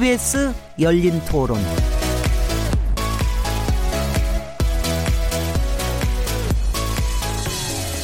KBS 0.00 0.54
열린 0.80 1.20
토론. 1.26 1.58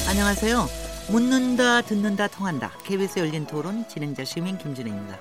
안녕하세요. 0.07 0.67
묻는다, 1.11 1.81
듣는다, 1.81 2.29
통한다. 2.29 2.73
KBS 2.85 3.21
열린 3.21 3.47
토론 3.47 3.89
진행자 3.89 4.25
시민 4.25 4.59
김진혜입니다. 4.59 5.19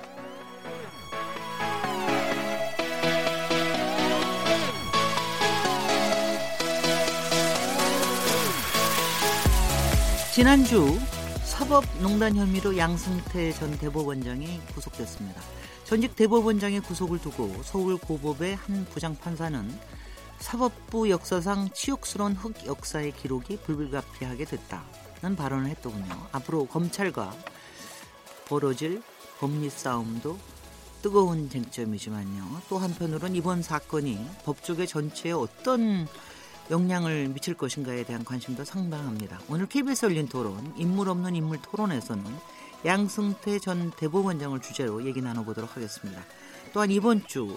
지난주 10.34 10.98
사법농단 11.42 12.36
혐의로 12.36 12.76
양승태 12.76 13.52
전 13.52 13.78
대법원장이 13.78 14.60
구속됐습니다. 14.74 15.55
전직 15.86 16.16
대법원장의 16.16 16.80
구속을 16.80 17.20
두고 17.20 17.62
서울 17.62 17.96
고법의 17.96 18.56
한 18.56 18.84
부장판사는 18.86 19.72
사법부 20.40 21.08
역사상 21.10 21.70
치욕스러운 21.72 22.32
흑 22.32 22.66
역사의 22.66 23.12
기록이 23.12 23.58
불가피하게 23.58 24.46
됐다는 24.46 25.36
발언을 25.36 25.70
했더군요. 25.70 26.26
앞으로 26.32 26.66
검찰과 26.66 27.32
벌어질 28.48 29.00
법리 29.38 29.70
싸움도 29.70 30.36
뜨거운 31.02 31.48
쟁점이지만요. 31.48 32.62
또 32.68 32.78
한편으론 32.78 33.36
이번 33.36 33.62
사건이 33.62 34.18
법조계 34.44 34.86
전체에 34.86 35.30
어떤 35.30 36.08
영향을 36.68 37.28
미칠 37.28 37.54
것인가에 37.54 38.02
대한 38.02 38.24
관심도 38.24 38.64
상당합니다. 38.64 39.38
오늘 39.48 39.66
KBS 39.66 40.06
열린 40.06 40.26
토론 40.26 40.74
인물 40.76 41.08
없는 41.08 41.36
인물 41.36 41.62
토론에서는 41.62 42.24
양승태 42.86 43.58
전 43.58 43.90
대법원장을 43.90 44.60
주제로 44.60 45.04
얘기 45.04 45.20
나눠보도록 45.20 45.76
하겠습니다. 45.76 46.22
또한 46.72 46.90
이번 46.92 47.26
주 47.26 47.56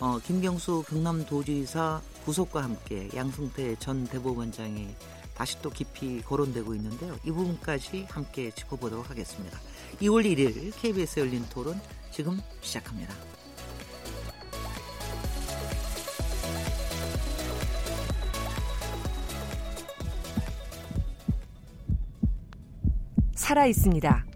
어, 0.00 0.18
김경수 0.18 0.82
경남도지사 0.88 2.02
구속과 2.24 2.64
함께 2.64 3.08
양승태 3.14 3.76
전 3.76 4.04
대법원장이 4.04 4.88
다시 5.36 5.62
또 5.62 5.70
깊이 5.70 6.20
거론되고 6.20 6.74
있는데요. 6.74 7.16
이 7.24 7.30
부분까지 7.30 8.08
함께 8.10 8.50
짚어보도록 8.50 9.08
하겠습니다. 9.08 9.56
2월 10.00 10.24
1일 10.24 10.72
KBS 10.80 11.20
열린 11.20 11.44
토론 11.48 11.80
지금 12.10 12.40
시작합니다. 12.60 13.14
살아 23.36 23.66
있습니다. 23.66 24.35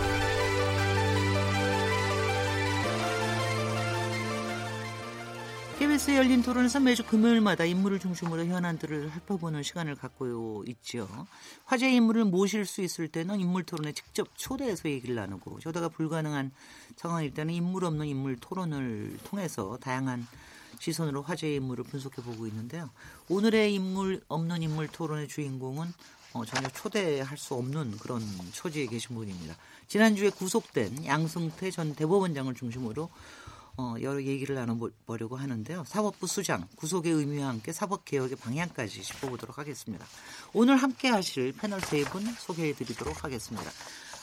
KBS 6.01 6.11
열린 6.17 6.41
토론에서 6.41 6.79
매주 6.79 7.05
금요일마다 7.05 7.63
인물을 7.63 7.99
중심으로 7.99 8.45
현안들을 8.45 9.09
살펴보는 9.09 9.61
시간을 9.61 9.93
갖고 9.95 10.63
있죠. 10.65 11.07
화제 11.65 11.91
인물을 11.91 12.25
모실 12.25 12.65
수 12.65 12.81
있을 12.81 13.07
때는 13.07 13.39
인물 13.39 13.63
토론에 13.63 13.91
직접 13.91 14.27
초대해서 14.35 14.89
얘기를 14.89 15.13
나누고 15.13 15.59
저다가 15.59 15.89
불가능한 15.89 16.51
상황일 16.95 17.35
때는 17.35 17.53
인물 17.53 17.85
없는 17.85 18.07
인물 18.07 18.35
토론을 18.37 19.19
통해서 19.25 19.77
다양한 19.79 20.25
시선으로 20.79 21.21
화제 21.21 21.53
인물을 21.53 21.83
분석해 21.83 22.23
보고 22.23 22.47
있는데요. 22.47 22.89
오늘의 23.29 23.75
인물 23.75 24.23
없는 24.27 24.63
인물 24.63 24.87
토론의 24.87 25.27
주인공은 25.27 25.93
어, 26.33 26.45
전혀 26.45 26.67
초대할 26.69 27.37
수 27.37 27.53
없는 27.53 27.97
그런 27.97 28.23
처지에 28.53 28.87
계신 28.87 29.15
분입니다. 29.15 29.55
지난주에 29.87 30.29
구속된 30.29 31.05
양승태 31.05 31.69
전 31.69 31.93
대법원장을 31.93 32.55
중심으로 32.55 33.09
어, 33.77 33.95
여러 34.01 34.21
얘기를 34.21 34.55
나눠보려고 34.55 35.37
하는데요. 35.37 35.83
사법부 35.87 36.27
수장, 36.27 36.67
구속의 36.75 37.11
의미와 37.11 37.47
함께 37.47 37.71
사법개혁의 37.71 38.37
방향까지 38.37 39.01
짚어보도록 39.01 39.57
하겠습니다. 39.57 40.05
오늘 40.53 40.75
함께 40.77 41.09
하실 41.09 41.53
패널 41.53 41.81
세 41.81 42.03
분 42.05 42.23
소개해드리도록 42.25 43.23
하겠습니다. 43.23 43.69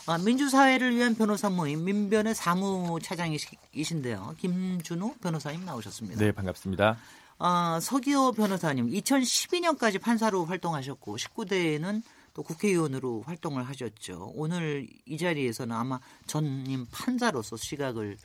아, 0.07 0.19
민주사회를 0.19 0.97
위한 0.97 1.15
변호사 1.15 1.49
모임 1.51 1.85
민변의 1.85 2.35
사무차장이신데요. 2.35 4.35
김준호 4.39 5.15
변호사님 5.23 5.65
나오셨습니다. 5.65 6.19
네, 6.21 6.33
반갑습니다. 6.33 6.99
아, 7.39 7.79
서기호 7.81 8.33
변호사님, 8.33 8.91
2012년까지 8.91 10.01
판사로 10.01 10.45
활동하셨고 10.47 11.17
19대에는 11.17 12.03
또 12.35 12.43
국회의원으로 12.43 13.23
활동을 13.27 13.67
하셨죠. 13.69 14.33
오늘 14.35 14.89
이 15.07 15.19
자리에서는 15.19 15.75
아마 15.75 16.01
전임 16.27 16.87
판사로서 16.91 17.57
시각을 17.57 18.17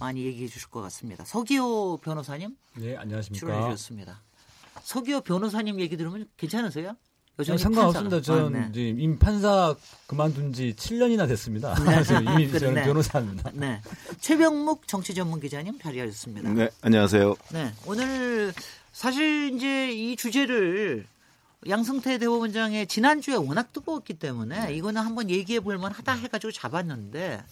많이 0.00 0.24
얘기해 0.24 0.48
주실 0.48 0.68
것 0.70 0.80
같습니다. 0.82 1.24
서기호 1.24 1.98
변호사님. 1.98 2.56
네, 2.74 2.96
안녕하십니까. 2.96 3.46
출연해 3.46 3.70
주셨습니다. 3.74 4.22
서기호 4.82 5.20
변호사님 5.20 5.78
얘기 5.78 5.96
들으면 5.96 6.26
괜찮으세요? 6.36 6.96
여전히 7.38 7.58
상관없습니다. 7.58 8.20
저는 8.20 8.62
아, 8.62 8.68
네. 8.72 8.88
이미 8.88 9.16
판사 9.18 9.74
그만둔 10.06 10.52
지 10.52 10.74
7년이나 10.76 11.28
됐습니다. 11.28 11.74
네. 11.74 12.00
이미 12.42 12.50
저는 12.58 12.74
네. 12.74 12.82
변호사입니다. 12.84 13.50
네. 13.54 13.80
최병묵 14.20 14.88
정치 14.88 15.14
전문 15.14 15.40
기자님 15.40 15.78
자리하셨습니다. 15.78 16.50
네, 16.52 16.70
안녕하세요. 16.82 17.36
네, 17.52 17.72
오늘 17.86 18.52
사실 18.92 19.54
이제 19.54 19.92
이 19.92 20.16
주제를 20.16 21.06
양승태 21.68 22.18
대법원장의 22.18 22.86
지난주에 22.88 23.34
워낙 23.36 23.72
뜨거웠기 23.72 24.14
때문에 24.14 24.66
네. 24.66 24.74
이거는 24.74 25.00
한번 25.02 25.28
얘기해 25.30 25.60
볼 25.60 25.76
만하다 25.78 26.12
해가지고 26.14 26.52
잡았는데 26.52 27.42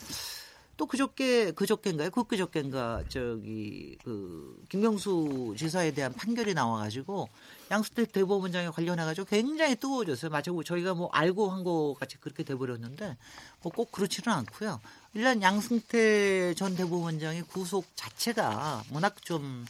또 0.78 0.86
그저께 0.86 1.50
그저께인가요? 1.50 2.10
그 2.10 2.22
그저께인가 2.24 3.02
저기 3.08 3.98
그 4.04 4.62
김경수 4.70 5.56
지사에 5.58 5.90
대한 5.90 6.12
판결이 6.14 6.54
나와가지고 6.54 7.28
양승태 7.70 8.06
대법원장에 8.12 8.68
관련해가지고 8.70 9.26
굉장히 9.26 9.74
뜨거워졌어요. 9.76 10.30
마치 10.30 10.50
저희가 10.64 10.94
뭐 10.94 11.10
알고 11.12 11.50
한 11.50 11.64
거 11.64 11.94
같이 11.98 12.16
그렇게 12.18 12.44
돼버렸는데 12.44 13.16
뭐 13.62 13.72
꼭 13.74 13.90
그렇지는 13.92 14.32
않고요. 14.32 14.80
일단 15.14 15.42
양승태 15.42 16.54
전 16.54 16.76
대법원장의 16.76 17.42
구속 17.42 17.84
자체가 17.96 18.84
워낙 18.92 19.16
좀 19.22 19.66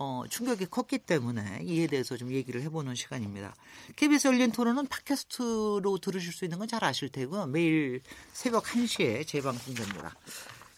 어, 0.00 0.22
충격이 0.30 0.66
컸기 0.66 0.98
때문에 0.98 1.62
이에 1.64 1.88
대해서 1.88 2.16
좀 2.16 2.30
얘기를 2.30 2.62
해보는 2.62 2.94
시간입니다. 2.94 3.52
KBS 3.96 4.28
열린 4.28 4.52
토론은 4.52 4.86
팟캐스트로 4.86 5.98
들으실 6.00 6.32
수 6.32 6.44
있는 6.44 6.58
건 6.58 6.68
잘 6.68 6.84
아실 6.84 7.08
테고 7.08 7.46
매일 7.46 8.02
새벽 8.32 8.62
1시에 8.64 9.26
재방송됩니다. 9.26 10.14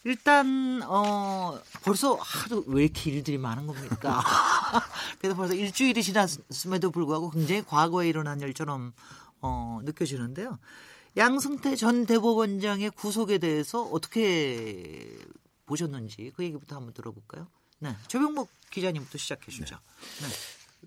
일단 0.05 0.81
어 0.87 1.59
벌써 1.83 2.15
하도 2.15 2.63
왜 2.65 2.85
이렇게 2.85 3.11
일들이 3.11 3.37
많은 3.37 3.67
겁니까? 3.67 4.23
그래서 5.19 5.35
벌써 5.35 5.53
일주일이 5.53 6.01
지났음에도 6.01 6.89
불구하고 6.89 7.29
굉장히 7.29 7.63
과거에 7.63 8.09
일어난 8.09 8.39
일처럼 8.39 8.93
어 9.41 9.81
느껴지는데요. 9.83 10.57
양승태 11.17 11.75
전 11.75 12.07
대법원장의 12.07 12.91
구속에 12.91 13.37
대해서 13.37 13.83
어떻게 13.83 15.15
보셨는지 15.67 16.31
그 16.35 16.43
얘기부터 16.43 16.77
한번 16.77 16.93
들어볼까요? 16.93 17.47
네. 17.81 17.95
조병목 18.07 18.49
기자님부터 18.69 19.17
시작해 19.17 19.51
주죠. 19.51 19.75
네. 20.21 20.27
네. 20.27 20.33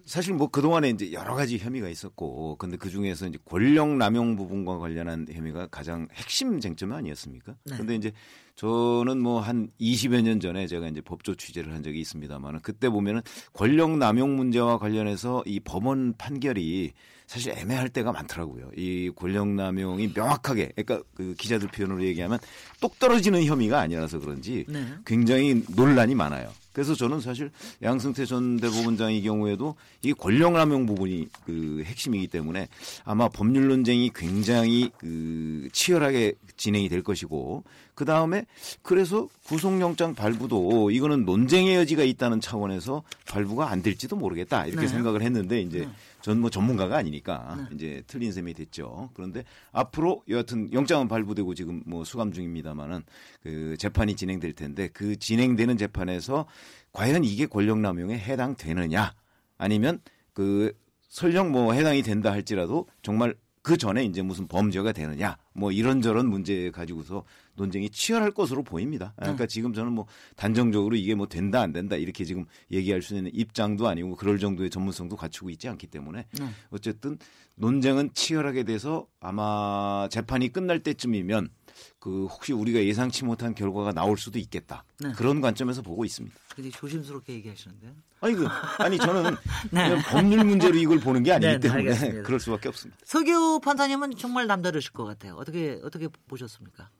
사실 0.06 0.34
뭐 0.34 0.48
그동안에 0.48 0.90
이제 0.90 1.12
여러 1.12 1.34
가지 1.34 1.56
혐의가 1.56 1.88
있었고 1.88 2.56
근데 2.56 2.76
그 2.76 2.90
중에서 2.90 3.28
이제 3.28 3.38
권력 3.44 3.90
남용 3.90 4.34
부분과 4.34 4.78
관련한 4.78 5.26
혐의가 5.30 5.68
가장 5.68 6.08
핵심 6.12 6.58
쟁점 6.60 6.92
아니었습니까? 6.92 7.54
네. 7.64 7.76
근데 7.76 7.94
이제 7.94 8.12
저는 8.56 9.20
뭐 9.20 9.40
한 9.40 9.70
20여 9.80 10.22
년 10.22 10.40
전에 10.40 10.66
제가 10.66 10.88
이제 10.88 11.00
법조 11.00 11.34
취재를 11.36 11.72
한 11.74 11.82
적이 11.82 12.00
있습니다만은 12.00 12.60
그때 12.60 12.88
보면은 12.88 13.22
권력 13.52 13.96
남용 13.96 14.36
문제와 14.36 14.78
관련해서 14.78 15.42
이 15.46 15.60
법원 15.60 16.16
판결이 16.16 16.92
사실 17.26 17.52
애매할 17.56 17.88
때가 17.88 18.12
많더라고요. 18.12 18.70
이 18.76 19.10
권력 19.16 19.48
남용이 19.48 20.12
명확하게 20.14 20.72
그러니까 20.76 21.02
그 21.14 21.34
기자들 21.38 21.68
표현으로 21.68 22.04
얘기하면 22.04 22.38
똑 22.80 22.98
떨어지는 22.98 23.44
혐의가 23.44 23.80
아니라서 23.80 24.18
그런지 24.18 24.64
네. 24.68 24.86
굉장히 25.04 25.64
논란이 25.74 26.14
많아요. 26.14 26.50
그래서 26.72 26.94
저는 26.94 27.20
사실 27.20 27.52
양승태 27.82 28.26
전 28.26 28.56
대법원장의 28.56 29.22
경우에도 29.22 29.76
이 30.02 30.12
권력남용 30.12 30.86
부분이 30.86 31.28
그 31.46 31.82
핵심이기 31.86 32.26
때문에 32.26 32.68
아마 33.04 33.28
법률 33.28 33.68
논쟁이 33.68 34.10
굉장히 34.12 34.90
그 34.98 35.68
치열하게 35.72 36.34
진행이 36.56 36.88
될 36.88 37.02
것이고 37.02 37.62
그 37.94 38.04
다음에 38.04 38.44
그래서 38.82 39.28
구속영장 39.46 40.16
발부도 40.16 40.90
이거는 40.90 41.24
논쟁의 41.24 41.76
여지가 41.76 42.02
있다는 42.02 42.40
차원에서 42.40 43.04
발부가 43.28 43.70
안 43.70 43.80
될지도 43.80 44.16
모르겠다 44.16 44.66
이렇게 44.66 44.82
네. 44.82 44.88
생각을 44.88 45.22
했는데 45.22 45.60
이제 45.60 45.80
네. 45.80 45.88
전 46.24 46.40
뭐 46.40 46.48
전문가가 46.48 46.96
아니니까 46.96 47.66
네. 47.68 47.74
이제 47.74 48.02
틀린 48.06 48.32
셈이 48.32 48.54
됐죠. 48.54 49.10
그런데 49.12 49.44
앞으로 49.72 50.24
여하튼 50.30 50.72
영장은 50.72 51.06
발부되고 51.06 51.54
지금 51.54 51.82
뭐 51.84 52.02
수감 52.02 52.32
중입니다만은 52.32 53.02
그 53.42 53.76
재판이 53.76 54.16
진행될 54.16 54.54
텐데 54.54 54.88
그 54.88 55.16
진행되는 55.16 55.76
재판에서 55.76 56.46
과연 56.92 57.24
이게 57.24 57.44
권력 57.44 57.78
남용에 57.78 58.18
해당되느냐 58.18 59.12
아니면 59.58 60.00
그 60.32 60.72
설령 61.08 61.52
뭐 61.52 61.74
해당이 61.74 62.00
된다 62.02 62.32
할지라도 62.32 62.88
정말 63.02 63.34
그 63.60 63.76
전에 63.76 64.02
이제 64.04 64.22
무슨 64.22 64.48
범죄가 64.48 64.92
되느냐 64.92 65.36
뭐 65.52 65.72
이런저런 65.72 66.26
문제 66.30 66.70
가지고서 66.70 67.24
논쟁이 67.56 67.90
치열할 67.90 68.32
것으로 68.32 68.62
보입니다. 68.62 69.14
아, 69.16 69.22
그러니까 69.22 69.44
네. 69.44 69.48
지금 69.48 69.72
저는 69.72 69.92
뭐 69.92 70.06
단정적으로 70.36 70.96
이게 70.96 71.14
뭐 71.14 71.26
된다 71.26 71.60
안 71.60 71.72
된다 71.72 71.96
이렇게 71.96 72.24
지금 72.24 72.44
얘기할 72.70 73.02
수 73.02 73.14
있는 73.14 73.30
입장도 73.34 73.88
아니고 73.88 74.16
그럴 74.16 74.38
정도의 74.38 74.70
전문성도 74.70 75.16
갖추고 75.16 75.50
있지 75.50 75.68
않기 75.68 75.86
때문에 75.86 76.26
네. 76.38 76.48
어쨌든 76.70 77.18
논쟁은 77.56 78.10
치열하게 78.14 78.64
돼서 78.64 79.06
아마 79.20 80.08
재판이 80.10 80.52
끝날 80.52 80.80
때쯤이면 80.80 81.50
그 81.98 82.26
혹시 82.26 82.52
우리가 82.52 82.84
예상치 82.84 83.24
못한 83.24 83.54
결과가 83.54 83.92
나올 83.92 84.16
수도 84.18 84.38
있겠다. 84.38 84.84
네. 85.00 85.12
그런 85.12 85.40
관점에서 85.40 85.82
보고 85.82 86.04
있습니다. 86.04 86.36
되게 86.54 86.70
조심스럽게 86.70 87.32
얘기하시는데요. 87.34 87.92
아니 88.20 88.34
그 88.34 88.46
아니 88.78 88.98
저는 88.98 89.36
네. 89.72 90.02
법률 90.10 90.44
문제로 90.44 90.76
이걸 90.76 90.98
보는 91.00 91.22
게 91.22 91.32
아니기 91.32 91.46
네, 91.46 91.52
네 91.54 91.60
때문에 91.60 91.80
알겠습니다. 91.82 92.22
그럴 92.26 92.40
수밖에 92.40 92.68
없습니다. 92.68 93.00
서규 93.04 93.60
판사님은 93.62 94.16
정말 94.16 94.46
남다르실 94.46 94.92
것 94.92 95.04
같아요. 95.04 95.34
어떻게 95.34 95.80
어떻게 95.82 96.08
보셨습니까? 96.28 96.90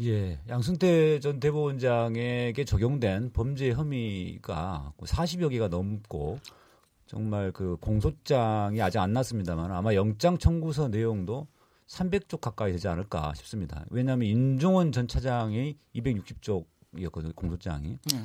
예, 0.00 0.40
양승태 0.48 1.20
전 1.20 1.38
대법원장에게 1.38 2.64
적용된 2.64 3.30
범죄 3.32 3.72
혐의가 3.72 4.92
40여 4.98 5.50
개가 5.50 5.68
넘고 5.68 6.38
정말 7.06 7.52
그 7.52 7.76
공소장이 7.80 8.82
아직 8.82 8.98
안 8.98 9.12
났습니다만 9.12 9.70
아마 9.70 9.94
영장 9.94 10.36
청구서 10.36 10.88
내용도 10.88 11.46
300쪽 11.86 12.40
가까이 12.40 12.72
되지 12.72 12.88
않을까 12.88 13.34
싶습니다. 13.34 13.84
왜냐하면 13.90 14.26
인종원 14.26 14.90
전 14.90 15.06
차장이 15.06 15.76
260쪽이었거든요, 15.94 17.36
공소장이. 17.36 17.98
네. 18.12 18.18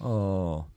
어, 0.00 0.70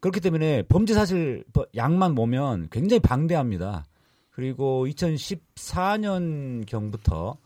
그렇기 0.00 0.20
때문에 0.20 0.62
범죄 0.62 0.94
사실 0.94 1.44
양만 1.74 2.14
보면 2.14 2.68
굉장히 2.70 3.00
방대합니다. 3.00 3.84
그리고 4.30 4.86
2014년 4.86 6.66
경부터 6.66 7.38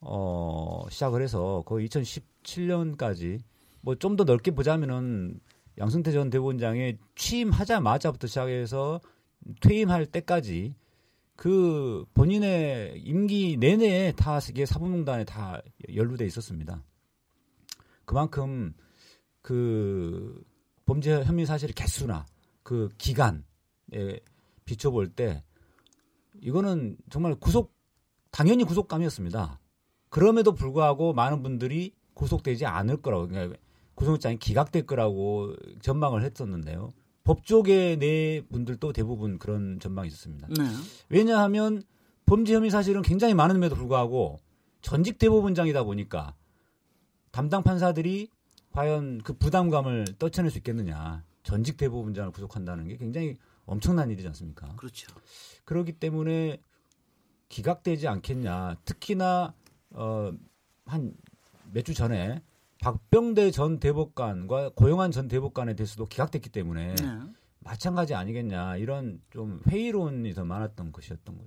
어, 0.00 0.86
시작을 0.90 1.22
해서 1.22 1.62
거의 1.66 1.88
2017년까지 1.88 3.40
뭐 3.80 3.94
좀 3.96 4.16
더 4.16 4.24
넓게 4.24 4.50
보자면은 4.50 5.40
양승태 5.78 6.10
전 6.12 6.30
대법원장의 6.30 6.98
취임하자마자부터 7.16 8.26
시작해서 8.26 9.00
퇴임할 9.60 10.06
때까지 10.06 10.74
그 11.36 12.04
본인의 12.14 12.98
임기 13.04 13.58
내내 13.58 14.12
다 14.16 14.38
이게 14.48 14.64
사법농단에 14.64 15.24
다 15.24 15.60
연루돼 15.94 16.24
있었습니다. 16.26 16.82
그만큼 18.06 18.72
그 19.42 20.42
범죄 20.86 21.22
혐의 21.24 21.44
사실의 21.46 21.74
개수나 21.74 22.24
그 22.62 22.88
기간에 22.96 23.42
비춰볼 24.64 25.10
때 25.10 25.44
이거는 26.40 26.96
정말 27.10 27.34
구속 27.34 27.74
당연히 28.30 28.64
구속감이었습니다. 28.64 29.60
그럼에도 30.16 30.54
불구하고 30.54 31.12
많은 31.12 31.42
분들이 31.42 31.92
구속되지 32.14 32.64
않을 32.64 33.02
거라고 33.02 33.28
그러니까 33.28 33.58
구속장이 33.96 34.38
기각될 34.38 34.86
거라고 34.86 35.54
전망을 35.82 36.22
했었는데요. 36.22 36.94
법조계 37.24 37.96
내 37.96 38.40
분들도 38.50 38.94
대부분 38.94 39.38
그런 39.38 39.78
전망이 39.78 40.08
있었습니다. 40.08 40.48
네. 40.48 40.64
왜냐하면 41.10 41.82
범죄 42.24 42.54
혐의 42.54 42.70
사실은 42.70 43.02
굉장히 43.02 43.34
많음에도 43.34 43.74
불구하고 43.74 44.38
전직 44.80 45.18
대법원장이다 45.18 45.84
보니까 45.84 46.34
담당 47.30 47.62
판사들이 47.62 48.30
과연 48.72 49.20
그 49.22 49.34
부담감을 49.34 50.06
떨쳐낼 50.18 50.50
수 50.50 50.56
있겠느냐. 50.56 51.24
전직 51.42 51.76
대법원장을 51.76 52.32
구속한다는 52.32 52.88
게 52.88 52.96
굉장히 52.96 53.36
엄청난 53.66 54.10
일이지 54.10 54.26
않습니까? 54.28 54.76
그렇죠. 54.76 55.14
그렇기 55.66 55.92
때문에 55.92 56.56
기각되지 57.50 58.08
않겠냐. 58.08 58.76
특히나 58.86 59.52
어, 59.90 60.32
한 60.86 61.14
몇 61.72 61.84
주 61.84 61.94
전에 61.94 62.42
박병대 62.80 63.50
전 63.50 63.80
대법관과 63.80 64.70
고영한 64.76 65.10
전 65.10 65.26
대법관에 65.28 65.74
대해서도 65.74 66.06
기각됐기 66.06 66.50
때문에 66.50 66.94
네. 66.94 67.20
마찬가지 67.60 68.14
아니겠냐 68.14 68.76
이런 68.76 69.20
좀 69.30 69.60
회의론이 69.68 70.32
더 70.34 70.44
많았던 70.44 70.92
것이었던 70.92 71.36
것. 71.36 71.44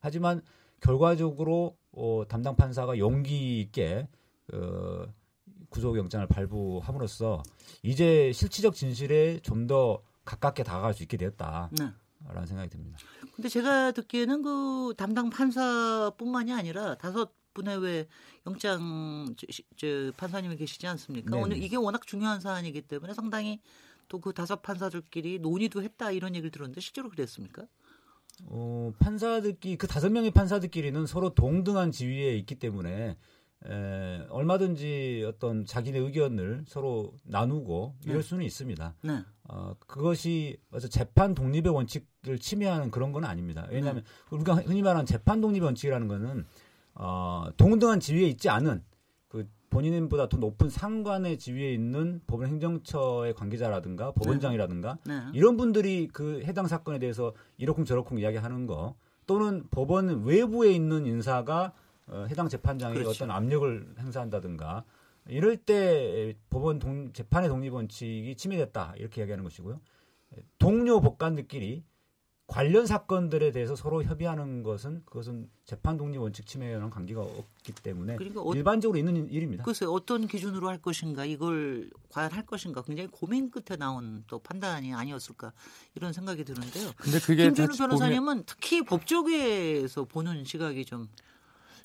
하지만 0.00 0.40
결과적으로 0.80 1.76
어, 1.92 2.22
담당 2.28 2.56
판사가 2.56 2.96
용기 2.98 3.60
있게 3.60 4.08
어, 4.54 5.04
구속영장을 5.68 6.26
발부함으로써 6.28 7.42
이제 7.82 8.32
실질적 8.32 8.74
진실에 8.74 9.40
좀 9.40 9.66
더 9.66 10.00
가깝게 10.24 10.62
다가갈 10.62 10.94
수 10.94 11.02
있게 11.02 11.16
되었다. 11.18 11.68
네. 11.78 11.90
라는 12.26 12.46
생각이 12.46 12.68
듭니다. 12.70 12.98
근데 13.34 13.48
제가 13.48 13.92
듣기에는 13.92 14.42
그 14.42 14.94
담당 14.96 15.30
판사뿐만이 15.30 16.52
아니라 16.52 16.94
다섯 16.96 17.32
분의 17.54 17.78
왜 17.78 18.06
영장 18.46 19.34
저, 19.36 19.46
저 19.76 20.12
판사님이 20.16 20.56
계시지 20.56 20.86
않습니까? 20.86 21.30
네네. 21.30 21.42
오늘 21.42 21.62
이게 21.62 21.76
워낙 21.76 22.06
중요한 22.06 22.40
사안이기 22.40 22.82
때문에 22.82 23.14
상당히 23.14 23.60
또 24.08 24.20
그 24.20 24.32
다섯 24.32 24.62
판사들끼리 24.62 25.38
논의도 25.38 25.82
했다 25.82 26.10
이런 26.10 26.34
얘기를 26.34 26.50
들었는데 26.50 26.80
실제로 26.80 27.10
그랬습니까? 27.10 27.66
어, 28.46 28.92
판사들끼리 28.98 29.76
그 29.76 29.86
다섯 29.86 30.10
명의 30.10 30.30
판사들끼리는 30.30 31.06
서로 31.06 31.34
동등한 31.34 31.92
지위에 31.92 32.36
있기 32.38 32.54
때문에 32.54 33.16
에, 33.66 34.26
얼마든지 34.30 35.24
어떤 35.26 35.64
자기네 35.66 35.98
의견을 35.98 36.64
서로 36.68 37.12
나누고 37.24 37.96
이럴 38.04 38.18
네. 38.18 38.22
수는 38.22 38.44
있습니다. 38.44 38.94
네. 39.02 39.24
어, 39.44 39.74
그것이 39.86 40.58
재판 40.90 41.34
독립의 41.34 41.72
원칙을 41.74 42.38
침해하는 42.38 42.90
그런 42.90 43.12
건 43.12 43.24
아닙니다. 43.24 43.66
왜냐하면 43.70 44.04
네. 44.04 44.36
우리가 44.36 44.54
흔히 44.54 44.80
말하는 44.82 45.06
재판 45.06 45.40
독립의 45.40 45.64
원칙이라는 45.66 46.06
거는 46.08 46.46
어, 46.98 47.46
동등한 47.56 48.00
지위에 48.00 48.26
있지 48.26 48.48
않은 48.48 48.82
그 49.28 49.48
본인보다 49.70 50.28
더 50.28 50.36
높은 50.36 50.68
상관의 50.68 51.38
지위에 51.38 51.72
있는 51.72 52.20
법원 52.26 52.48
행정처의 52.48 53.34
관계자라든가 53.34 54.12
법원장이라든가 54.12 54.98
네. 55.06 55.20
네. 55.20 55.26
이런 55.32 55.56
분들이 55.56 56.08
그 56.12 56.42
해당 56.44 56.66
사건에 56.66 56.98
대해서 56.98 57.34
이러쿵 57.56 57.84
저러쿵 57.84 58.18
이야기하는 58.18 58.66
거 58.66 58.96
또는 59.26 59.64
법원 59.70 60.24
외부에 60.24 60.72
있는 60.72 61.06
인사가 61.06 61.72
어, 62.08 62.26
해당 62.28 62.48
재판장에 62.48 62.94
그렇죠. 62.94 63.10
어떤 63.10 63.30
압력을 63.30 63.94
행사한다든가 63.98 64.84
이럴 65.28 65.56
때 65.56 66.34
법원 66.50 66.78
동, 66.78 67.12
재판의 67.12 67.48
독립 67.48 67.74
원칙이 67.74 68.34
침해됐다 68.34 68.94
이렇게 68.96 69.20
이야기하는 69.20 69.44
것이고요. 69.44 69.80
동료 70.58 71.00
법관들끼리 71.00 71.84
관련 72.48 72.86
사건들에 72.86 73.52
대해서 73.52 73.76
서로 73.76 74.02
협의하는 74.02 74.62
것은 74.62 75.02
그것은 75.04 75.50
재판 75.66 75.98
독립 75.98 76.16
원칙 76.16 76.46
침해와는 76.46 76.88
관계가 76.88 77.20
없기 77.20 77.74
때문에 77.74 78.16
그러니까 78.16 78.40
어, 78.40 78.54
일반적으로 78.54 78.98
있는 78.98 79.28
일입니다. 79.28 79.64
글쎄 79.64 79.84
어떤 79.84 80.26
기준으로 80.26 80.66
할 80.66 80.78
것인가 80.78 81.26
이걸 81.26 81.90
과연 82.08 82.32
할 82.32 82.46
것인가 82.46 82.80
굉장히 82.80 83.10
고민 83.12 83.50
끝에 83.50 83.76
나온 83.76 84.24
또 84.26 84.38
판단이 84.38 84.94
아니었을까 84.94 85.52
이런 85.94 86.14
생각이 86.14 86.42
드는데요. 86.42 86.90
근데 86.96 87.20
그게 87.20 87.44
김준우 87.44 87.76
변호사님은 87.76 88.24
보면... 88.24 88.44
특히 88.46 88.82
법조계에서 88.82 90.04
보는 90.06 90.44
시각이 90.44 90.86
좀 90.86 91.06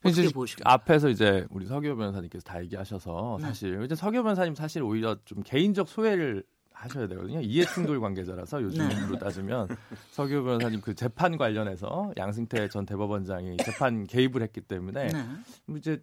어떻게 0.01 0.29
보십니까? 0.29 0.71
앞에서 0.71 1.09
이제 1.09 1.45
우리 1.49 1.65
서교 1.65 1.97
변호사님께서 1.97 2.41
다 2.41 2.63
얘기하셔서 2.63 3.37
네. 3.41 3.47
사실 3.47 3.83
이제 3.83 3.95
서교 3.95 4.23
변호사님 4.23 4.55
사실 4.55 4.81
오히려 4.81 5.17
좀 5.25 5.43
개인적 5.43 5.89
소외를 5.89 6.45
하셔야 6.83 7.07
되거든요. 7.07 7.39
이해충돌 7.41 7.99
관계자라서 7.99 8.61
요즘으로 8.61 9.13
네. 9.13 9.19
따지면 9.19 9.67
서규 10.11 10.43
변호사님 10.43 10.81
그 10.81 10.93
재판 10.93 11.37
관련해서 11.37 12.13
양승태 12.17 12.67
전 12.69 12.85
대법원장이 12.85 13.57
재판 13.57 14.05
개입을 14.05 14.41
했기 14.41 14.61
때문에 14.61 15.07
네. 15.07 15.25
뭐 15.65 15.77
이제 15.77 16.01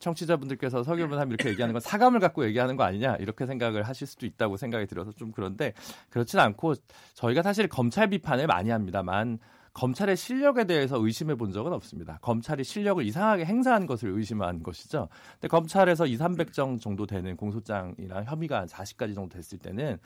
청취자분들께서 0.00 0.82
서규 0.82 1.02
변호사님 1.02 1.32
이렇게 1.32 1.50
얘기하는 1.50 1.72
건 1.72 1.80
사감을 1.80 2.20
갖고 2.20 2.44
얘기하는 2.44 2.76
거 2.76 2.84
아니냐 2.84 3.16
이렇게 3.16 3.46
생각을 3.46 3.84
하실 3.84 4.06
수도 4.06 4.26
있다고 4.26 4.56
생각이 4.56 4.86
들어서 4.86 5.12
좀 5.12 5.32
그런데 5.32 5.72
그렇진 6.10 6.40
않고 6.40 6.74
저희가 7.14 7.42
사실 7.42 7.68
검찰 7.68 8.08
비판을 8.10 8.46
많이 8.46 8.70
합니다만 8.70 9.38
검찰의 9.78 10.16
실력에 10.16 10.64
대해서 10.64 10.98
의심해 10.98 11.36
본 11.36 11.52
적은 11.52 11.72
없습니다. 11.72 12.18
검찰이 12.20 12.64
실력을 12.64 13.04
이상하게 13.04 13.44
행사한 13.44 13.86
것을 13.86 14.10
의심한 14.10 14.60
것이죠. 14.64 15.08
근데 15.34 15.46
검찰에서 15.46 16.04
2, 16.04 16.18
300정 16.18 16.80
정도 16.80 17.06
되는 17.06 17.36
공소장이나 17.36 18.24
혐의가 18.24 18.58
한 18.58 18.66
40가지 18.66 19.14
정도 19.14 19.36
됐을 19.36 19.58
때는 19.58 19.98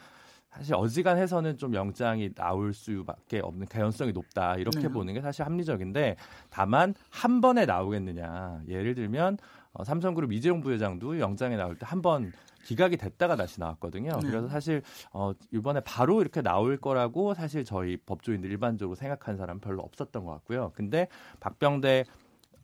사실 0.50 0.74
어지간해서는 0.74 1.56
좀 1.56 1.72
영장이 1.72 2.34
나올 2.34 2.74
수밖에 2.74 3.40
없는 3.40 3.66
개연성이 3.68 4.12
높다 4.12 4.56
이렇게 4.56 4.80
네. 4.80 4.88
보는 4.88 5.14
게 5.14 5.22
사실 5.22 5.46
합리적인데 5.46 6.16
다만 6.50 6.94
한 7.08 7.40
번에 7.40 7.64
나오겠느냐 7.64 8.60
예를 8.68 8.94
들면 8.94 9.38
어, 9.72 9.84
삼성그룹 9.84 10.32
이재용 10.32 10.60
부회장도 10.60 11.18
영장에 11.20 11.56
나올 11.56 11.76
때 11.76 11.86
한 11.86 12.02
번 12.02 12.32
기각이 12.64 12.96
됐다가 12.96 13.34
다시 13.36 13.58
나왔거든요. 13.58 14.12
네. 14.22 14.28
그래서 14.28 14.46
사실 14.48 14.82
어, 15.12 15.32
이번에 15.52 15.80
바로 15.80 16.20
이렇게 16.20 16.42
나올 16.42 16.76
거라고 16.76 17.34
사실 17.34 17.64
저희 17.64 17.96
법조인들 17.96 18.48
일반적으로 18.50 18.94
생각한 18.94 19.36
사람 19.36 19.58
별로 19.58 19.82
없었던 19.82 20.24
것 20.24 20.30
같고요. 20.32 20.70
근데 20.76 21.08
박병대, 21.40 22.04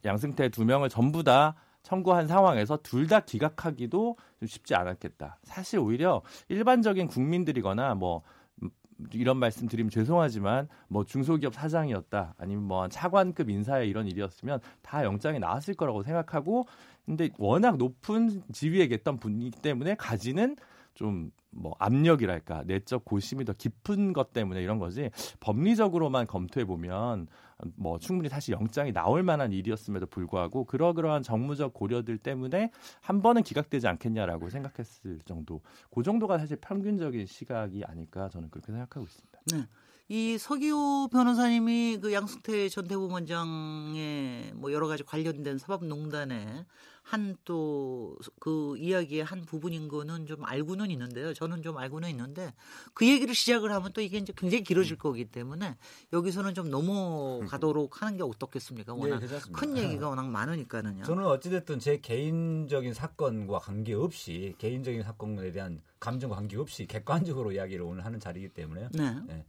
양승태 0.05 0.50
두 0.50 0.65
명을 0.65 0.88
전부 0.88 1.25
다 1.25 1.57
청구한 1.83 2.29
상황에서 2.29 2.77
둘 2.83 3.09
다 3.09 3.21
기각하기도 3.21 4.17
좀 4.38 4.47
쉽지 4.47 4.75
않았겠다. 4.77 5.38
사실 5.43 5.79
오히려 5.81 6.23
일반적인 6.49 7.09
국민들이거나 7.09 7.95
뭐 7.95 8.23
음, 8.62 8.71
이런 9.15 9.38
말씀 9.38 9.67
드리면 9.67 9.91
죄송하지만 9.91 10.69
뭐 10.88 11.05
중소기업 11.05 11.55
사장이었다 11.55 12.35
아니면 12.38 12.65
뭐 12.65 12.88
차관급 12.88 13.50
인사의 13.50 13.88
이런 13.88 14.07
일이었으면 14.07 14.61
다 14.83 15.03
영장이 15.05 15.38
나왔을 15.41 15.75
거라고 15.75 16.03
생각하고 16.05 16.67
근데 17.09 17.31
워낙 17.38 17.77
높은 17.77 18.43
지위에 18.53 18.87
계셨던 18.87 19.19
분이기 19.19 19.61
때문에 19.61 19.95
가지는 19.97 20.57
좀 20.95 21.31
뭐 21.50 21.75
압력이랄까 21.79 22.65
내적 22.67 23.05
고심이 23.05 23.45
더 23.45 23.53
깊은 23.53 24.12
것 24.12 24.33
때문에 24.33 24.62
이런 24.62 24.79
거지 24.79 25.11
법리적으로만 25.41 26.27
검토해 26.27 26.65
보면 26.65 27.27
뭐 27.75 27.99
충분히 27.99 28.29
사실 28.29 28.55
영장이 28.55 28.93
나올 28.93 29.23
만한 29.23 29.53
일이었음에도 29.53 30.07
불구하고 30.07 30.65
그러그러한 30.65 31.23
정무적 31.23 31.73
고려들 31.75 32.19
때문에 32.19 32.71
한 33.00 33.23
번은 33.23 33.43
기각되지 33.43 33.88
않겠냐라고 33.88 34.50
생각했을 34.50 35.21
정도 35.25 35.61
그 35.91 36.03
정도가 36.03 36.38
사실 36.38 36.57
평균적인 36.61 37.27
시각이 37.27 37.85
아닐까 37.85 38.29
저는 38.29 38.50
그렇게 38.50 38.71
생각하고 38.73 39.07
있습니다. 39.07 39.41
네. 39.53 39.67
이 40.11 40.38
서기호 40.38 41.09
변호사님이 41.12 41.99
그 42.00 42.15
양승태 42.15 42.71
전 42.71 42.88
대법원장의 42.88 44.53
뭐 44.55 44.73
여러 44.73 44.88
가지 44.88 45.03
관련된 45.03 45.59
사법농단에 45.59 46.65
한또 47.03 48.17
그 48.38 48.77
이야기의 48.79 49.25
한 49.25 49.43
부분인 49.43 49.88
거는 49.88 50.27
좀 50.27 50.45
알고는 50.45 50.91
있는데요. 50.91 51.35
저는 51.35 51.62
좀 51.62 51.77
알고는 51.77 52.09
있는데 52.11 52.55
그 52.95 53.07
얘기를 53.07 53.35
시작을 53.35 53.71
하면 53.71 53.93
또 53.93 54.00
이게 54.00 54.17
이제 54.17 54.33
굉장히 54.35 54.65
길어질 54.65 54.95
음. 54.95 54.99
거기 54.99 55.27
때문에 55.27 55.77
여기서는 56.15 56.55
좀 56.55 56.71
넘어가도록 56.71 58.00
하는 58.00 58.17
게 58.17 58.23
어떻겠습니까? 58.23 58.95
워낙 58.95 59.21
네. 59.21 59.38
큰 59.53 59.77
얘기가 59.77 60.09
워낙 60.09 60.27
많으니까는요. 60.29 61.05
저는 61.05 61.27
어찌됐든 61.27 61.81
제 61.81 61.99
개인적인 61.99 62.95
사건과 62.95 63.59
관계없이 63.59 64.55
개인적인 64.57 65.03
사건에 65.03 65.53
대한 65.53 65.83
감정과 66.00 66.37
관계없이 66.37 66.87
객관적으로 66.87 67.53
이야기를 67.53 67.85
오늘 67.85 68.07
하는 68.07 68.21
자리이기 68.21 68.50
때문에 68.50 68.88
네. 68.93 69.17
네. 69.27 69.45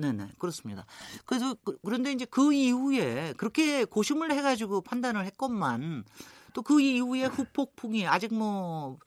네네 0.00 0.30
그렇습니다. 0.38 0.86
그래서 1.26 1.54
그, 1.64 1.78
그런데 1.84 2.12
이제 2.12 2.24
그 2.24 2.52
이후에 2.52 3.34
그렇게 3.36 3.84
고심을 3.84 4.32
해가지고 4.32 4.80
판단을 4.82 5.24
했건만 5.26 6.04
또 6.52 6.62
그 6.62 6.80
이후에 6.80 7.26
후폭풍이 7.26 8.06
아직 8.06 8.34
뭐 8.34 8.98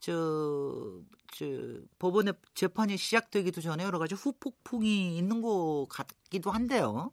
저, 0.00 1.00
저 1.32 1.46
법원의 1.98 2.34
재판이 2.54 2.96
시작되기도 2.96 3.60
전에 3.60 3.84
여러 3.84 3.98
가지 3.98 4.14
후폭풍이 4.14 5.16
있는 5.16 5.42
것 5.42 5.86
같기도 5.88 6.50
한데요. 6.50 7.12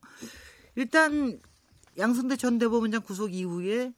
일단 0.75 1.39
양승태 1.97 2.37
전 2.37 2.57
대법원장 2.57 3.01
구속 3.03 3.33
이후에 3.33 3.93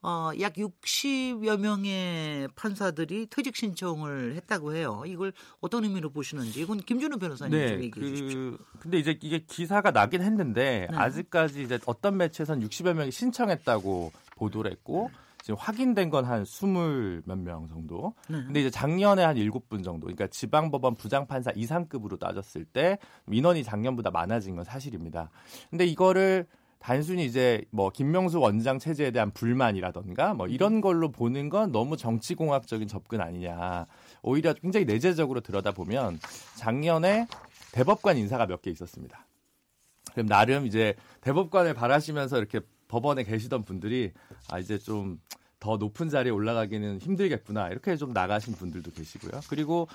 어, 0.00 0.30
약 0.40 0.54
60여 0.54 1.58
명의 1.58 2.46
판사들이 2.54 3.26
퇴직 3.30 3.56
신청을 3.56 4.34
했다고 4.36 4.74
해요. 4.74 5.02
이걸 5.06 5.32
어떤 5.60 5.84
의미로 5.84 6.10
보시는지 6.10 6.60
이건 6.60 6.78
김준우 6.78 7.18
변호사님 7.18 7.68
좀 7.68 7.82
얘기해 7.82 8.06
주십시오. 8.06 8.38
그 8.38 8.58
근데 8.78 8.98
이제 8.98 9.18
이게 9.22 9.40
기사가 9.40 9.90
나긴 9.90 10.22
했는데 10.22 10.86
네. 10.90 10.96
아직까지 10.96 11.62
이제 11.62 11.78
어떤 11.86 12.16
매체에선 12.16 12.60
60여 12.60 12.94
명이 12.94 13.10
신청했다고 13.10 14.12
보도를 14.36 14.70
했고 14.70 15.10
지금 15.42 15.56
확인된 15.58 16.10
건 16.10 16.24
한 16.26 16.44
20 16.44 17.22
몇 17.26 17.38
명 17.38 17.66
정도. 17.66 18.14
네. 18.28 18.36
근데 18.44 18.60
이제 18.60 18.70
작년에 18.70 19.22
한 19.24 19.36
7분 19.36 19.82
정도. 19.82 20.06
그러니까 20.06 20.26
지방법원 20.28 20.94
부장판사 20.94 21.50
이상급으로 21.56 22.18
따졌을 22.18 22.64
때 22.64 22.98
민원이 23.26 23.64
작년보다 23.64 24.10
많아진 24.10 24.54
건 24.56 24.64
사실입니다. 24.64 25.30
근데 25.70 25.86
이거를 25.86 26.46
단순히 26.78 27.24
이제 27.24 27.64
뭐 27.70 27.90
김명수 27.90 28.40
원장 28.40 28.78
체제에 28.78 29.10
대한 29.10 29.30
불만이라던가 29.32 30.34
뭐 30.34 30.46
이런 30.46 30.80
걸로 30.80 31.10
보는 31.10 31.48
건 31.48 31.72
너무 31.72 31.96
정치공학적인 31.96 32.88
접근 32.88 33.20
아니냐. 33.20 33.86
오히려 34.22 34.52
굉장히 34.54 34.86
내재적으로 34.86 35.40
들여다보면 35.40 36.20
작년에 36.56 37.26
대법관 37.72 38.16
인사가 38.16 38.46
몇 38.46 38.62
개 38.62 38.70
있었습니다. 38.70 39.26
그럼 40.12 40.26
나름 40.26 40.66
이제 40.66 40.94
대법관을 41.20 41.74
바라시면서 41.74 42.38
이렇게 42.38 42.60
법원에 42.88 43.24
계시던 43.24 43.64
분들이 43.64 44.12
아 44.50 44.58
이제 44.58 44.78
좀 44.78 45.18
더 45.60 45.76
높은 45.76 46.08
자리에 46.08 46.30
올라가기는 46.30 46.98
힘들겠구나 47.00 47.68
이렇게 47.70 47.96
좀 47.96 48.12
나가신 48.12 48.54
분들도 48.54 48.92
계시고요. 48.92 49.40
그리고 49.48 49.88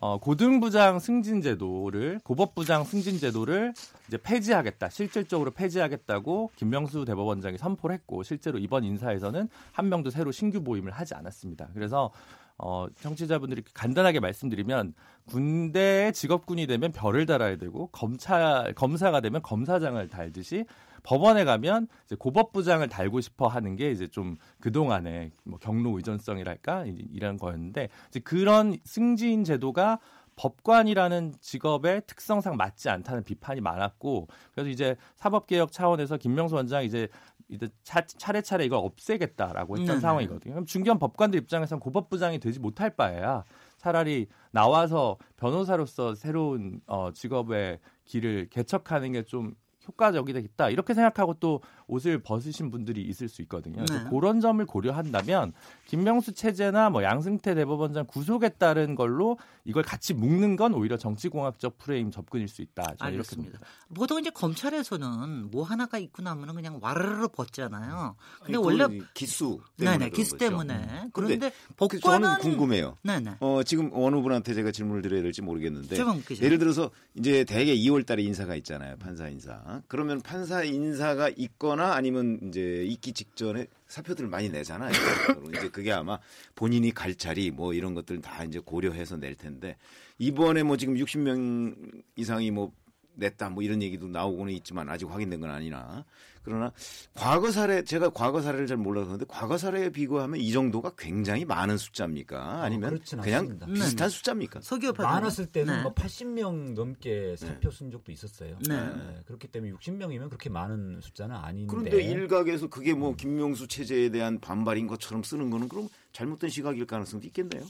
어, 0.00 0.18
고등부장 0.18 1.00
승진제도를 1.00 2.20
고법부장 2.22 2.84
승진제도를 2.84 3.74
이제 4.06 4.16
폐지하겠다 4.16 4.90
실질적으로 4.90 5.50
폐지하겠다고 5.50 6.52
김명수 6.56 7.04
대법원장이 7.04 7.58
선포를 7.58 7.94
했고 7.94 8.22
실제로 8.22 8.58
이번 8.58 8.84
인사에서는 8.84 9.48
한 9.72 9.88
명도 9.88 10.10
새로 10.10 10.30
신규 10.30 10.62
보임을 10.62 10.92
하지 10.92 11.14
않았습니다. 11.14 11.68
그래서 11.74 12.12
어, 12.58 12.86
청취자분들이 13.00 13.62
간단하게 13.72 14.20
말씀드리면 14.20 14.94
군대의 15.26 16.12
직업군이 16.12 16.66
되면 16.66 16.90
별을 16.92 17.26
달아야 17.26 17.56
되고 17.56 17.88
검찰 17.88 18.72
검사가 18.74 19.20
되면 19.20 19.42
검사장을 19.42 20.08
달듯이 20.08 20.64
법원에 21.08 21.44
가면 21.46 21.88
이제 22.04 22.16
고법부장을 22.16 22.86
달고 22.90 23.22
싶어 23.22 23.46
하는 23.48 23.76
게 23.76 23.90
이제 23.90 24.06
좀 24.08 24.36
그동안의 24.60 25.30
뭐 25.44 25.58
경로 25.58 25.96
의존성이랄까 25.96 26.84
이- 26.84 27.08
이런 27.10 27.38
거였는데 27.38 27.88
이제 28.08 28.20
그런 28.20 28.76
승진 28.84 29.42
제도가 29.42 30.00
법관이라는 30.36 31.32
직업의 31.40 32.02
특성상 32.06 32.56
맞지 32.58 32.90
않다는 32.90 33.24
비판이 33.24 33.62
많았고 33.62 34.28
그래서 34.52 34.68
이제 34.68 34.96
사법개혁 35.16 35.72
차원에서 35.72 36.18
김명수 36.18 36.54
원장이 36.56 36.84
이제 36.86 37.08
이제 37.48 37.66
차, 37.82 38.02
차례차례 38.02 38.66
이걸 38.66 38.78
없애겠다라고 38.80 39.76
했던 39.78 39.86
네네. 39.86 40.00
상황이거든요. 40.00 40.52
그럼 40.52 40.66
중견 40.66 40.98
법관들 40.98 41.38
입장에서는 41.40 41.80
고법부장이 41.80 42.38
되지 42.38 42.60
못할 42.60 42.90
바에야 42.94 43.44
차라리 43.78 44.26
나와서 44.50 45.16
변호사로서 45.36 46.14
새로운 46.14 46.82
어, 46.86 47.10
직업의 47.14 47.78
길을 48.04 48.48
개척하는 48.50 49.12
게 49.12 49.22
좀 49.24 49.54
효과적이겠다 49.88 50.70
이렇게 50.70 50.94
생각하고 50.94 51.34
또 51.34 51.60
옷을 51.86 52.22
벗으신 52.22 52.70
분들이 52.70 53.02
있을 53.02 53.28
수 53.28 53.42
있거든요. 53.42 53.84
그래서 53.84 54.04
네. 54.04 54.10
그런 54.10 54.40
점을 54.40 54.64
고려한다면 54.64 55.52
김명수 55.86 56.32
체제나 56.34 56.90
뭐 56.90 57.02
양승태 57.02 57.54
대법원장 57.54 58.06
구속에 58.06 58.50
따른 58.50 58.94
걸로 58.94 59.38
이걸 59.64 59.82
같이 59.82 60.14
묶는 60.14 60.56
건 60.56 60.74
오히려 60.74 60.96
정치공학적 60.96 61.78
프레임 61.78 62.10
접근일 62.10 62.48
수 62.48 62.62
있다. 62.62 62.94
저는 62.98 63.12
알겠습니다. 63.12 63.58
보통 63.94 64.20
이제 64.20 64.30
검찰에서는 64.30 65.50
뭐 65.50 65.64
하나가 65.64 65.98
있고 65.98 66.22
나면은 66.22 66.54
그냥 66.54 66.78
와르르 66.80 67.28
벗잖아요. 67.28 68.16
근데 68.42 68.56
아니, 68.58 68.64
원래 68.64 69.00
기수 69.14 69.60
때문에 69.76 69.98
네네 69.98 70.10
기수 70.10 70.32
거죠. 70.32 70.50
때문에 70.50 70.76
근데 70.76 71.10
그런데 71.12 71.52
그 71.76 72.00
저는 72.00 72.20
법관은 72.20 72.38
궁금해요. 72.40 72.96
네네 73.02 73.36
어, 73.40 73.62
지금 73.64 73.90
어느 73.94 74.20
분한테 74.20 74.54
제가 74.54 74.70
질문을 74.70 75.02
드려야 75.02 75.22
될지 75.22 75.42
모르겠는데. 75.42 75.96
예를 76.40 76.58
들어서 76.58 76.90
이제 77.14 77.44
대개 77.44 77.74
2월 77.74 78.04
달에 78.04 78.22
인사가 78.22 78.54
있잖아요. 78.56 78.96
판사 78.98 79.28
인사. 79.28 79.77
그러면 79.86 80.20
판사 80.20 80.62
인사가 80.62 81.28
있거나 81.30 81.94
아니면 81.94 82.38
이제 82.42 82.84
있기 82.86 83.12
직전에 83.12 83.66
사표들을 83.86 84.28
많이 84.28 84.48
내잖아요. 84.48 84.90
이제 85.54 85.68
그게 85.68 85.92
아마 85.92 86.18
본인이 86.54 86.92
갈 86.92 87.14
자리 87.14 87.50
뭐 87.50 87.72
이런 87.72 87.94
것들 87.94 88.20
다 88.20 88.44
이제 88.44 88.58
고려해서 88.58 89.16
낼 89.16 89.34
텐데 89.34 89.76
이번에 90.18 90.62
뭐 90.62 90.76
지금 90.76 90.94
60명 90.94 92.02
이상이 92.16 92.50
뭐 92.50 92.72
냈다 93.18 93.50
뭐 93.50 93.62
이런 93.62 93.82
얘기도 93.82 94.08
나오고는 94.08 94.52
있지만 94.54 94.88
아직 94.88 95.10
확인된 95.10 95.40
건 95.40 95.50
아니나 95.50 96.04
그러나 96.44 96.72
과거 97.14 97.50
사례 97.50 97.84
제가 97.84 98.10
과거 98.10 98.40
사례를 98.40 98.66
잘 98.66 98.78
몰라서 98.78 99.06
그런데 99.06 99.26
과거 99.28 99.58
사례에 99.58 99.90
비교하면 99.90 100.40
이 100.40 100.50
정도가 100.50 100.92
굉장히 100.96 101.44
많은 101.44 101.76
숫자입니까 101.76 102.62
아니면 102.62 102.90
그렇진 102.90 103.20
그냥 103.20 103.40
않습니다. 103.40 103.66
비슷한 103.66 104.08
네. 104.08 104.14
숫자입니까? 104.16 104.60
서기호 104.62 104.92
판사님. 104.94 105.14
많았을 105.20 105.46
때는 105.46 105.76
네. 105.76 105.82
뭐 105.82 105.92
80명 105.94 106.72
넘게 106.72 107.36
사표 107.36 107.70
쓴 107.70 107.90
적도 107.90 108.12
있었어요. 108.12 108.56
네. 108.66 109.22
그렇기 109.26 109.48
때문에 109.48 109.72
60명이면 109.72 110.28
그렇게 110.28 110.48
많은 110.48 111.00
숫자는 111.02 111.36
아닌데. 111.36 111.66
그런데 111.70 112.02
일각에서 112.02 112.68
그게 112.68 112.94
뭐 112.94 113.14
김명수 113.14 113.68
체제에 113.68 114.08
대한 114.08 114.40
반발인 114.40 114.86
것처럼 114.86 115.22
쓰는 115.22 115.50
거는 115.50 115.68
그럼 115.68 115.88
잘못된 116.12 116.48
시각일 116.48 116.86
가능성도 116.86 117.26
있겠네요. 117.26 117.62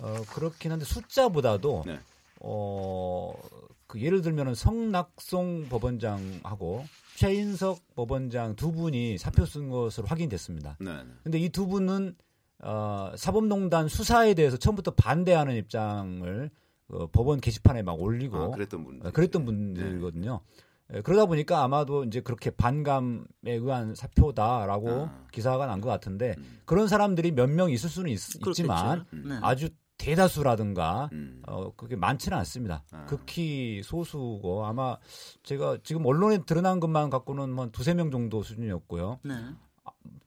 어, 0.00 0.22
그렇긴 0.30 0.72
한데 0.72 0.86
숫자보다도 0.86 1.82
네. 1.86 2.00
어, 2.40 3.34
그 3.92 4.00
예를 4.00 4.22
들면은 4.22 4.54
성낙송 4.54 5.66
법원장하고 5.68 6.86
최인석 7.16 7.94
법원장 7.94 8.56
두 8.56 8.72
분이 8.72 9.18
사표 9.18 9.44
쓴 9.44 9.68
것으로 9.68 10.06
확인됐습니다. 10.06 10.78
네. 10.80 10.90
근데 11.22 11.38
이 11.38 11.50
두 11.50 11.66
분은 11.66 12.16
어, 12.60 13.12
사법농단 13.16 13.88
수사에 13.88 14.32
대해서 14.32 14.56
처음부터 14.56 14.92
반대하는 14.92 15.56
입장을 15.56 16.50
어, 16.88 17.06
법원 17.08 17.38
게시판에 17.42 17.82
막 17.82 18.00
올리고 18.00 18.38
아, 18.38 18.50
그랬던 18.50 18.82
분들. 18.82 19.06
어, 19.08 19.10
그랬던 19.10 19.44
분들이거든요. 19.44 20.40
예, 20.94 21.00
그러다 21.02 21.26
보니까 21.26 21.62
아마도 21.62 22.04
이제 22.04 22.20
그렇게 22.22 22.48
반감에 22.50 23.18
의한 23.44 23.94
사표다라고 23.94 24.88
아. 24.90 25.26
기사가 25.32 25.66
난 25.66 25.82
것 25.82 25.88
같은데 25.90 26.34
음. 26.38 26.60
그런 26.64 26.88
사람들이 26.88 27.32
몇 27.32 27.50
명 27.50 27.70
있을 27.70 27.90
수는 27.90 28.10
있, 28.10 28.18
지만. 28.54 29.04
네. 29.10 29.38
아주 29.42 29.68
대다수라든가 30.02 31.08
음. 31.12 31.40
어 31.46 31.72
그게 31.76 31.94
많지는 31.94 32.36
않습니다. 32.38 32.82
아. 32.90 33.06
극히 33.06 33.82
소수고 33.84 34.66
아마 34.66 34.96
제가 35.44 35.78
지금 35.84 36.04
언론에 36.06 36.38
드러난 36.44 36.80
것만 36.80 37.08
갖고는 37.08 37.50
뭐한 37.50 37.70
두세 37.70 37.94
명 37.94 38.10
정도 38.10 38.42
수준이었고요. 38.42 39.20
네. 39.22 39.34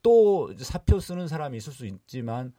또 0.01 0.49
이제 0.53 0.63
사표 0.63 0.99
쓰는 0.99 1.27
사람이 1.27 1.57
있을 1.57 1.73
수 1.73 1.85
있지만 1.85 2.53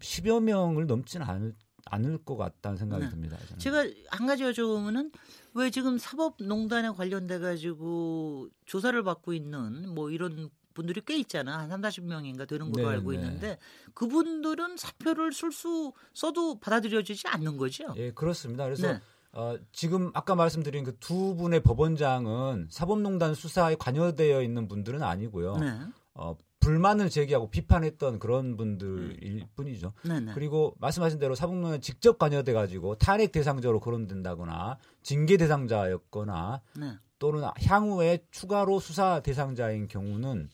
10여 0.00 0.42
명을 0.42 0.86
넘지는 0.86 1.26
않을, 1.26 1.54
않을 1.86 2.18
것 2.18 2.36
같다는 2.36 2.76
생각이 2.76 3.04
네. 3.04 3.10
듭니다. 3.10 3.38
저는. 3.46 3.58
제가 3.58 3.84
한 4.10 4.26
가지 4.26 4.42
여쭤보면은 4.42 5.10
왜 5.54 5.70
지금 5.70 5.96
사법농단에 5.96 6.90
관련돼 6.90 7.38
가지고 7.38 8.48
조사를 8.66 9.02
받고 9.02 9.32
있는 9.32 9.94
뭐 9.94 10.10
이런 10.10 10.50
분들이 10.74 11.00
꽤 11.06 11.16
있잖아. 11.18 11.58
한 11.58 11.68
3, 11.70 11.80
40명인가 11.80 12.48
되는 12.48 12.70
걸로 12.72 12.88
네, 12.88 12.94
알고 12.94 13.12
네. 13.12 13.16
있는데 13.18 13.58
그분들은 13.94 14.76
사표를 14.76 15.32
쓸수 15.32 15.92
써도 16.14 16.58
받아들여지지 16.58 17.28
않는 17.28 17.56
거죠. 17.56 17.92
예, 17.96 18.10
그렇습니다. 18.12 18.64
그래서 18.64 18.92
네. 18.92 19.00
어, 19.32 19.56
지금 19.72 20.10
아까 20.14 20.34
말씀드린 20.34 20.84
그 20.84 20.92
두 21.00 21.34
분의 21.36 21.62
법원장은 21.62 22.68
사법농단 22.70 23.34
수사에 23.34 23.74
관여되어 23.76 24.42
있는 24.42 24.68
분들은 24.68 25.02
아니고요. 25.02 25.56
네. 25.56 25.78
어, 26.14 26.36
불만을 26.62 27.10
제기하고 27.10 27.50
비판했던 27.50 28.20
그런 28.20 28.56
분들일 28.56 29.46
뿐이죠. 29.56 29.92
네, 30.04 30.20
네. 30.20 30.32
그리고 30.32 30.74
말씀하신 30.78 31.18
대로 31.18 31.34
사법농단에 31.34 31.80
직접 31.80 32.18
관여돼 32.18 32.52
가지고 32.52 32.94
탄핵 32.96 33.32
대상자로 33.32 33.80
거론된다거나 33.80 34.78
징계 35.02 35.36
대상자였거나 35.36 36.62
네. 36.78 36.92
또는 37.18 37.42
향후에 37.64 38.24
추가로 38.30 38.80
수사 38.80 39.20
대상자인 39.20 39.88
경우는 39.88 40.48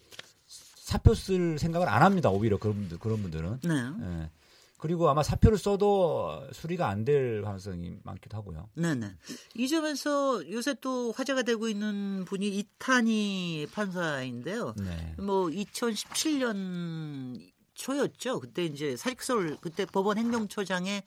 사표 0.46 1.14
쓸 1.14 1.58
생각을 1.58 1.88
안 1.88 2.02
합니다. 2.02 2.30
오히려 2.30 2.56
그런 2.56 2.76
분들 2.76 2.98
그런 2.98 3.20
분들은. 3.22 3.60
네. 3.64 3.74
예. 3.74 4.30
그리고 4.78 5.08
아마 5.10 5.22
사표를 5.22 5.58
써도 5.58 6.46
수리가 6.52 6.88
안 6.88 7.04
될 7.04 7.42
가능성이 7.42 7.96
많기도 8.02 8.36
하고요. 8.36 8.68
네네. 8.74 9.14
이 9.54 9.68
점에서 9.68 10.50
요새 10.50 10.74
또 10.80 11.12
화제가 11.12 11.42
되고 11.42 11.68
있는 11.68 12.24
분이 12.26 12.46
이탄희 12.58 13.68
판사인데요. 13.72 14.74
네. 14.76 15.14
뭐 15.18 15.46
2017년 15.46 17.40
초였죠. 17.74 18.40
그때 18.40 18.64
이제 18.64 18.96
사직서를 18.96 19.58
그때 19.60 19.86
법원 19.86 20.18
행정처장에 20.18 21.02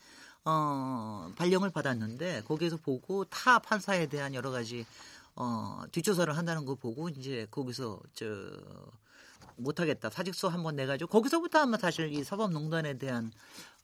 어 0.45 1.31
발령을 1.35 1.69
받았는데 1.69 2.43
거기에서 2.47 2.77
보고 2.77 3.25
타 3.25 3.59
판사에 3.59 4.07
대한 4.07 4.33
여러 4.33 4.49
가지 4.49 4.85
어 5.35 5.83
뒷조사를 5.91 6.35
한다는 6.35 6.65
거 6.65 6.75
보고 6.75 7.09
이제 7.09 7.45
거기서 7.51 7.99
저 8.13 8.25
못하겠다 9.57 10.09
사직서 10.09 10.47
한번 10.49 10.75
내가지고 10.75 11.09
거기서부터 11.09 11.59
아마 11.59 11.77
사실 11.77 12.11
이 12.13 12.23
사법농단에 12.23 12.97
대한 12.97 13.31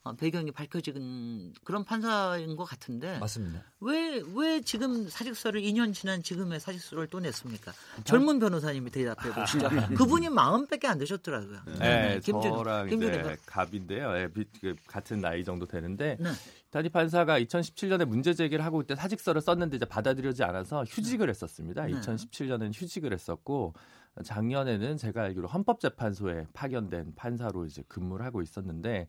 어, 0.03 0.13
배경이 0.13 0.51
밝혀진 0.51 1.53
그런 1.65 1.83
판사인 1.83 2.55
것 2.55 2.63
같은데 2.63 3.17
맞습니다. 3.19 3.61
왜, 3.81 4.21
왜 4.35 4.61
지금 4.61 5.09
사직서를 5.09 5.61
2년 5.61 5.93
지난 5.93 6.23
지금의 6.23 6.59
사직서를 6.61 7.07
또 7.07 7.19
냈습니까? 7.19 7.73
젊은 8.05 8.39
변호사님이 8.39 8.89
대답해 8.91 9.33
보시죠. 9.33 9.67
그분이 9.97 10.29
마음밖에 10.29 10.87
안 10.87 10.97
되셨더라고요. 10.99 11.59
네, 11.79 12.19
김준- 12.23 12.41
저랑 12.55 12.87
김준일 12.87 13.19
이제 13.21 13.37
갑인데요. 13.45 14.17
예, 14.17 14.27
비- 14.31 14.45
그 14.61 14.75
같은 14.87 15.19
나이 15.19 15.43
정도 15.43 15.65
되는데 15.65 16.15
네. 16.21 16.29
이타니 16.69 16.89
판사가 16.89 17.39
2017년에 17.41 18.05
문제 18.05 18.33
제기를 18.33 18.63
하고 18.63 18.77
그때 18.77 18.95
사직서를 18.95 19.41
썼는데 19.41 19.75
이제 19.77 19.85
받아들여지 19.85 20.43
않아서 20.43 20.85
휴직을 20.87 21.29
했었습니다. 21.29 21.85
네. 21.85 21.93
2017년에는 21.93 22.71
휴직을 22.73 23.11
했었고 23.13 23.73
작년에는 24.23 24.97
제가 24.97 25.23
알기로 25.23 25.47
헌법재판소에 25.47 26.47
파견된 26.53 27.13
판사로 27.15 27.65
이제 27.65 27.83
근무를 27.87 28.25
하고 28.25 28.41
있었는데 28.41 29.07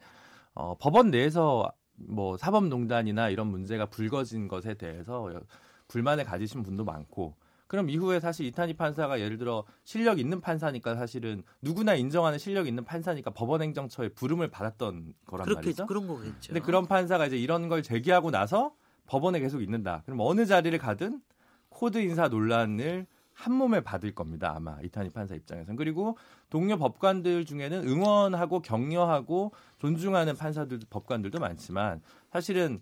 어, 0.54 0.76
법원 0.78 1.10
내에서 1.10 1.70
뭐 1.96 2.36
사법농단이나 2.36 3.28
이런 3.30 3.48
문제가 3.48 3.86
불거진 3.86 4.48
것에 4.48 4.74
대해서 4.74 5.32
여- 5.34 5.40
불만을 5.88 6.24
가지신 6.24 6.62
분도 6.62 6.84
많고 6.84 7.34
그럼 7.66 7.90
이후에 7.90 8.18
사실 8.20 8.46
이탄희 8.46 8.74
판사가 8.74 9.20
예를 9.20 9.36
들어 9.36 9.64
실력 9.84 10.18
있는 10.18 10.40
판사니까 10.40 10.94
사실은 10.94 11.42
누구나 11.60 11.94
인정하는 11.94 12.38
실력 12.38 12.66
있는 12.66 12.84
판사니까 12.84 13.30
법원 13.32 13.60
행정처에 13.62 14.10
부름을 14.10 14.48
받았던 14.48 15.12
거란 15.26 15.44
그렇게 15.44 15.66
말이죠. 15.66 15.86
그런 15.86 16.06
거겠죠. 16.06 16.52
근데 16.54 16.60
그런 16.60 16.86
판사가 16.86 17.26
이제 17.26 17.36
이런 17.36 17.68
걸 17.68 17.82
제기하고 17.82 18.30
나서 18.30 18.74
법원에 19.06 19.40
계속 19.40 19.60
있는다. 19.62 20.02
그럼 20.06 20.20
어느 20.20 20.46
자리를 20.46 20.78
가든 20.78 21.20
코드 21.68 21.98
인사 21.98 22.28
논란을 22.28 23.06
한 23.38 23.52
몸에 23.52 23.80
받을 23.80 24.12
겁니다. 24.12 24.52
아마 24.54 24.78
이탄희 24.82 25.10
판사 25.10 25.36
입장에서는. 25.36 25.76
그리고 25.76 26.18
동료 26.50 26.76
법관들 26.76 27.44
중에는 27.44 27.86
응원하고 27.86 28.62
격려하고 28.62 29.52
존중하는 29.78 30.36
판사들 30.36 30.80
법관들도 30.90 31.38
많지만 31.38 32.02
사실은 32.32 32.80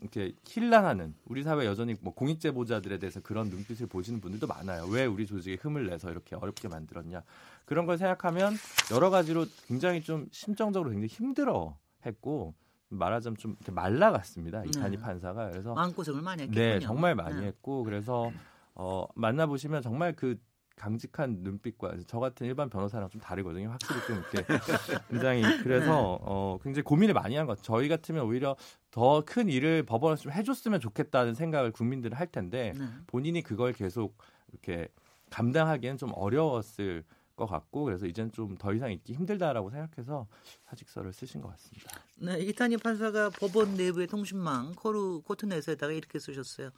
이렇게 0.00 0.32
힐난하는 0.46 1.14
우리 1.26 1.42
사회 1.42 1.66
여전히 1.66 1.94
뭐 2.00 2.14
공익 2.14 2.40
제보자들에 2.40 2.98
대해서 2.98 3.20
그런 3.20 3.50
눈빛을 3.50 3.86
보시는 3.86 4.22
분들도 4.22 4.46
많아요. 4.46 4.86
왜 4.86 5.04
우리 5.04 5.26
조직에 5.26 5.58
흠을 5.60 5.88
내서 5.88 6.10
이렇게 6.10 6.36
어렵게 6.36 6.68
만들었냐 6.68 7.22
그런 7.66 7.84
걸 7.84 7.98
생각하면 7.98 8.54
여러 8.90 9.10
가지로 9.10 9.44
굉장히 9.66 10.00
좀 10.00 10.26
심정적으로 10.30 10.90
굉장히 10.90 11.08
힘들어 11.08 11.76
했고 12.06 12.54
말하자면 12.88 13.36
좀 13.36 13.56
말라갔습니다. 13.70 14.64
이탄희 14.64 14.96
네. 14.96 15.02
판사가 15.02 15.50
그래서 15.50 15.74
마음고생을 15.74 16.22
많이 16.22 16.44
했겠군요. 16.44 16.64
네, 16.64 16.80
정말 16.80 17.14
많이 17.14 17.40
네. 17.40 17.48
했고 17.48 17.84
그래서 17.84 18.32
어, 18.78 19.06
만나보시면 19.14 19.82
정말 19.82 20.14
그 20.14 20.38
강직한 20.76 21.38
눈빛과 21.42 21.96
저 22.06 22.20
같은 22.20 22.46
일반 22.46 22.70
변호사랑 22.70 23.10
좀 23.10 23.20
다르거든요. 23.20 23.68
확실히 23.70 24.00
좀 24.06 24.22
이렇게 24.32 24.44
굉장히 25.10 25.42
그래서 25.64 26.18
어, 26.22 26.56
굉장히 26.62 26.84
고민을 26.84 27.14
많이 27.14 27.34
한 27.34 27.46
것. 27.46 27.60
저희 27.62 27.88
같으면 27.88 28.24
오히려 28.24 28.56
더 28.92 29.22
큰 29.26 29.48
일을 29.48 29.82
법원에서 29.82 30.22
좀 30.22 30.32
해줬으면 30.32 30.78
좋겠다는 30.80 31.34
생각을 31.34 31.72
국민들은 31.72 32.16
할 32.16 32.28
텐데 32.28 32.72
네. 32.78 32.84
본인이 33.08 33.42
그걸 33.42 33.72
계속 33.72 34.16
이렇게 34.52 34.86
감당하기엔 35.30 35.96
좀 35.98 36.10
어려웠을 36.14 37.02
것 37.34 37.46
같고 37.46 37.82
그래서 37.84 38.06
이제는 38.06 38.30
좀 38.32 38.56
더 38.56 38.72
이상 38.72 38.92
있기 38.92 39.14
힘들다라고 39.14 39.70
생각해서 39.70 40.26
사직서를 40.66 41.12
쓰신 41.12 41.40
것 41.40 41.48
같습니다. 41.50 41.90
네, 42.16 42.38
이탄희 42.40 42.76
판사가 42.78 43.30
법원 43.30 43.74
내부의 43.74 44.06
통신망 44.06 44.74
코르 44.76 45.20
코트넷에다가 45.22 45.92
이렇게 45.92 46.18
쓰셨어요. 46.20 46.70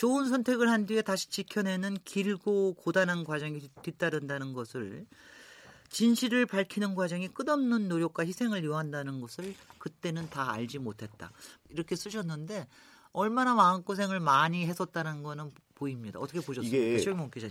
좋은 0.00 0.30
선택을 0.30 0.70
한 0.70 0.86
뒤에 0.86 1.02
다시 1.02 1.28
지켜내는 1.28 1.98
길고 2.06 2.72
고단한 2.72 3.22
과정이 3.22 3.60
뒤따른다는 3.82 4.54
것을 4.54 5.04
진실을 5.90 6.46
밝히는 6.46 6.94
과정이 6.94 7.28
끝없는 7.28 7.86
노력과 7.88 8.24
희생을 8.24 8.64
요한다는 8.64 9.20
것을 9.20 9.54
그때는 9.76 10.30
다 10.30 10.52
알지 10.52 10.78
못했다. 10.78 11.30
이렇게 11.68 11.96
쓰셨는데 11.96 12.66
얼마나 13.12 13.54
마음고생을 13.54 14.20
많이 14.20 14.64
했었다는 14.64 15.22
거는 15.22 15.50
보입니다. 15.74 16.18
어떻게 16.18 16.40
보셨습니까? 16.40 16.74
이게. 16.78 16.96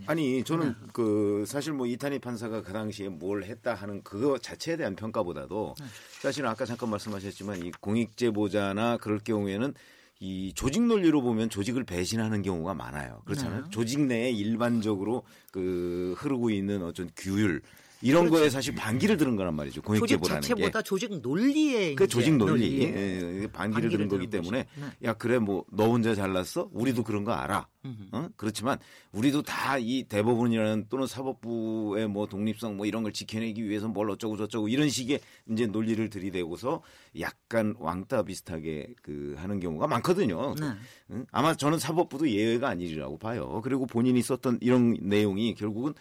아니 0.10 0.44
저는 0.44 0.74
그 0.92 1.44
사실 1.46 1.74
뭐 1.74 1.86
이탄희 1.86 2.18
판사가 2.18 2.64
그 2.64 2.74
당시에 2.74 3.10
뭘 3.10 3.44
했다 3.44 3.76
하는 3.76 4.02
그거 4.02 4.40
자체에 4.40 4.76
대한 4.76 4.96
평가보다도 4.96 5.76
사실은 6.20 6.50
아까 6.50 6.66
잠깐 6.66 6.90
말씀하셨지만 6.90 7.64
이 7.64 7.72
공익 7.80 8.18
제보자나 8.18 8.98
그럴 8.98 9.20
경우에는 9.20 9.76
이 10.20 10.52
조직 10.54 10.84
논리로 10.84 11.22
보면 11.22 11.50
조직을 11.50 11.86
배신하는 11.86 12.42
경우가 12.42 12.74
많아요. 12.74 13.22
그렇잖아요. 13.26 13.64
네. 13.64 13.70
조직 13.70 14.02
내에 14.02 14.32
일반적으로 14.32 15.24
그 15.52 16.14
흐르고 16.18 16.50
있는 16.50 16.84
어떤 16.84 17.10
규율 17.16 17.62
이런 18.02 18.30
거에 18.30 18.50
사실 18.50 18.74
반기를 18.76 19.18
들은 19.18 19.36
거란 19.36 19.56
말이죠. 19.56 19.82
공익 19.82 20.00
조직 20.00 20.16
제보라는 20.16 20.42
게. 20.42 20.48
자체보다 20.48 20.82
조직 20.82 21.20
논리에 21.20 21.96
그 21.96 22.08
조직 22.08 22.36
논리, 22.36 22.52
논리에 22.52 22.80
예, 22.82 23.42
예, 23.44 23.48
반기를 23.48 23.50
반기를 23.52 23.90
들은 23.90 24.08
거기 24.08 24.28
때문에 24.28 24.64
거죠. 24.64 24.92
야 25.04 25.14
그래 25.14 25.40
뭐 25.40 25.66
너 25.72 25.90
혼자 25.90 26.16
잘났어? 26.16 26.70
우리도 26.72 27.04
그런 27.04 27.24
거 27.24 27.34
알아. 27.34 27.68
어? 28.12 28.28
그렇지만 28.36 28.78
우리도 29.14 29.42
다 29.44 29.78
이 29.80 30.04
대법원이라는 30.10 30.88
또는 30.90 31.08
사법부의 31.08 32.10
뭐 32.10 32.28
독립성 32.28 32.76
뭐 32.76 32.86
이런 32.86 33.04
걸 33.04 33.14
지켜내기 33.14 33.64
위해서 33.68 33.88
뭘 33.88 34.10
어쩌고 34.10 34.36
저쩌고 34.36 34.68
이런 34.68 34.90
식의 34.90 35.20
이제 35.52 35.68
논리를 35.68 36.10
들이대고서 36.10 36.82
약간 37.20 37.76
왕따 37.80 38.24
비슷하게 38.24 38.94
그 39.02 39.36
하는 39.38 39.60
경우가 39.60 39.88
많거든요. 39.88 40.56
네. 40.60 40.66
응? 41.12 41.26
아마 41.32 41.56
저는 41.56 41.80
사법부도 41.80 42.30
예외가 42.30 42.68
아니라고 42.70 43.18
봐요. 43.18 43.62
그리고 43.64 43.86
본인이 43.86 44.22
썼던 44.22 44.60
이런 44.62 44.98
내용이 45.02 45.56
결국은 45.56 45.94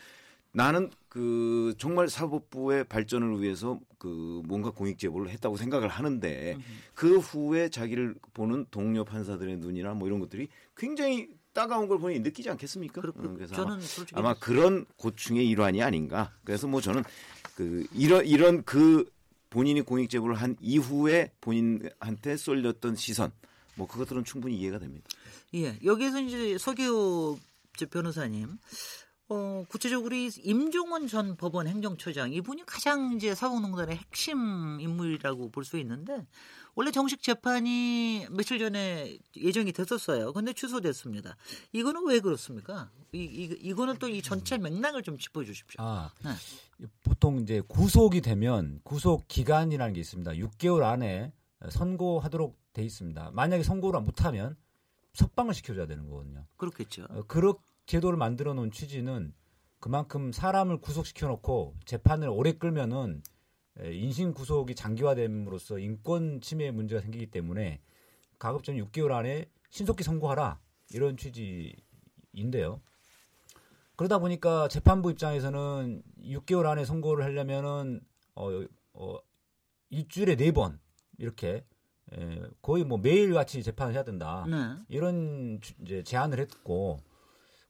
나는 0.58 0.90
그 1.08 1.72
정말 1.78 2.08
사법부의 2.08 2.82
발전을 2.88 3.40
위해서 3.40 3.78
그 3.96 4.42
뭔가 4.44 4.70
공익 4.70 4.98
제보를 4.98 5.30
했다고 5.30 5.56
생각을 5.56 5.86
하는데 5.88 6.56
그 6.94 7.18
후에 7.18 7.68
자기를 7.68 8.16
보는 8.34 8.66
동료 8.72 9.04
판사들의 9.04 9.58
눈이나 9.58 9.94
뭐 9.94 10.08
이런 10.08 10.18
것들이 10.18 10.48
굉장히 10.76 11.28
따가운 11.52 11.86
걸 11.86 11.98
보니 12.00 12.18
느끼지 12.20 12.50
않겠습니까? 12.50 13.00
그렇- 13.00 13.12
응, 13.18 13.34
그래서 13.36 13.54
저는 13.54 13.78
아마, 14.14 14.30
아마 14.30 14.34
그런 14.34 14.84
고충의 14.96 15.48
일환이 15.48 15.80
아닌가. 15.80 16.32
그래서 16.42 16.66
뭐 16.66 16.80
저는 16.80 17.04
그 17.54 17.86
이런 17.94 18.26
이런 18.26 18.64
그 18.64 19.08
본인이 19.50 19.80
공익 19.82 20.10
제보를 20.10 20.34
한 20.34 20.56
이후에 20.60 21.30
본인한테 21.40 22.36
쏠렸던 22.36 22.96
시선 22.96 23.30
뭐 23.76 23.86
그것들은 23.86 24.24
충분히 24.24 24.56
이해가 24.58 24.80
됩니다. 24.80 25.06
예, 25.54 25.78
여기에서 25.84 26.20
이제 26.20 26.58
서기호 26.58 27.38
저 27.76 27.86
변호사님. 27.86 28.48
어, 29.30 29.64
구체적으로 29.68 30.14
이 30.16 30.30
임종원 30.42 31.06
전 31.06 31.36
법원 31.36 31.66
행정처장 31.68 32.32
이분이 32.32 32.64
가장 32.64 33.12
이제 33.12 33.34
사법농단의 33.34 33.96
핵심 33.96 34.80
인물이라고 34.80 35.50
볼 35.50 35.64
수 35.64 35.76
있는데 35.78 36.26
원래 36.74 36.90
정식 36.92 37.22
재판이 37.22 38.28
며칠 38.30 38.58
전에 38.58 39.18
예정이 39.36 39.72
됐었어요. 39.72 40.32
근데 40.32 40.52
취소됐습니다. 40.54 41.36
이거는 41.72 42.06
왜 42.06 42.20
그렇습니까? 42.20 42.90
이, 43.12 43.18
이 43.18 43.44
이거는 43.60 43.98
또 43.98 44.08
이 44.08 44.22
전체 44.22 44.56
맥락을 44.56 45.02
좀 45.02 45.18
짚어 45.18 45.44
주십시오. 45.44 45.76
아, 45.82 46.10
네. 46.24 46.86
보통 47.02 47.40
이제 47.40 47.60
구속이 47.68 48.20
되면 48.22 48.80
구속 48.84 49.28
기간이라는 49.28 49.92
게 49.92 50.00
있습니다. 50.00 50.30
6개월 50.32 50.84
안에 50.84 51.32
선고하도록 51.68 52.56
돼 52.72 52.82
있습니다. 52.84 53.32
만약에 53.34 53.62
선고를 53.64 54.00
못하면 54.00 54.56
석방을 55.14 55.52
시켜줘야 55.54 55.86
되는 55.86 56.08
거거든요. 56.08 56.46
그렇겠죠. 56.56 57.06
어, 57.10 57.24
그런 57.26 57.54
제도를 57.88 58.18
만들어 58.18 58.52
놓은 58.52 58.70
취지는 58.70 59.32
그만큼 59.80 60.30
사람을 60.30 60.78
구속시켜 60.80 61.26
놓고 61.26 61.74
재판을 61.86 62.28
오래 62.28 62.52
끌면은 62.52 63.22
에, 63.80 63.94
인신 63.94 64.34
구속이 64.34 64.74
장기화됨으로써 64.74 65.78
인권 65.78 66.40
침해 66.42 66.70
문제가 66.70 67.00
생기기 67.00 67.30
때문에 67.30 67.80
가급적 68.38 68.72
6개월 68.74 69.12
안에 69.12 69.46
신속히 69.70 70.04
선고하라 70.04 70.60
이런 70.92 71.16
취지인데요. 71.16 72.80
그러다 73.96 74.18
보니까 74.18 74.68
재판부 74.68 75.10
입장에서는 75.10 76.02
6개월 76.24 76.66
안에 76.66 76.84
선고를 76.84 77.24
하려면은 77.24 78.00
어, 78.34 78.50
어 78.92 79.18
일주일에 79.88 80.36
네 80.36 80.52
번 80.52 80.78
이렇게 81.16 81.64
에, 82.12 82.42
거의 82.60 82.84
뭐 82.84 82.98
매일 82.98 83.32
같이 83.32 83.62
재판을 83.62 83.94
해야 83.94 84.04
된다. 84.04 84.44
네. 84.46 84.56
이런 84.88 85.58
주- 85.62 85.72
이제 85.82 86.02
제안을 86.02 86.38
했고 86.38 86.98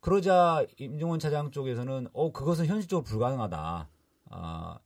그러자 0.09 0.64
임종원 0.79 1.21
차장 1.21 1.51
쪽에서는 1.51 2.09
어 2.14 2.33
그것은 2.33 2.64
현실적으로 2.64 3.05
불가능하다. 3.05 3.88
아 4.31 4.79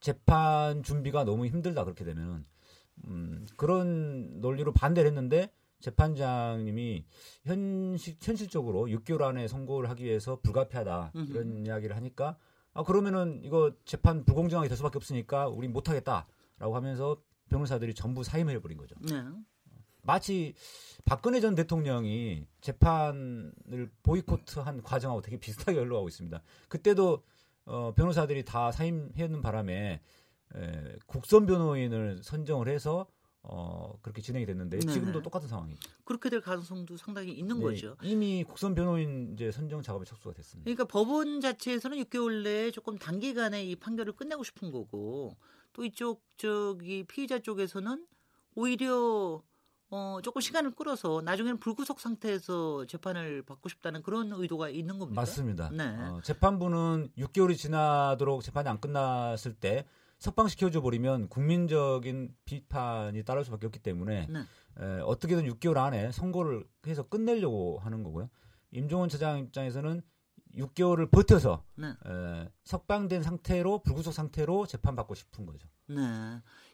재판 0.00 0.82
준비가 0.82 1.22
너무 1.22 1.46
힘들다 1.46 1.84
그렇게 1.84 2.04
되면은 2.04 2.44
음, 3.06 3.46
그런 3.56 4.40
논리로 4.40 4.72
반대를 4.72 5.06
했는데 5.06 5.52
재판장님이 5.78 7.04
현실 7.44 8.16
현실적으로 8.20 8.86
6개월 8.86 9.22
안에 9.22 9.46
선고를 9.46 9.88
하기 9.90 10.02
위해서 10.02 10.40
불가피하다 10.42 11.12
이런 11.28 11.64
이야기를 11.64 11.94
하니까 11.94 12.36
아 12.72 12.82
그러면은 12.82 13.42
이거 13.44 13.70
재판 13.84 14.24
불공정하게 14.24 14.68
될 14.68 14.76
수밖에 14.76 14.96
없으니까 14.96 15.46
우리 15.46 15.68
못 15.68 15.88
하겠다라고 15.88 16.74
하면서 16.74 17.22
변호사들이 17.48 17.94
전부 17.94 18.24
사임해 18.24 18.60
버린 18.60 18.76
거죠. 18.76 18.96
네. 19.02 19.22
마치 20.04 20.54
박근혜 21.04 21.40
전 21.40 21.54
대통령이 21.54 22.46
재판을 22.60 23.90
보이콧한 24.02 24.82
과정하고 24.82 25.20
되게 25.20 25.38
비슷하게 25.38 25.78
흘러가고 25.78 26.08
있습니다. 26.08 26.42
그때도 26.68 27.22
어, 27.66 27.92
변호사들이 27.96 28.44
다 28.44 28.72
사임했는 28.72 29.40
바람에 29.42 30.00
에, 30.54 30.96
국선 31.06 31.46
변호인을 31.46 32.22
선정을 32.22 32.68
해서 32.68 33.06
어, 33.46 33.98
그렇게 34.00 34.22
진행이 34.22 34.46
됐는데 34.46 34.78
네네. 34.78 34.92
지금도 34.92 35.20
똑같은 35.20 35.48
상황이죠. 35.48 35.78
그렇게 36.04 36.30
될 36.30 36.40
가능성도 36.40 36.96
상당히 36.96 37.32
있는 37.32 37.58
네, 37.58 37.62
거죠. 37.62 37.96
이미 38.02 38.42
국선 38.42 38.74
변호인 38.74 39.34
이제 39.34 39.52
선정 39.52 39.82
작업에 39.82 40.06
착수가 40.06 40.34
됐습니다. 40.34 40.64
그러니까 40.64 40.84
법원 40.84 41.42
자체에서는 41.42 41.98
6개월 42.04 42.42
내에 42.42 42.70
조금 42.70 42.96
단기간에 42.96 43.62
이 43.64 43.76
판결을 43.76 44.14
끝내고 44.14 44.44
싶은 44.44 44.70
거고 44.70 45.36
또 45.74 45.84
이쪽 45.84 46.22
저기 46.38 47.04
피의자 47.04 47.38
쪽에서는 47.38 48.06
오히려 48.54 49.42
어 49.96 50.20
조금 50.22 50.40
시간을 50.40 50.72
끌어서 50.72 51.22
나중에는 51.24 51.60
불구속 51.60 52.00
상태에서 52.00 52.84
재판을 52.86 53.42
받고 53.42 53.68
싶다는 53.68 54.02
그런 54.02 54.32
의도가 54.32 54.68
있는 54.68 54.98
겁니까? 54.98 55.20
맞습니다. 55.20 55.70
네. 55.70 55.84
어, 55.84 56.18
재판부는 56.20 57.10
6개월이 57.16 57.56
지나도록 57.56 58.42
재판이 58.42 58.68
안 58.68 58.80
끝났을 58.80 59.54
때 59.54 59.86
석방시켜줘 60.18 60.80
버리면 60.80 61.28
국민적인 61.28 62.34
비판이 62.44 63.22
따를 63.22 63.44
수밖에 63.44 63.66
없기 63.66 63.78
때문에 63.78 64.26
네. 64.28 64.40
에, 64.80 65.00
어떻게든 65.02 65.44
6개월 65.44 65.76
안에 65.76 66.10
선고를 66.10 66.64
해서 66.88 67.04
끝내려고 67.08 67.78
하는 67.78 68.02
거고요. 68.02 68.28
임종원 68.72 69.08
차장 69.08 69.38
입장에서는 69.38 70.02
6개월을 70.56 71.10
버텨서 71.10 71.64
네. 71.76 71.88
에, 71.88 72.48
석방된 72.64 73.22
상태로 73.22 73.82
불구속 73.82 74.12
상태로 74.12 74.66
재판 74.66 74.94
받고 74.96 75.14
싶은 75.14 75.46
거죠. 75.46 75.68
네. 75.86 75.96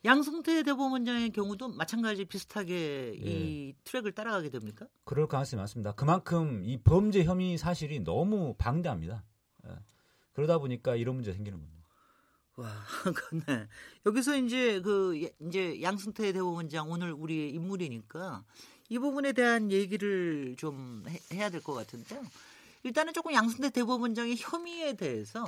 양승태 0.04 0.62
대법원장의 0.62 1.30
경우도 1.30 1.68
마찬가지 1.68 2.24
비슷하게 2.24 3.14
예. 3.24 3.30
이 3.30 3.74
트랙을 3.84 4.12
따라가게 4.12 4.50
됩니까? 4.50 4.86
그럴 5.04 5.26
가능성이 5.26 5.58
많습니다. 5.58 5.92
그만큼 5.92 6.62
이 6.64 6.78
범죄 6.82 7.24
혐의 7.24 7.58
사실이 7.58 8.00
너무 8.00 8.54
방대합니다. 8.58 9.24
에, 9.66 9.70
그러다 10.32 10.58
보니까 10.58 10.94
이런 10.96 11.16
문제 11.16 11.30
가 11.32 11.34
생기는 11.36 11.58
겁니다. 11.58 11.80
와, 12.56 12.68
네. 13.46 13.66
여기서 14.06 14.36
이제 14.36 14.80
그 14.82 15.20
예- 15.22 15.32
이제 15.48 15.80
양승태 15.82 16.32
대법원장 16.32 16.90
오늘 16.90 17.12
우리의 17.12 17.50
인물이니까 17.54 18.44
이 18.90 18.98
부분에 18.98 19.32
대한 19.32 19.70
얘기를 19.70 20.56
좀 20.58 21.04
해, 21.08 21.18
해야 21.32 21.48
될 21.48 21.62
것 21.62 21.72
같은데요. 21.74 22.22
일단은 22.82 23.12
조금 23.12 23.32
양승태 23.34 23.70
대법원장의 23.70 24.36
혐의에 24.38 24.94
대해서 24.94 25.46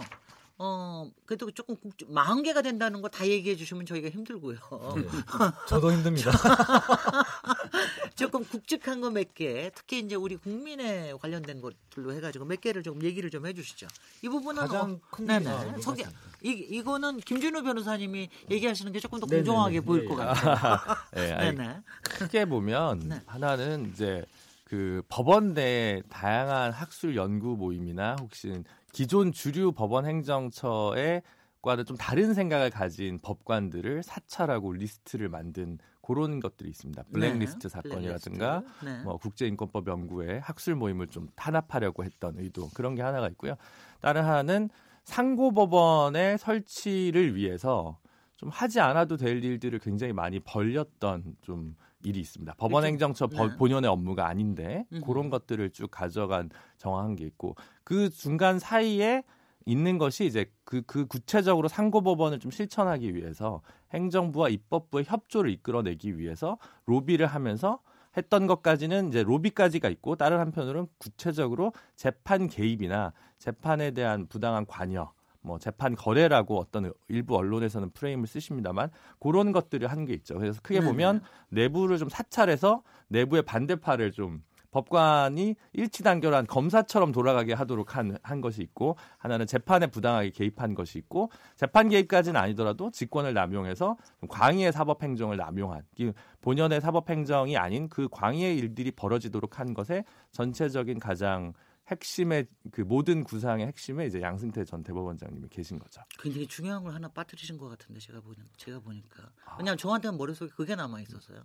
어 0.58 1.10
그래도 1.24 1.50
조금 1.50 1.76
국, 1.76 1.92
마흔 2.08 2.42
개가 2.42 2.60
된다는 2.62 3.00
거 3.00 3.08
다 3.08 3.26
얘기해 3.26 3.56
주시면 3.56 3.86
저희가 3.86 4.10
힘들고요. 4.10 4.58
네. 4.96 5.02
저도 5.66 5.90
힘듭니다. 5.92 6.30
조금 8.14 8.44
굵직한 8.44 9.00
거 9.00 9.10
몇 9.10 9.34
개, 9.34 9.70
특히 9.74 10.00
이제 10.00 10.14
우리 10.14 10.36
국민에 10.36 11.14
관련된 11.20 11.60
것들로 11.62 12.12
해가지고 12.12 12.44
몇 12.44 12.60
개를 12.60 12.82
좀 12.82 13.02
얘기를 13.02 13.30
좀 13.30 13.46
해주시죠. 13.46 13.88
이 14.22 14.28
부분은 14.28 14.62
가장 14.66 14.92
어, 14.92 15.00
큰 15.10 15.26
네네. 15.26 15.44
게- 15.44 15.50
아, 15.50 15.74
서기. 15.80 16.04
이 16.44 16.50
이거는 16.50 17.18
김준호 17.20 17.62
변호사님이 17.62 18.28
얘기하시는 18.50 18.92
게 18.92 19.00
조금 19.00 19.20
더 19.20 19.26
네네네. 19.26 19.44
공정하게 19.48 19.80
보일 19.80 20.04
예, 20.04 20.08
것 20.08 20.14
예. 20.14 20.16
같아요. 20.18 20.78
네, 21.14 21.32
아니, 21.32 21.56
네네. 21.56 21.80
크게 22.02 22.44
보면 22.44 22.98
네. 23.08 23.22
하나는 23.26 23.90
이제 23.92 24.24
그 24.72 25.02
법원 25.06 25.52
내 25.52 26.00
다양한 26.08 26.72
학술 26.72 27.14
연구 27.14 27.58
모임이나 27.58 28.16
혹시 28.18 28.64
기존 28.90 29.30
주류 29.30 29.72
법원 29.72 30.06
행정처의 30.06 31.20
과는 31.61 31.85
좀 31.85 31.98
다른 31.98 32.32
생각을 32.32 32.70
가진 32.70 33.18
법관들을 33.18 34.02
사찰하고 34.02 34.72
리스트를 34.72 35.28
만든 35.28 35.76
그런 36.00 36.40
것들이 36.40 36.70
있습니다. 36.70 37.02
블랙리스트 37.12 37.68
네, 37.68 37.68
사건이라든가 37.68 38.61
블랙리스트. 38.61 38.85
네. 38.87 39.04
뭐 39.04 39.18
국제인권법 39.18 39.88
연구회 39.88 40.38
학술 40.38 40.74
모임을 40.76 41.08
좀 41.08 41.28
탄압하려고 41.37 42.02
했던 42.02 42.38
의도 42.38 42.70
그런 42.72 42.94
게 42.94 43.02
하나가 43.02 43.28
있고요. 43.28 43.56
다른 44.00 44.24
하나는 44.24 44.70
상고법원의 45.04 46.38
설치를 46.38 47.37
위해서 47.37 47.98
좀 48.42 48.50
하지 48.50 48.81
않아도 48.81 49.16
될 49.16 49.42
일들을 49.42 49.78
굉장히 49.78 50.12
많이 50.12 50.40
벌렸던 50.40 51.37
좀 51.42 51.76
일이 52.05 52.18
있습니다. 52.18 52.55
법원 52.55 52.83
그렇죠. 52.83 52.87
행정처 52.88 53.28
네. 53.28 53.57
본연의 53.57 53.88
업무가 53.88 54.26
아닌데 54.26 54.85
음흠. 54.92 55.02
그런 55.07 55.31
것들을 55.31 55.70
쭉 55.70 55.88
가져간 55.88 56.50
정황한 56.76 57.14
게 57.14 57.24
있고 57.24 57.55
그 57.85 58.11
중간 58.11 58.59
사이에 58.59 59.22
있는 59.64 59.96
것이 59.96 60.26
이제 60.26 60.50
그, 60.64 60.83
그 60.83 61.07
구체적으로 61.07 61.68
상고법원을 61.68 62.40
좀 62.40 62.50
실천하기 62.50 63.14
위해서 63.14 63.62
행정부와 63.94 64.48
입법부의 64.48 65.05
협조를 65.05 65.48
이끌어내기 65.52 66.18
위해서 66.18 66.59
로비를 66.87 67.26
하면서 67.26 67.78
했던 68.16 68.48
것까지는 68.48 69.09
이제 69.09 69.22
로비까지가 69.22 69.88
있고 69.88 70.16
다른 70.16 70.40
한편으로는 70.40 70.88
구체적으로 70.98 71.72
재판 71.94 72.48
개입이나 72.48 73.12
재판에 73.38 73.92
대한 73.92 74.26
부당한 74.26 74.66
관여 74.66 75.12
뭐 75.42 75.59
재판 75.59 75.94
거래라고 75.94 76.59
어떤 76.59 76.92
일부 77.09 77.37
언론에서는 77.37 77.90
프레임을 77.90 78.26
쓰십니다만 78.26 78.90
그런 79.20 79.52
것들을 79.52 79.87
한게 79.88 80.14
있죠. 80.14 80.38
그래서 80.38 80.61
크게 80.62 80.81
네네. 80.81 80.90
보면 80.90 81.20
내부를 81.50 81.98
좀 81.98 82.09
사찰해서 82.09 82.83
내부의 83.09 83.42
반대파를 83.42 84.12
좀 84.12 84.42
법관이 84.72 85.55
일치단결한 85.74 86.46
검사처럼 86.46 87.12
돌아가게 87.12 87.52
하도록 87.52 87.94
한, 87.94 88.16
한 88.22 88.40
것이 88.40 88.62
있고 88.62 88.96
하나는 89.18 89.46
재판에 89.46 89.87
부당하게 89.87 90.31
개입한 90.31 90.74
것이 90.74 90.98
있고 90.98 91.31
재판 91.57 91.90
개입까지는 91.90 92.40
아니더라도 92.40 92.90
직권을 92.90 93.35
남용해서 93.35 93.96
좀 94.20 94.28
광의의 94.28 94.72
사법행정을 94.72 95.37
남용한 95.37 95.83
이 95.98 96.12
본연의 96.40 96.81
사법행정이 96.81 97.57
아닌 97.57 97.88
그 97.88 98.09
광의의 98.11 98.57
일들이 98.57 98.90
벌어지도록 98.90 99.61
한 99.61 99.74
것에 99.74 100.05
전체적인 100.31 100.98
가장 100.98 101.52
핵심의 101.92 102.46
그 102.72 102.81
모든 102.83 103.22
구상의 103.24 103.66
핵심에 103.66 104.07
이제 104.07 104.20
양승태 104.20 104.64
전 104.64 104.83
대법원장님이 104.83 105.48
계신 105.48 105.78
거죠. 105.78 106.00
굉장히 106.18 106.46
중요한 106.46 106.83
걸 106.83 106.92
하나 106.94 107.09
빠뜨리신 107.09 107.57
것 107.59 107.68
같은데 107.68 108.00
제가 108.00 108.20
보니 108.20 108.37
제가 108.57 108.81
보니까 108.81 109.22
아. 109.44 109.57
왜냐하면 109.59 109.78
저한테는 109.78 110.18
머릿속에 110.18 110.50
그게 110.57 110.74
남아 110.74 111.00
있어서요. 111.02 111.42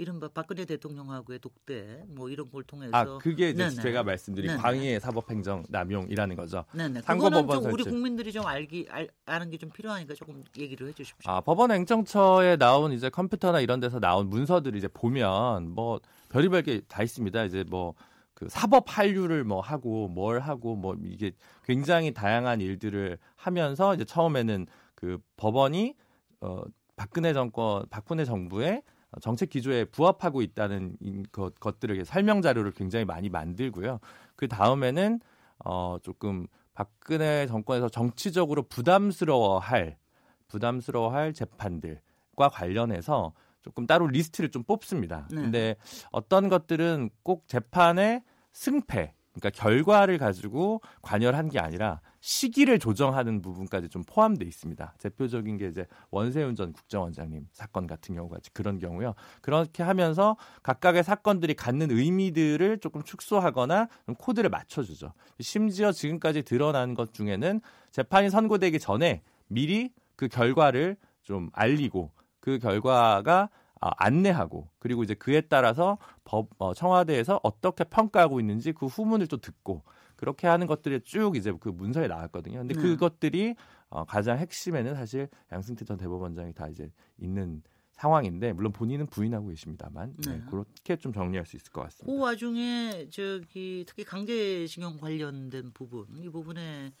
이른바 0.00 0.28
박근혜 0.28 0.64
대통령하고의 0.64 1.40
독대 1.40 2.04
뭐 2.06 2.30
이런 2.30 2.48
걸 2.52 2.62
통해서 2.62 2.92
아 2.96 3.18
그게 3.18 3.50
이제 3.50 3.68
네네. 3.68 3.82
제가 3.82 4.04
말씀드린 4.04 4.46
네네. 4.50 4.62
광의의 4.62 5.00
사법행정 5.00 5.64
남용이라는 5.68 6.36
거죠. 6.36 6.64
네네. 6.72 7.02
상고법원 7.02 7.62
좀 7.64 7.72
우리. 7.72 7.82
국민들이 7.82 8.30
좀 8.30 8.46
알기 8.46 8.86
알, 8.90 9.08
아는 9.26 9.50
게 9.50 9.56
좀 9.58 9.70
필요하니까 9.70 10.14
조금 10.14 10.44
얘기를 10.56 10.86
해주십시오. 10.86 11.28
아, 11.28 11.40
법원 11.40 11.72
행정처에 11.72 12.58
나온 12.58 12.92
이제 12.92 13.10
컴퓨터나 13.10 13.58
이런 13.58 13.80
데서 13.80 13.98
나온 13.98 14.28
문서들이 14.30 14.78
이제 14.78 14.86
보면 14.86 15.70
뭐 15.74 15.98
별의별 16.28 16.62
게 16.62 16.80
다 16.86 17.02
있습니다. 17.02 17.42
이제 17.46 17.64
뭐 17.68 17.94
그 18.38 18.48
사법 18.48 18.84
한류를 18.86 19.42
뭐 19.42 19.60
하고 19.60 20.06
뭘 20.06 20.38
하고 20.38 20.76
뭐 20.76 20.94
이게 21.02 21.32
굉장히 21.64 22.14
다양한 22.14 22.60
일들을 22.60 23.18
하면서 23.34 23.96
이제 23.96 24.04
처음에는 24.04 24.68
그 24.94 25.18
법원이 25.36 25.96
어 26.42 26.62
박근혜 26.94 27.32
정권 27.32 27.84
박근혜 27.90 28.24
정부의 28.24 28.84
정책 29.22 29.50
기조에 29.50 29.86
부합하고 29.86 30.42
있다는 30.42 30.96
것, 31.32 31.58
것들을 31.58 32.04
설명 32.04 32.40
자료를 32.40 32.70
굉장히 32.70 33.04
많이 33.04 33.28
만들고요. 33.28 33.98
그 34.36 34.46
다음에는 34.46 35.18
어 35.64 35.96
조금 36.00 36.46
박근혜 36.74 37.48
정권에서 37.48 37.88
정치적으로 37.88 38.62
부담스러워할 38.62 39.98
부담스러워할 40.46 41.32
재판들과 41.32 42.50
관련해서 42.52 43.32
조금 43.68 43.86
따로 43.86 44.06
리스트를 44.06 44.50
좀 44.50 44.64
뽑습니다. 44.64 45.28
네. 45.30 45.42
근데 45.42 45.76
어떤 46.10 46.48
것들은 46.48 47.10
꼭 47.22 47.46
재판의 47.48 48.22
승패, 48.52 49.12
그러니까 49.34 49.50
결과를 49.50 50.16
가지고 50.16 50.80
관여한 51.02 51.50
게 51.50 51.58
아니라 51.58 52.00
시기를 52.20 52.78
조정하는 52.78 53.42
부분까지 53.42 53.90
좀 53.90 54.04
포함되어 54.04 54.48
있습니다. 54.48 54.94
대표적인 54.98 55.58
게 55.58 55.68
이제 55.68 55.86
원세훈 56.10 56.56
전 56.56 56.72
국정원장님 56.72 57.46
사건 57.52 57.86
같은 57.86 58.14
경우가 58.14 58.38
그런 58.54 58.78
경우요. 58.78 59.14
그렇게 59.42 59.82
하면서 59.82 60.38
각각의 60.62 61.04
사건들이 61.04 61.52
갖는 61.52 61.90
의미들을 61.90 62.78
조금 62.78 63.02
축소하거나 63.02 63.88
좀 64.06 64.14
코드를 64.14 64.48
맞춰주죠. 64.48 65.12
심지어 65.40 65.92
지금까지 65.92 66.42
드러난 66.42 66.94
것 66.94 67.12
중에는 67.12 67.60
재판이 67.90 68.30
선고되기 68.30 68.78
전에 68.78 69.20
미리 69.46 69.92
그 70.16 70.26
결과를 70.26 70.96
좀 71.22 71.50
알리고 71.52 72.12
그 72.48 72.58
결과가 72.58 73.50
어, 73.80 73.88
안내하고 73.96 74.68
그리고 74.78 75.02
이제 75.02 75.14
그에 75.14 75.40
따라서 75.42 75.98
법 76.24 76.48
어, 76.58 76.74
청와대에서 76.74 77.40
어떻게 77.42 77.84
평가하고 77.84 78.40
있는지 78.40 78.72
그 78.72 78.86
후문을 78.86 79.28
또 79.28 79.36
듣고 79.36 79.84
그렇게 80.16 80.48
하는 80.48 80.66
것들이 80.66 81.00
쭉 81.04 81.36
이제 81.36 81.52
그 81.60 81.68
문서에 81.68 82.08
나왔거든요. 82.08 82.58
근데 82.58 82.74
네. 82.74 82.80
그것들이 82.80 83.54
어, 83.90 84.04
가장 84.04 84.38
핵심에는 84.38 84.94
사실 84.94 85.28
양승태 85.52 85.84
전 85.84 85.96
대법원장이 85.96 86.54
다 86.54 86.68
이제 86.68 86.90
있는 87.18 87.62
상황인데 87.92 88.52
물론 88.52 88.72
본인은 88.72 89.06
부인하고 89.06 89.48
계십니다만 89.48 90.14
네. 90.24 90.38
네, 90.38 90.42
그렇게 90.48 90.96
좀 90.96 91.12
정리할 91.12 91.46
수 91.46 91.56
있을 91.56 91.72
것 91.72 91.82
같습니다. 91.82 92.06
그 92.06 92.20
와중에 92.20 93.08
저기 93.10 93.84
특히 93.86 94.04
강제징용 94.04 94.98
관련된 94.98 95.72
부분 95.72 96.06
이 96.16 96.28
부분에 96.28 96.92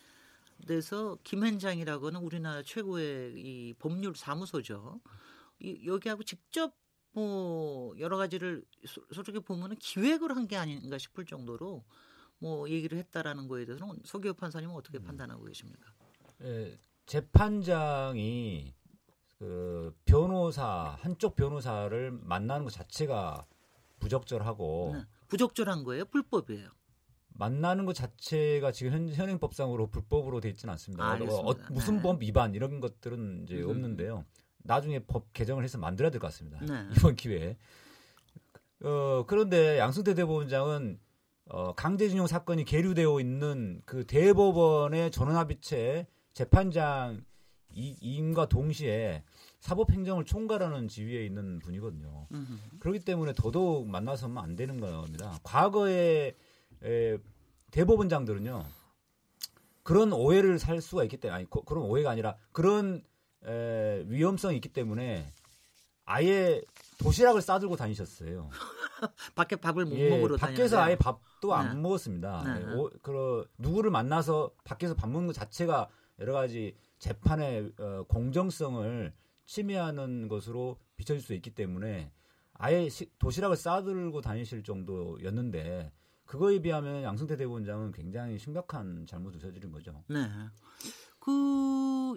대해서 0.66 1.16
김현장이라고는 1.22 2.20
우리나라 2.20 2.62
최고의 2.64 3.34
이 3.36 3.74
법률 3.78 4.14
사무소죠. 4.16 5.00
이, 5.60 5.86
여기하고 5.86 6.22
직접 6.22 6.74
뭐 7.12 7.98
여러 7.98 8.16
가지를 8.16 8.64
소, 8.86 9.02
솔직히 9.12 9.40
보면은 9.40 9.76
기획을 9.76 10.36
한 10.36 10.46
게 10.46 10.56
아닌가 10.56 10.98
싶을 10.98 11.24
정도로 11.26 11.84
뭐 12.38 12.68
얘기를 12.70 12.96
했다라는 12.98 13.48
거에 13.48 13.64
대해서는 13.64 13.96
서기호 14.04 14.34
판사님은 14.34 14.74
어떻게 14.74 14.98
음. 14.98 15.04
판단하고 15.04 15.44
계십니까? 15.44 15.92
예, 16.42 16.78
재판장이 17.06 18.74
그 19.38 19.94
변호사 20.04 20.96
한쪽 21.00 21.34
변호사를 21.36 22.10
만나는 22.12 22.64
것 22.64 22.70
자체가 22.72 23.46
부적절하고 24.00 24.92
네. 24.94 25.04
부적절한 25.28 25.84
거예요? 25.84 26.04
불법이에요? 26.06 26.70
만나는 27.30 27.84
것 27.84 27.94
자체가 27.94 28.72
지금 28.72 28.92
현, 28.92 29.08
현행법상으로 29.08 29.90
불법으로 29.90 30.40
돼 30.40 30.50
있지는 30.50 30.72
않습니다. 30.72 31.04
아, 31.04 31.14
어, 31.20 31.54
무슨 31.70 31.96
네. 31.96 32.02
법 32.02 32.22
위반 32.22 32.54
이런 32.54 32.80
것들은 32.80 33.44
이제 33.44 33.62
음. 33.62 33.70
없는데요. 33.70 34.24
나중에 34.68 35.00
법 35.00 35.32
개정을 35.32 35.64
해서 35.64 35.78
만들어야 35.78 36.10
될 36.10 36.20
것 36.20 36.28
같습니다. 36.28 36.60
네. 36.60 36.86
이번 36.96 37.16
기회에. 37.16 37.56
어, 38.84 39.24
그런데 39.26 39.78
양승태 39.78 40.14
대법원장은 40.14 41.00
어, 41.46 41.72
강제징용 41.74 42.26
사건이 42.26 42.64
계류되어 42.64 43.18
있는 43.20 43.80
그 43.86 44.06
대법원의 44.06 45.10
전원합의체 45.10 46.06
재판장 46.34 47.24
임과 47.70 48.46
동시에 48.48 49.24
사법행정을 49.60 50.24
총괄하는 50.24 50.88
지위에 50.88 51.24
있는 51.24 51.58
분이거든요. 51.60 52.26
음흠. 52.32 52.78
그렇기 52.78 53.00
때문에 53.00 53.32
더더욱 53.32 53.88
만나서는 53.88 54.38
안 54.38 54.54
되는 54.56 54.78
겁니다. 54.80 55.38
과거에 55.42 56.34
에, 56.84 57.18
대법원장들은요 57.72 58.64
그런 59.82 60.12
오해를 60.12 60.58
살 60.58 60.80
수가 60.80 61.02
있기 61.04 61.16
때문에 61.16 61.36
아니 61.36 61.46
그런 61.66 61.84
오해가 61.84 62.10
아니라 62.10 62.36
그런 62.52 63.02
에, 63.46 64.04
위험성이 64.06 64.56
있기 64.56 64.68
때문에 64.70 65.26
아예 66.04 66.62
도시락을 66.98 67.42
싸들고 67.42 67.76
다니셨어요. 67.76 68.50
밖에 69.36 69.56
밥을 69.56 69.84
못 69.84 69.96
예, 69.96 70.08
먹으러 70.10 70.36
밖에서 70.36 70.76
다녔어요. 70.76 70.80
아예 70.80 70.96
밥도 70.96 71.54
안 71.54 71.74
네. 71.76 71.80
먹었습니다. 71.80 72.42
네. 72.44 72.60
예, 72.60 72.74
오, 72.74 72.90
그 73.02 73.48
누구를 73.58 73.90
만나서 73.90 74.50
밖에서 74.64 74.94
밥 74.94 75.08
먹는 75.08 75.28
것 75.28 75.32
자체가 75.34 75.88
여러 76.18 76.32
가지 76.32 76.74
재판의 76.98 77.72
어, 77.78 78.04
공정성을 78.08 79.12
침해하는 79.46 80.28
것으로 80.28 80.78
비춰질 80.96 81.22
수 81.22 81.34
있기 81.34 81.50
때문에 81.50 82.10
아예 82.54 82.88
시, 82.88 83.08
도시락을 83.18 83.56
싸들고 83.56 84.20
다니실 84.20 84.64
정도였는데 84.64 85.92
그거에 86.24 86.58
비하면 86.58 87.02
양승태 87.04 87.36
대법원장은 87.36 87.92
굉장히 87.92 88.38
심각한 88.38 89.06
잘못을 89.06 89.40
저지른 89.40 89.70
거죠. 89.70 90.02
네. 90.08 90.28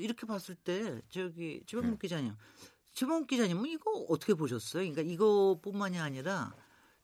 그 0.01 0.03
이렇게 0.03 0.25
봤을 0.25 0.55
때 0.55 0.99
저기 1.09 1.61
지방목 1.67 1.99
네. 1.99 2.07
기자님, 2.07 2.33
지방목 2.93 3.27
기자님은 3.27 3.67
이거 3.69 3.91
어떻게 4.09 4.33
보셨어요? 4.33 4.81
그러니까 4.81 5.01
이거뿐만이 5.01 5.99
아니라 5.99 6.53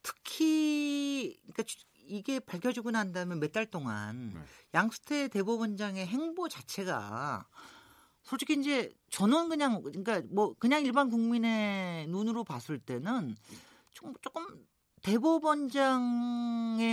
특히 0.02 1.40
그러니까 1.44 1.64
이게 2.08 2.40
밝혀지고 2.40 2.92
난 2.92 3.12
다음에 3.12 3.36
몇 3.36 3.52
달 3.52 3.66
동안 3.66 4.34
네. 4.34 4.40
양수태 4.74 5.28
대법원장의 5.30 6.08
행보 6.08 6.48
자체가 6.50 7.48
솔직히 8.24 8.54
이제 8.60 8.94
저는 9.10 9.48
그냥 9.50 9.82
그러니까 9.82 10.22
뭐 10.30 10.54
그냥 10.60 10.84
일반 10.84 11.10
국민의 11.10 12.08
눈으로 12.08 12.44
봤을 12.44 12.80
때는 12.80 13.36
좀 13.92 14.14
조금 14.22 14.66
대법원장의 15.04 16.88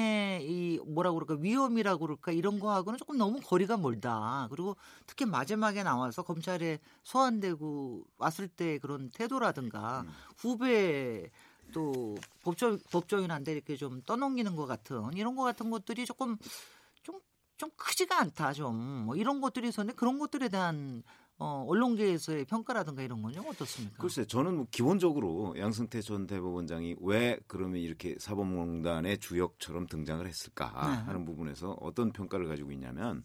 이 0.49 0.79
뭐라 0.87 1.12
그럴까 1.12 1.37
위험이라고 1.40 2.01
그럴까 2.01 2.33
이런 2.33 2.59
거하고는 2.61 2.99
조금 2.99 3.19
너무 3.19 3.40
거리가 3.40 3.77
멀다. 3.77 4.47
그리고 4.51 4.77
특히 5.07 5.25
마지막에 5.25 5.83
나와서 5.83 6.23
검찰에 6.23 6.79
소환되고 7.03 8.05
왔을 8.19 8.49
때 8.49 8.79
그런 8.79 9.11
태도라든가 9.11 10.03
음. 10.03 10.12
후배 10.37 11.31
또 11.73 12.17
법조 12.43 12.79
법조인한테 12.90 13.53
이렇게 13.53 13.77
좀 13.77 14.03
떠넘기는 14.03 14.55
것 14.55 14.67
같은 14.67 15.12
이런 15.14 15.35
것 15.35 15.43
같은 15.43 15.71
것들이 15.71 16.05
조금 16.07 16.37
좀 17.03 17.21
좀 17.57 17.71
크지가 17.77 18.19
않다 18.21 18.53
좀 18.53 18.75
뭐 19.05 19.17
이런 19.17 19.40
것들이 19.40 19.69
있었는데 19.69 19.97
그런 19.97 20.19
것들에 20.19 20.49
대한 20.49 21.03
어, 21.38 21.64
언론계에서의 21.68 22.44
평가라든가 22.44 23.03
이런 23.03 23.20
건요 23.20 23.42
어떻습니까? 23.49 24.01
글쎄, 24.01 24.25
저는 24.25 24.57
뭐 24.57 24.66
기본적으로 24.70 25.55
양승태 25.59 26.01
전 26.01 26.27
대법원장이 26.27 26.97
왜 27.01 27.38
그러면 27.49 27.81
이렇게 27.81 28.14
사법농단의 28.18 29.18
주역처럼 29.18 29.87
등장을 29.88 30.25
했을까 30.27 30.66
네. 30.66 31.07
하는 31.07 31.25
부분에서 31.25 31.77
어떤 31.81 32.12
평가를 32.12 32.47
가지고 32.47 32.70
있냐면 32.73 33.25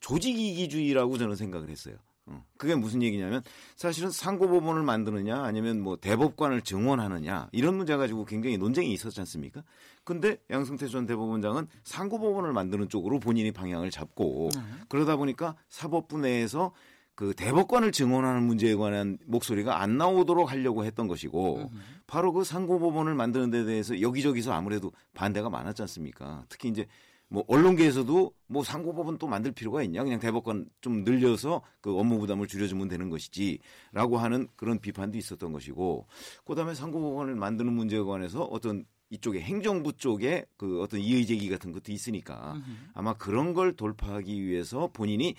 조직이기주의라고 0.00 1.16
저는 1.16 1.36
생각을 1.36 1.70
했어요. 1.70 1.96
어, 2.26 2.42
그게 2.56 2.74
무슨 2.74 3.02
얘기냐면 3.02 3.42
사실은 3.76 4.10
상고법원을 4.10 4.82
만드느냐 4.82 5.42
아니면 5.42 5.80
뭐 5.80 5.96
대법관을 5.96 6.62
증원하느냐 6.62 7.48
이런 7.52 7.76
문제 7.76 7.96
가지고 7.96 8.24
굉장히 8.24 8.56
논쟁이 8.56 8.92
있었지 8.92 9.20
않습니까? 9.20 9.62
근데 10.04 10.38
양승태 10.50 10.88
전 10.88 11.06
대법원장은 11.06 11.68
상고법원을 11.84 12.52
만드는 12.52 12.88
쪽으로 12.88 13.20
본인이 13.20 13.52
방향을 13.52 13.90
잡고 13.90 14.50
네. 14.54 14.60
그러다 14.88 15.16
보니까 15.16 15.54
사법부 15.68 16.18
내에서 16.18 16.72
그 17.14 17.32
대법관을 17.34 17.92
증언하는 17.92 18.42
문제에 18.42 18.74
관한 18.74 19.18
목소리가 19.26 19.80
안 19.80 19.96
나오도록 19.96 20.50
하려고 20.50 20.84
했던 20.84 21.06
것이고 21.06 21.70
바로 22.06 22.32
그 22.32 22.44
상고법원을 22.44 23.14
만드는 23.14 23.50
데 23.50 23.64
대해서 23.64 24.00
여기저기서 24.00 24.52
아무래도 24.52 24.92
반대가 25.14 25.48
많았지 25.48 25.82
않습니까? 25.82 26.44
특히 26.48 26.68
이제 26.68 26.86
뭐 27.28 27.44
언론계에서도 27.48 28.32
뭐 28.48 28.62
상고법원 28.62 29.18
또 29.18 29.26
만들 29.26 29.52
필요가 29.52 29.82
있냐 29.82 30.02
그냥 30.04 30.20
대법관 30.20 30.66
좀 30.80 31.04
늘려서 31.04 31.62
그 31.80 31.96
업무 31.98 32.18
부담을 32.18 32.46
줄여주면 32.46 32.88
되는 32.88 33.10
것이지라고 33.10 34.18
하는 34.18 34.48
그런 34.56 34.78
비판도 34.78 35.16
있었던 35.16 35.52
것이고 35.52 36.06
그다음에 36.44 36.74
상고법원을 36.74 37.34
만드는 37.36 37.72
문제에 37.72 38.00
관해서 38.00 38.42
어떤 38.42 38.84
이쪽에 39.10 39.40
행정부 39.40 39.92
쪽에 39.92 40.44
그 40.56 40.82
어떤 40.82 41.00
이의 41.00 41.26
제기 41.26 41.48
같은 41.48 41.72
것도 41.72 41.92
있으니까 41.92 42.60
아마 42.92 43.14
그런 43.14 43.54
걸 43.54 43.74
돌파하기 43.74 44.42
위해서 44.42 44.90
본인이 44.92 45.34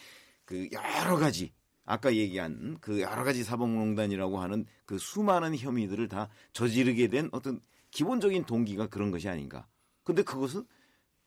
그 0.45 0.67
여러 0.71 1.17
가지 1.17 1.51
아까 1.85 2.13
얘기한 2.15 2.77
그 2.81 3.01
여러 3.01 3.23
가지 3.23 3.43
사법농단이라고 3.43 4.39
하는 4.39 4.65
그 4.85 4.97
수많은 4.97 5.55
혐의들을 5.55 6.07
다 6.07 6.29
저지르게 6.53 7.07
된 7.07 7.29
어떤 7.31 7.61
기본적인 7.91 8.45
동기가 8.45 8.87
그런 8.87 9.11
것이 9.11 9.29
아닌가. 9.29 9.67
근데 10.03 10.23
그것은 10.23 10.65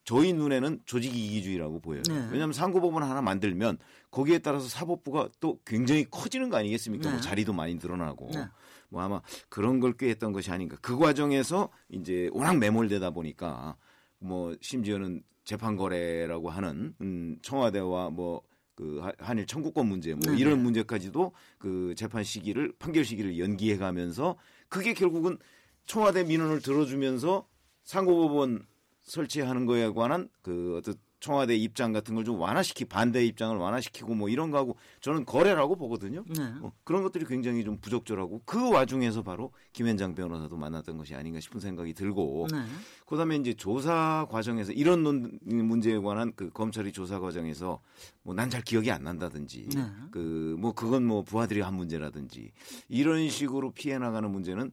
저희 0.04 0.32
눈에는 0.32 0.80
조직 0.86 1.14
이기주의라고 1.14 1.80
보여요. 1.80 2.02
네. 2.08 2.14
왜냐하면 2.30 2.52
상고법원 2.52 3.02
하나 3.02 3.20
만들면 3.20 3.78
거기에 4.10 4.38
따라서 4.38 4.66
사법부가 4.66 5.28
또 5.38 5.60
굉장히 5.66 6.06
커지는 6.10 6.48
거 6.48 6.56
아니겠습니까? 6.56 7.02
뭐 7.02 7.10
네. 7.10 7.16
뭐 7.16 7.20
자리도 7.20 7.52
많이 7.52 7.74
늘어나고 7.74 8.30
네. 8.32 8.46
뭐 8.88 9.02
아마 9.02 9.20
그런 9.50 9.80
걸 9.80 9.92
꾀했던 9.92 10.32
것이 10.32 10.50
아닌가. 10.50 10.76
그 10.80 10.96
과정에서 10.96 11.68
이제 11.90 12.30
워낙 12.32 12.56
매몰되다 12.56 13.10
보니까 13.10 13.76
뭐 14.18 14.56
심지어는 14.60 15.22
재판 15.44 15.76
거래라고 15.76 16.50
하는 16.50 16.94
음, 17.02 17.38
청와대와 17.42 18.10
뭐 18.10 18.42
그 18.78 19.02
한일 19.18 19.44
청구권 19.44 19.88
문제 19.88 20.14
뭐 20.14 20.32
네. 20.32 20.38
이런 20.38 20.62
문제까지도 20.62 21.32
그 21.58 21.94
재판 21.96 22.22
시기를 22.22 22.72
판결 22.78 23.04
시기를 23.04 23.36
연기해 23.36 23.76
가면서 23.76 24.36
그게 24.68 24.94
결국은 24.94 25.36
청와대 25.84 26.22
민원을 26.22 26.60
들어주면서 26.60 27.48
상고법원 27.82 28.64
설치하는 29.02 29.66
거에 29.66 29.88
관한 29.88 30.28
그 30.42 30.76
어떤 30.78 30.94
청와대 31.20 31.56
입장 31.56 31.92
같은 31.92 32.14
걸 32.14 32.24
좀 32.28 32.38
완화시키 32.38 32.84
반대 32.84 33.24
입장을 33.24 33.56
완화시키고 33.56 34.14
뭐 34.14 34.28
이런 34.28 34.50
거하고 34.50 34.76
저는 35.00 35.24
거래라고 35.24 35.76
보거든요. 35.76 36.24
네. 36.28 36.42
어, 36.60 36.72
그런 36.84 37.02
것들이 37.02 37.24
굉장히 37.24 37.64
좀 37.64 37.78
부적절하고 37.78 38.42
그 38.44 38.70
와중에서 38.70 39.22
바로 39.22 39.52
김현장 39.72 40.14
변호사도 40.14 40.56
만났던 40.56 40.98
것이 40.98 41.14
아닌가 41.14 41.40
싶은 41.40 41.58
생각이 41.60 41.94
들고 41.94 42.48
네. 42.52 42.58
그다음에 43.06 43.36
이제 43.36 43.54
조사 43.54 44.26
과정에서 44.30 44.72
이런 44.72 45.02
논, 45.02 45.38
문제에 45.42 45.98
관한 45.98 46.32
그 46.36 46.50
검찰이 46.50 46.92
조사 46.92 47.18
과정에서 47.18 47.80
뭐 48.22 48.34
난 48.34 48.50
잘 48.50 48.62
기억이 48.62 48.90
안 48.90 49.04
난다든지 49.04 49.68
네. 49.74 49.82
그뭐 50.10 50.72
그건 50.74 51.04
뭐 51.04 51.22
부하들이 51.22 51.60
한 51.62 51.74
문제라든지 51.74 52.52
이런 52.88 53.28
식으로 53.30 53.70
피해 53.72 53.98
나가는 53.98 54.30
문제는 54.30 54.70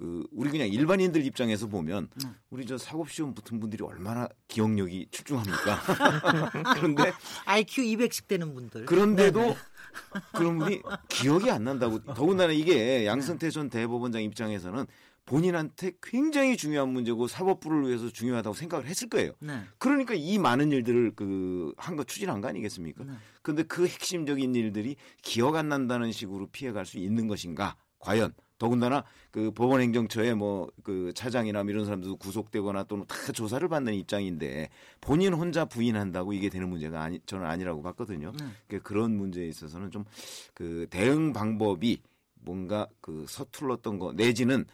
그 0.00 0.26
우리 0.32 0.48
그냥 0.48 0.66
일반인들 0.68 1.26
입장에서 1.26 1.66
보면 1.66 2.08
네. 2.24 2.30
우리 2.48 2.64
저 2.64 2.78
사법 2.78 3.10
시험 3.10 3.34
붙은 3.34 3.60
분들이 3.60 3.84
얼마나 3.84 4.26
기억력이 4.48 5.08
출중합니까? 5.10 5.78
그런데 6.74 7.12
IQ 7.44 7.82
200씩 7.82 8.26
되는 8.26 8.54
분들. 8.54 8.86
그런데도 8.86 9.40
네, 9.42 9.56
그런 10.32 10.58
분이 10.58 10.80
기억이 11.10 11.50
안 11.50 11.64
난다고. 11.64 12.02
더군다나 12.02 12.50
이게 12.54 13.04
양승태 13.04 13.50
전 13.50 13.68
대법원장 13.68 14.22
입장에서는 14.22 14.86
본인한테 15.26 15.92
굉장히 16.02 16.56
중요한 16.56 16.88
문제고 16.88 17.28
사법부를 17.28 17.86
위해서 17.86 18.08
중요하다고 18.08 18.54
생각을 18.54 18.86
했을 18.86 19.10
거예요. 19.10 19.32
네. 19.40 19.60
그러니까 19.78 20.14
이 20.14 20.38
많은 20.38 20.72
일들을 20.72 21.14
그 21.14 21.74
한 21.76 21.94
거 21.96 22.04
추진한 22.04 22.40
거 22.40 22.48
아니겠습니까? 22.48 23.04
네. 23.04 23.12
근데 23.42 23.64
그 23.64 23.86
핵심적인 23.86 24.54
일들이 24.54 24.96
기억 25.20 25.56
안 25.56 25.68
난다는 25.68 26.10
식으로 26.10 26.46
피해갈 26.46 26.86
수 26.86 26.96
있는 26.96 27.28
것인가? 27.28 27.76
과연 27.98 28.32
더군다나 28.60 29.02
그 29.32 29.50
법원 29.50 29.80
행정처의 29.80 30.34
뭐 30.36 30.68
그 30.84 31.12
차장이나 31.14 31.62
뭐 31.64 31.70
이런 31.72 31.84
사람들도 31.84 32.16
구속되거나 32.16 32.84
또는 32.84 33.06
다 33.06 33.32
조사를 33.32 33.66
받는 33.68 33.94
입장인데 33.94 34.68
본인 35.00 35.32
혼자 35.34 35.64
부인한다고 35.64 36.32
이게 36.32 36.48
되는 36.48 36.68
문제가 36.68 37.02
아니 37.02 37.18
저는 37.26 37.46
아니라고 37.46 37.82
봤거든요. 37.82 38.32
네. 38.38 38.44
그러니까 38.68 38.88
그런 38.88 39.16
문제에 39.16 39.46
있어서는 39.48 39.90
좀 39.90 40.04
그 40.54 40.86
대응 40.90 41.32
방법이 41.32 42.02
뭔가 42.42 42.86
그 43.00 43.24
서툴렀던 43.28 43.98
거 43.98 44.12
내지는 44.12 44.64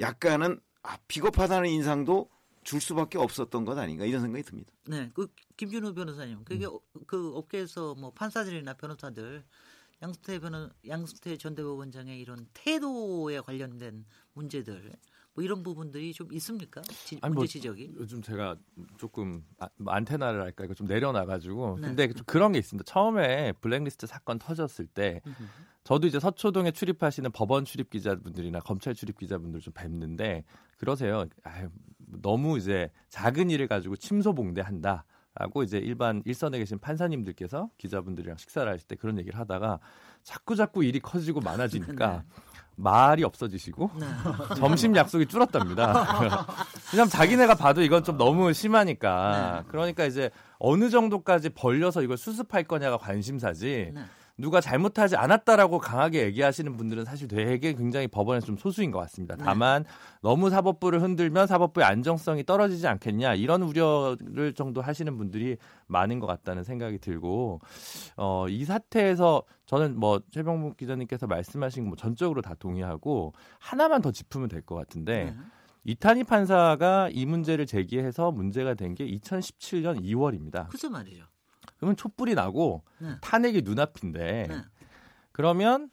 약간은 0.00 0.60
아, 0.82 0.96
비겁하다는 1.08 1.68
인상도 1.70 2.28
줄 2.64 2.80
수밖에 2.80 3.18
없었던 3.18 3.64
것 3.64 3.76
아닌가 3.78 4.04
이런 4.04 4.20
생각이 4.22 4.42
듭니다. 4.44 4.70
네, 4.86 5.10
그 5.14 5.26
김준호 5.56 5.94
변호사님, 5.94 6.44
그게 6.44 6.66
음. 6.66 6.72
어- 6.74 6.80
그 7.06 7.32
업계에서 7.34 7.94
뭐 7.94 8.10
판사들이나 8.12 8.74
변호사들 8.74 9.42
양수태 10.02 10.38
변호 10.38 10.68
양수태 10.86 11.36
전 11.36 11.54
대법원장의 11.54 12.20
이런 12.20 12.46
태도에 12.54 13.40
관련된 13.40 14.04
문제들 14.34 14.92
뭐 15.34 15.44
이런 15.44 15.62
부분들이 15.62 16.12
좀 16.12 16.32
있습니까? 16.32 16.82
지, 16.82 17.18
아니, 17.20 17.32
문제 17.32 17.38
뭐 17.38 17.46
지적이. 17.46 17.94
요즘 17.96 18.22
제가 18.22 18.56
조금 18.96 19.44
아, 19.58 19.68
뭐 19.76 19.92
안테나를 19.92 20.42
할까 20.42 20.64
이거 20.64 20.74
좀 20.74 20.86
내려놔 20.86 21.26
가지고 21.26 21.78
네. 21.80 21.88
근데 21.88 22.12
좀 22.12 22.24
그런 22.26 22.52
게 22.52 22.58
있습니다. 22.58 22.84
처음에 22.90 23.52
블랙리스트 23.60 24.06
사건 24.06 24.38
터졌을 24.38 24.86
때 24.86 25.20
저도 25.84 26.06
이제 26.06 26.18
서초동에 26.20 26.72
출입하시는 26.72 27.30
법원 27.32 27.64
출입 27.64 27.90
기자분들이나 27.90 28.60
검찰 28.60 28.94
출입 28.94 29.16
기자분들 29.16 29.60
좀 29.60 29.72
뵙는데 29.74 30.44
그러세요. 30.76 31.26
아유, 31.44 31.68
너무 31.98 32.58
이제 32.58 32.90
작은 33.08 33.50
일을 33.50 33.68
가지고 33.68 33.96
침소봉대한다. 33.96 35.04
라고 35.38 35.62
이제 35.62 35.78
일반 35.78 36.20
일선에 36.24 36.58
계신 36.58 36.78
판사님들께서 36.80 37.70
기자분들이랑 37.78 38.36
식사를 38.38 38.70
하실 38.70 38.88
때 38.88 38.96
그런 38.96 39.18
얘기를 39.18 39.38
하다가 39.38 39.78
자꾸 40.24 40.56
자꾸 40.56 40.82
일이 40.82 40.98
커지고 40.98 41.40
많아지니까 41.40 42.24
말이 42.74 43.22
없어지시고 43.24 43.90
네. 43.98 44.06
점심 44.56 44.94
약속이 44.96 45.26
줄었답니다. 45.26 46.46
왜냐면 46.92 47.08
자기네가 47.08 47.54
봐도 47.54 47.82
이건 47.82 48.04
좀 48.04 48.16
너무 48.16 48.52
심하니까. 48.52 49.62
네. 49.62 49.68
그러니까 49.68 50.04
이제 50.04 50.30
어느 50.58 50.90
정도까지 50.90 51.50
벌려서 51.50 52.02
이걸 52.02 52.16
수습할 52.16 52.64
거냐가 52.64 52.96
관심사지. 52.96 53.92
네. 54.38 54.42
누가 54.42 54.60
잘못하지 54.60 55.16
않았다라고 55.16 55.78
강하게 55.78 56.22
얘기하시는 56.26 56.76
분들은 56.76 57.04
사실 57.04 57.26
되게 57.26 57.72
굉장히 57.74 58.06
법원에서 58.06 58.46
좀 58.46 58.56
소수인 58.56 58.90
것 58.92 59.00
같습니다. 59.00 59.34
네. 59.36 59.42
다만 59.44 59.84
너무 60.22 60.48
사법부를 60.48 61.02
흔들면 61.02 61.46
사법부의 61.48 61.84
안정성이 61.84 62.44
떨어지지 62.44 62.86
않겠냐 62.86 63.34
이런 63.34 63.62
우려를 63.62 64.52
정도 64.54 64.80
하시는 64.80 65.16
분들이 65.18 65.56
많은 65.88 66.20
것 66.20 66.26
같다는 66.28 66.62
생각이 66.62 66.98
들고 66.98 67.60
어, 68.16 68.46
이 68.48 68.64
사태에서 68.64 69.42
저는 69.66 69.98
뭐 69.98 70.20
최병국 70.30 70.76
기자님께서 70.76 71.26
말씀하신 71.26 71.84
거 71.84 71.88
뭐 71.88 71.96
전적으로 71.96 72.42
다 72.42 72.54
동의하고 72.54 73.32
하나만 73.58 74.02
더 74.02 74.12
짚으면 74.12 74.48
될 74.48 74.62
것 74.62 74.74
같은데 74.76 75.24
네. 75.24 75.36
이탄희 75.84 76.24
판사가 76.24 77.08
이 77.10 77.24
문제를 77.24 77.64
제기해서 77.64 78.30
문제가 78.30 78.74
된 78.74 78.94
게 78.94 79.06
2017년 79.06 80.02
2월입니다. 80.02 80.68
그죠 80.68 80.90
말이죠. 80.90 81.24
그러면 81.78 81.96
촛불이 81.96 82.34
나고 82.34 82.82
네. 82.98 83.16
탄핵이 83.20 83.62
눈앞인데 83.62 84.46
네. 84.48 84.62
그러면 85.32 85.90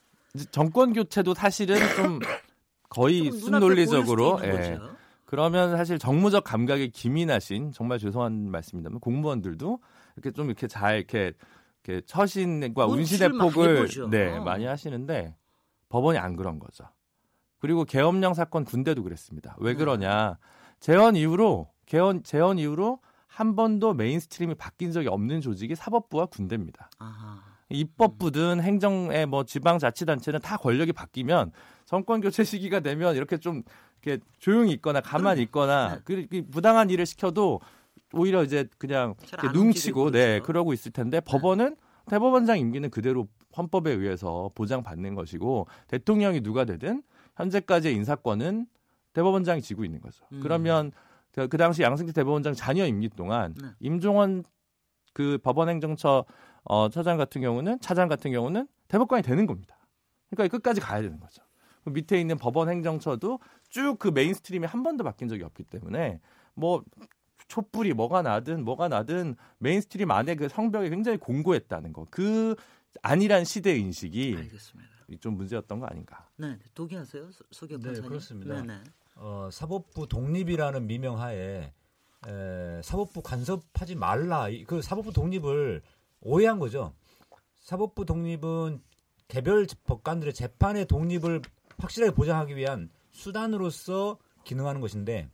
정권 0.52 0.94
교체도 0.94 1.34
사실은 1.34 1.78
좀 1.96 2.20
거의 2.90 3.32
순논리적으로 3.32 4.40
예. 4.44 4.80
그러면 5.26 5.76
사실 5.76 5.98
정무적 6.00 6.44
감각에 6.44 6.88
기민하신 6.88 7.72
정말 7.72 8.00
죄송한 8.00 8.50
말씀입니다만 8.50 9.00
공무원들도 9.00 9.80
이렇게 10.16 10.32
좀 10.32 10.48
이렇게 10.48 10.68
잘 10.68 10.98
이렇게 10.98 11.34
이렇게 11.84 12.06
처신과 12.06 12.86
운신의 12.86 13.30
많이 13.30 13.52
폭을 13.52 13.76
보죠. 13.82 14.10
네 14.10 14.40
많이 14.40 14.66
하시는데 14.66 15.36
법원이 15.90 16.18
안 16.18 16.36
그런 16.36 16.60
거죠. 16.60 16.86
그리고 17.60 17.86
계엄령 17.86 18.34
사건 18.34 18.64
군대도 18.66 19.04
그랬습니다. 19.04 19.56
왜 19.60 19.74
네. 19.74 19.78
그러냐? 19.80 20.38
제헌 20.80 21.16
이후로 21.16 21.70
개헌 21.86 22.24
제헌 22.24 22.60
이후로 22.60 23.00
한 23.36 23.58
번도 23.58 23.94
mainstream이 23.96 24.56
바뀐 24.56 24.94
적이 24.94 25.10
없는 25.10 25.42
조직이 25.42 25.76
사법부와 25.76 26.28
군대입니다. 26.28 26.90
아하. 27.00 27.44
입법부든 27.68 28.62
행정의 28.62 29.26
뭐 29.26 29.44
지방자치단체는 29.44 30.40
다 30.40 30.56
권력이 30.56 30.94
바뀌면 30.94 31.52
정권 31.84 32.22
교체 32.22 32.46
시기가 32.46 32.80
되면 32.80 33.14
이렇게 33.14 33.38
좀 33.38 33.64
이렇게 34.02 34.24
조용히 34.40 34.72
있거나 34.74 35.02
가만히 35.02 35.42
있거나 35.44 36.00
그, 36.06 36.28
그 36.30 36.44
부당한 36.50 36.90
일을 36.90 37.06
시켜도 37.06 37.60
오히려 38.14 38.42
이제 38.42 38.70
그냥 38.78 39.16
눈치고 39.54 40.12
네. 40.12 40.40
그러고 40.40 40.72
있을 40.72 40.94
텐데 40.94 41.20
법원은 41.20 41.76
대법원장 42.08 42.58
임기는 42.58 42.90
그대로 42.90 43.28
헌법에 43.58 43.92
의해서 43.92 44.50
보장받는 44.56 45.14
것이고 45.14 45.68
대통령이 45.90 46.40
누가 46.40 46.64
되든 46.64 47.04
현재까지의 47.36 47.96
인사권은 47.96 48.68
대법원장이 49.12 49.62
지고 49.62 49.84
있는 49.84 50.00
거죠. 50.00 50.24
음. 50.32 50.40
그러면 50.42 50.94
그, 51.36 51.50
그 51.50 51.58
당시 51.58 51.82
양승태 51.82 52.14
대법원장 52.14 52.54
자녀 52.54 52.86
임기 52.86 53.10
동안 53.10 53.54
네. 53.62 53.68
임종원 53.82 54.44
그 55.14 55.38
법원행정처 55.44 56.26
어, 56.64 56.90
처장 56.90 57.18
같은 57.18 57.42
경우는 57.42 57.80
차장 57.82 58.08
같은 58.08 58.32
경우는 58.32 58.68
대법관이 58.88 59.22
되는 59.22 59.46
겁니다. 59.46 59.78
그러니까 60.30 60.56
끝까지 60.58 60.80
가야 60.80 61.02
되는 61.02 61.20
거죠. 61.20 61.44
그 61.84 61.90
밑에 61.90 62.20
있는 62.20 62.38
법원행정처도 62.38 63.40
쭉 63.70 64.00
그 64.00 64.08
mainstream이 64.08 64.66
한 64.66 64.82
번도 64.82 65.04
바뀐 65.04 65.28
적이 65.28 65.44
없기 65.44 65.64
때문에 65.66 66.22
뭐 66.54 66.84
촛불이 67.50 67.94
뭐가 67.94 68.22
나든 68.22 68.64
뭐가 68.64 68.88
나든 68.88 69.36
mainstream 69.60 70.10
안에 70.10 70.36
그 70.36 70.48
성벽이 70.48 70.90
굉장히 70.90 71.18
공고했다는 71.18 71.92
거. 71.94 72.08
그 72.10 72.56
아니란 73.02 73.44
시대 73.44 73.76
인식이 73.78 74.36
알겠습니다. 74.38 74.90
좀 75.20 75.36
문제였던 75.36 75.80
거 75.82 75.86
아닌가. 75.86 76.28
네, 76.38 76.58
동의하세요, 76.74 77.30
소- 77.32 77.44
소개 77.52 77.78
네, 77.78 77.84
판사님? 77.84 78.10
그렇습니다. 78.10 78.62
네, 78.62 78.68
네. 78.68 78.84
어, 79.16 79.50
사법부 79.52 80.08
독립이라는 80.08 80.88
미명하에 80.88 81.74
에, 82.28 82.82
사법부 82.84 83.22
간섭하지 83.22 83.96
말라. 83.96 84.50
이- 84.50 84.64
그 84.66 84.82
사법부 84.82 85.14
독립을 85.14 85.82
오해한 86.22 86.60
거죠. 86.60 86.94
사법부 87.62 88.06
독립은 88.06 88.82
개별 89.28 89.66
법관들의 89.86 90.34
재판의 90.34 90.86
독립을 90.86 91.42
확실하게 91.78 92.14
보장하기 92.16 92.56
위한 92.56 92.90
수단으로서 93.12 94.18
기능하는 94.44 94.82
것인데 94.82 95.30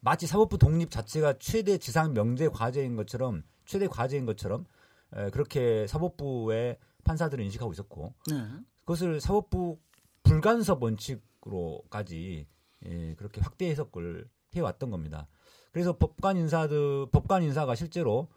마치 0.00 0.26
사법부 0.26 0.58
독립 0.58 0.90
자체가 0.90 1.34
최대 1.38 1.78
지상 1.78 2.12
명제 2.12 2.48
과제인 2.48 2.96
것처럼 2.96 3.42
최대 3.64 3.86
과제인 3.86 4.26
것처럼 4.26 4.66
에, 5.14 5.30
그렇게 5.30 5.86
사법부의 5.86 6.78
판사들은 7.04 7.44
인식하고 7.44 7.72
있었고 7.72 8.14
네. 8.30 8.36
그것을 8.80 9.20
사법부 9.20 9.78
불간섭 10.22 10.82
원칙으로까지 10.82 12.46
예, 12.86 13.14
그렇게 13.14 13.40
확대 13.40 13.68
해석을 13.70 14.28
해왔던 14.54 14.90
겁니다. 14.90 15.26
그래서 15.72 15.96
법관 15.96 16.36
인사들 16.36 17.06
법관 17.10 17.42
인사가 17.42 17.74
실제로 17.74 18.28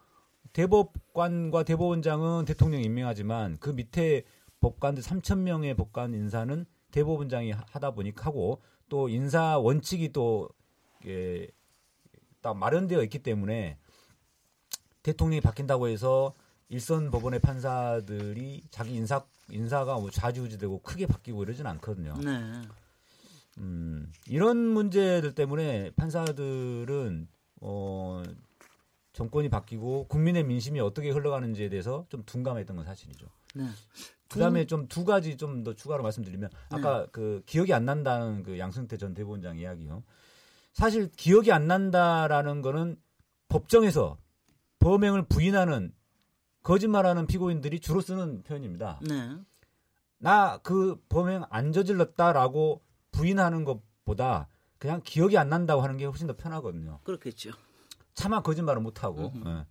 대법관과 0.54 1.64
대법원장은 1.64 2.46
대통령 2.46 2.82
이 2.82 2.86
임명하지만 2.86 3.58
그 3.60 3.70
밑에 3.70 4.24
법관들 4.60 5.04
3천 5.04 5.40
명의 5.40 5.76
법관 5.76 6.14
인사는 6.14 6.66
대법원장이 6.92 7.52
하- 7.52 7.64
하다 7.70 7.92
보니까 7.92 8.26
하고 8.26 8.62
또 8.90 9.10
인사 9.10 9.58
원칙이 9.60 10.14
또 10.14 10.50
예, 11.06 11.48
딱 12.42 12.58
마련되어 12.58 13.04
있기 13.04 13.20
때문에 13.20 13.78
대통령이 15.04 15.42
바뀐다고 15.42 15.88
해서 15.88 16.34
일선 16.70 17.12
법원의 17.12 17.40
판사들이 17.40 18.64
자기 18.72 18.96
인사 18.96 19.26
인사가 19.50 19.98
뭐 20.00 20.10
좌지우지되고 20.10 20.82
크게 20.82 21.06
바뀌고 21.06 21.44
이러진 21.44 21.66
않거든요. 21.68 22.16
네. 22.18 22.62
음, 23.58 24.12
이런 24.28 24.58
문제들 24.58 25.34
때문에 25.34 25.92
판사들은 25.96 27.28
어, 27.62 28.24
정권이 29.14 29.50
바뀌고 29.50 30.08
국민의 30.08 30.44
민심이 30.44 30.80
어떻게 30.80 31.10
흘러가는지에 31.10 31.70
대해서 31.70 32.06
좀 32.10 32.24
둔감했던 32.26 32.76
건 32.76 32.86
사실이죠. 32.86 33.26
네. 33.56 33.66
그다음에 34.30 34.66
좀 34.66 34.88
두 34.88 35.06
가지 35.06 35.38
좀 35.38 35.64
더 35.64 35.74
추가로 35.74 36.04
말씀드리면 36.04 36.50
아까 36.70 37.08
그 37.12 37.42
기억이 37.46 37.74
안 37.74 37.86
난다는 37.86 38.44
그 38.44 38.60
양승태 38.60 38.98
전 38.98 39.14
대법원장 39.14 39.58
이야기요. 39.58 40.04
사실 40.74 41.10
기억이 41.16 41.52
안 41.52 41.66
난다라는 41.68 42.62
거는 42.62 42.98
법정에서 43.50 44.18
범행을 44.80 45.24
부인하는 45.26 45.92
거짓말하는 46.62 47.26
피고인들이 47.26 47.80
주로 47.80 48.02
쓰는 48.02 48.44
표현입니다. 48.44 49.00
네. 49.08 49.36
나 50.20 50.60
그 50.64 51.02
범행 51.10 51.44
안 51.50 51.72
저질렀다라고 51.72 52.82
부인하는 53.18 53.66
것보다 53.66 54.48
그냥 54.78 55.02
기억이 55.04 55.38
안 55.38 55.50
난다고 55.50 55.82
하는 55.82 55.98
게 55.98 56.06
훨씬 56.06 56.28
더 56.28 56.36
편하거든요. 56.36 57.00
그렇겠죠. 57.04 57.52
차마 58.14 58.42
거짓말을 58.42 58.82
못 58.82 59.04
하고. 59.04 59.34
예. 59.46 59.66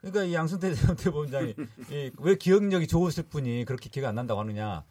그러니까 0.00 0.24
이 0.24 0.34
양승태 0.34 0.74
전 0.74 0.94
대법원장이 0.96 1.54
이, 1.90 2.10
왜 2.18 2.34
기억력이 2.36 2.86
좋으실 2.86 3.28
분이 3.28 3.64
그렇게 3.64 3.88
기억 3.88 4.08
안 4.08 4.14
난다고 4.16 4.40
하느냐? 4.40 4.84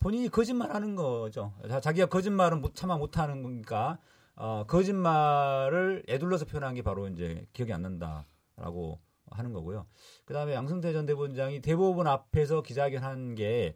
본인이 0.00 0.28
거짓말하는 0.28 0.94
거죠. 0.94 1.52
자, 1.68 1.80
자기가 1.80 2.06
거짓말은 2.06 2.60
못 2.60 2.74
참아 2.74 2.96
못 2.98 3.18
하는 3.18 3.42
거니까 3.42 3.98
어, 4.36 4.64
거짓말을 4.66 6.04
애둘러서 6.08 6.44
표현한 6.44 6.74
게 6.74 6.82
바로 6.82 7.08
이제 7.08 7.46
기억이 7.52 7.72
안 7.72 7.82
난다라고 7.82 9.00
하는 9.30 9.52
거고요. 9.52 9.86
그다음에 10.24 10.54
양승태 10.54 10.92
전 10.92 11.06
대법원장이 11.06 11.60
대법원 11.60 12.06
앞에서 12.06 12.62
기자회견한 12.62 13.34
게 13.34 13.74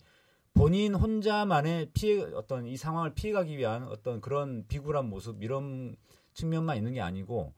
본인 0.55 0.94
혼자만의 0.94 1.90
피해 1.92 2.22
어떤 2.34 2.66
이 2.66 2.76
상황을 2.76 3.14
피해가기 3.14 3.57
위한 3.57 3.84
어떤 3.84 4.20
그런 4.20 4.66
비굴한 4.68 5.09
모습 5.09 5.42
이런 5.42 5.96
측면만 6.34 6.76
있는 6.76 6.92
게 6.94 7.00
아니고 7.00 7.53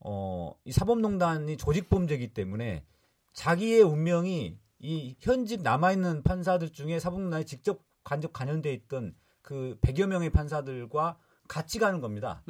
어, 0.00 0.54
이 0.64 0.72
사법농단이 0.72 1.56
조직범죄이기 1.56 2.32
때문에 2.34 2.84
자기의 3.32 3.82
운명이 3.82 4.56
이 4.80 5.16
현직 5.20 5.62
남아있는 5.62 6.22
판사들 6.22 6.70
중에 6.70 7.00
사법농단에 7.00 7.44
직접 7.44 7.82
간접 8.04 8.32
관련돼 8.32 8.72
있던 8.72 9.14
그 9.42 9.76
100여 9.80 10.06
명의 10.06 10.30
판사들과 10.30 11.18
같이 11.48 11.78
가는 11.78 12.00
겁니다. 12.00 12.42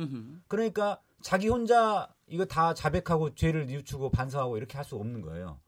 그러니까 0.48 1.00
자기 1.22 1.48
혼자 1.48 2.08
이거 2.26 2.44
다 2.44 2.74
자백하고 2.74 3.34
죄를 3.34 3.66
뉘우치고 3.66 4.10
반성하고 4.10 4.56
이렇게 4.58 4.76
할 4.76 4.84
수 4.84 4.96
없는 4.96 5.22
거예요. 5.22 5.58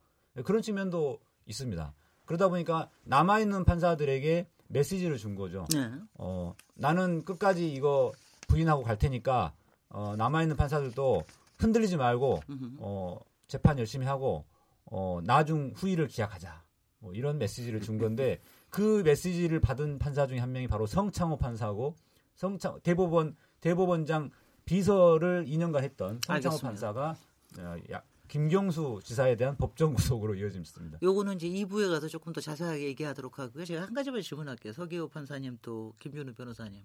그런 0.45 0.61
측면도 0.61 1.19
있습니다. 1.45 1.93
그러다 2.31 2.47
보니까 2.47 2.89
남아 3.03 3.39
있는 3.41 3.65
판사들에게 3.65 4.47
메시지를 4.69 5.17
준 5.17 5.35
거죠. 5.35 5.65
네. 5.73 5.91
어, 6.15 6.55
나는 6.75 7.25
끝까지 7.25 7.71
이거 7.73 8.13
부인하고 8.47 8.83
갈 8.83 8.97
테니까 8.97 9.53
어, 9.89 10.15
남아 10.17 10.41
있는 10.43 10.55
판사들도 10.55 11.23
흔들리지 11.57 11.97
말고. 11.97 12.39
어, 12.79 13.19
재판 13.47 13.77
열심히 13.79 14.05
하고 14.05 14.45
어, 14.85 15.19
나중 15.25 15.73
후일을 15.75 16.07
기약하자. 16.07 16.63
뭐 16.99 17.11
이런 17.13 17.37
메시지를 17.37 17.81
준 17.81 17.97
건데 17.97 18.39
그 18.69 19.01
메시지를 19.03 19.59
받은 19.59 19.99
판사 19.99 20.25
중에 20.25 20.39
한 20.39 20.53
명이 20.53 20.67
바로 20.67 20.85
성창호 20.87 21.35
판사고 21.37 21.95
성창 22.35 22.79
대법원 22.81 23.35
대법원장 23.59 24.29
비서를 24.63 25.45
2년간 25.47 25.81
했던 25.83 26.21
성창호 26.25 26.33
알겠습니다. 26.35 26.67
판사가 26.67 27.15
어, 27.59 27.75
야- 27.91 28.01
김경수 28.31 29.01
지사에 29.03 29.35
대한 29.35 29.57
법정 29.57 29.93
구속으로 29.93 30.35
이어집니다. 30.35 30.99
요거는 31.03 31.35
이제 31.35 31.49
2부에 31.49 31.89
가서 31.89 32.07
조금 32.07 32.31
더 32.31 32.39
자세하게 32.39 32.85
얘기하도록 32.85 33.37
하고요. 33.37 33.65
제가 33.65 33.81
한 33.81 33.93
가지만 33.93 34.21
질문할게요. 34.21 34.71
서기호 34.71 35.09
판사님 35.09 35.57
또 35.61 35.93
김준우 35.99 36.33
변호사님. 36.35 36.81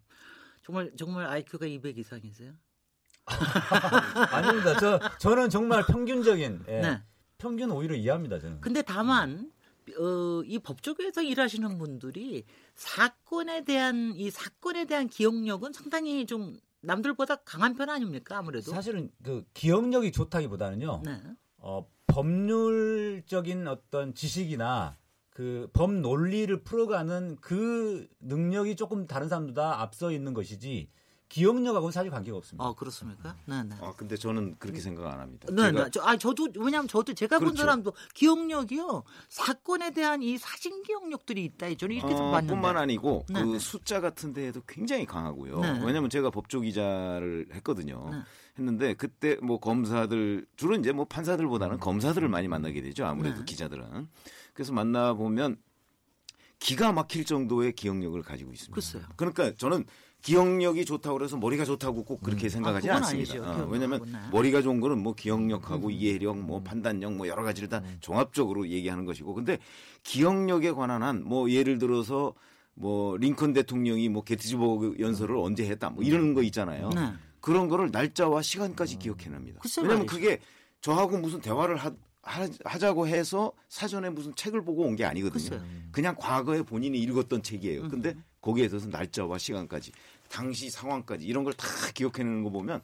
정말 0.65 0.91
정말 0.97 1.27
IQ가 1.27 1.67
200 1.67 1.99
이상이세요? 1.99 2.53
아닙니다. 4.33 4.77
저 4.81 4.99
저는 5.21 5.49
정말 5.49 5.87
평균적인 5.87 6.65
예, 6.67 6.81
네. 6.81 7.03
평균 7.39 7.71
오히려 7.71 7.95
이해합니다. 7.95 8.41
저는. 8.41 8.61
근데 8.61 8.83
다만 8.83 9.53
어, 10.01 10.43
이 10.45 10.59
법조계에서 10.59 11.23
일하시는 11.23 11.79
분들이 11.79 12.45
사건에 12.75 13.63
대한 13.63 14.15
이 14.17 14.33
사건에 14.33 14.85
대한 14.85 15.07
기억력은 15.07 15.73
상당히 15.73 16.27
좀 16.27 16.59
남들보다 16.81 17.37
강한 17.37 17.75
편 17.75 17.89
아닙니까? 17.89 18.39
아무래도. 18.39 18.73
사실은 18.73 19.11
그 19.23 19.45
기억력이 19.55 20.11
좋다기보다는요. 20.11 21.03
네. 21.05 21.23
어, 21.69 21.85
법률적인 22.07 23.67
어떤 23.67 24.15
지식이나 24.15 24.97
그 25.31 25.69
법 25.73 25.93
논리를 25.93 26.63
풀어가는 26.63 27.37
그 27.41 28.09
능력이 28.21 28.77
조금 28.77 29.07
다른 29.07 29.29
사람보다 29.29 29.81
앞서 29.83 30.13
있는 30.13 30.33
것이지 30.33 30.89
기억력하고는 31.29 31.93
사실 31.93 32.11
관계가 32.11 32.37
없습니다. 32.37 32.65
어 32.65 32.75
그렇습니까? 32.75 33.37
네, 33.47 33.63
네. 33.65 33.75
아 33.81 33.93
근데 33.97 34.17
저는 34.17 34.57
그렇게 34.59 34.81
생각 34.81 35.07
안 35.13 35.21
합니다. 35.21 35.49
네, 35.51 35.71
제가 35.71 35.85
네. 35.85 35.91
저, 35.91 36.03
아, 36.03 36.17
저도, 36.17 36.49
왜냐면 36.57 36.87
저도 36.87 37.15
제가 37.15 37.39
본 37.39 37.49
그렇죠. 37.49 37.63
사람도 37.63 37.93
기억력이요. 38.15 39.03
사건에 39.29 39.91
대한 39.91 40.23
이 40.23 40.39
사진 40.39 40.83
기억력들이 40.83 41.45
있다. 41.45 41.75
저는 41.75 41.97
이렇게 41.97 42.15
좀 42.15 42.27
어, 42.27 42.31
봤는데. 42.31 42.55
뿐만 42.55 42.77
아니고 42.77 43.27
네, 43.29 43.43
그 43.43 43.49
네. 43.49 43.59
숫자 43.59 44.01
같은 44.01 44.33
데에도 44.33 44.63
굉장히 44.69 45.05
강하고요. 45.05 45.61
네. 45.61 45.71
왜냐하면 45.85 46.11
제가 46.11 46.31
법조 46.31 46.61
기자를 46.61 47.49
했거든요. 47.55 48.09
네. 48.11 48.19
했는데 48.59 48.95
그때 48.95 49.37
뭐 49.43 49.59
검사들 49.59 50.47
주로 50.57 50.77
이제 50.77 50.93
뭐 50.93 51.05
판사들보다는 51.07 51.79
검사들을 51.79 52.29
많이 52.29 52.49
만나게 52.49 52.81
되죠. 52.83 53.05
아무래도 53.05 53.39
네. 53.41 53.45
기자들은 53.45 54.09
그래서 54.55 54.73
만나 54.73 55.13
보면 55.13 55.57
기가 56.59 56.93
막힐 56.93 57.25
정도의 57.25 57.73
기억력을 57.73 58.21
가지고 58.23 58.53
있습니다. 58.53 58.75
글쎄요. 58.75 59.03
그러니까 59.17 59.53
저는 59.57 59.85
기억력이 60.27 60.85
좋다고 60.85 61.19
그래서 61.19 61.37
머리가 61.37 61.65
좋다고 61.65 62.05
꼭 62.05 62.21
그렇게 62.21 62.49
생각하지 62.49 62.91
아, 62.91 62.97
않습니다. 62.97 63.63
어. 63.63 63.69
왜냐하면 63.71 64.01
네. 64.11 64.19
머리가 64.33 64.61
좋은 64.61 64.81
거는 64.81 64.99
뭐 64.99 65.15
기억력하고 65.15 65.91
이해력, 65.91 66.37
뭐 66.39 66.63
판단력, 66.65 67.13
뭐 67.15 67.29
여러 67.29 67.45
가지를 67.45 67.69
다 67.69 67.81
종합적으로 68.01 68.69
얘기하는 68.69 69.05
것이고, 69.05 69.35
근데 69.35 69.59
기억력에 70.03 70.73
관한 70.73 71.03
한 71.05 71.23
뭐 71.23 71.49
예를 71.51 71.79
들어서 71.79 72.35
뭐 72.75 73.17
링컨 73.17 73.53
대통령이 73.53 74.09
뭐 74.09 74.25
게티즈버그 74.25 74.97
연설을 74.99 75.37
언제 75.37 75.65
했다, 75.69 75.91
뭐 75.91 76.03
이런 76.03 76.35
거 76.35 76.43
있잖아요. 76.43 76.91
네. 76.95 77.13
그런 77.41 77.69
거를 77.69 77.91
날짜와 77.93 78.43
시간까지 78.43 78.99
기억해냅니다. 78.99 79.61
왜냐하면. 79.83 80.07
그게 80.07 80.41
저하고 80.81 81.19
무슨 81.19 81.41
대화를 81.41 81.77
하, 81.77 81.93
하, 82.23 82.79
자고 82.79 83.07
해서 83.07 83.53
사전에 83.69 84.11
무슨 84.11 84.35
책을 84.35 84.65
보고 84.65 84.83
온 84.83 84.97
게 84.97 85.05
아니거든요. 85.05 85.33
글쎄요. 85.51 85.63
그냥 85.93 86.17
과거에 86.19 86.63
본인이 86.63 86.99
읽었던 86.99 87.43
책이에요. 87.45 87.89
근데 87.89 88.15
거기에 88.41 88.69
대해서 88.69 88.89
날짜와 88.89 89.39
시간까지, 89.39 89.93
당시 90.29 90.71
상황까지 90.71 91.25
이런 91.27 91.45
걸 91.45 91.53
다 91.55 91.67
기억해내는 91.95 92.43
거 92.45 92.51
보면 92.51 92.81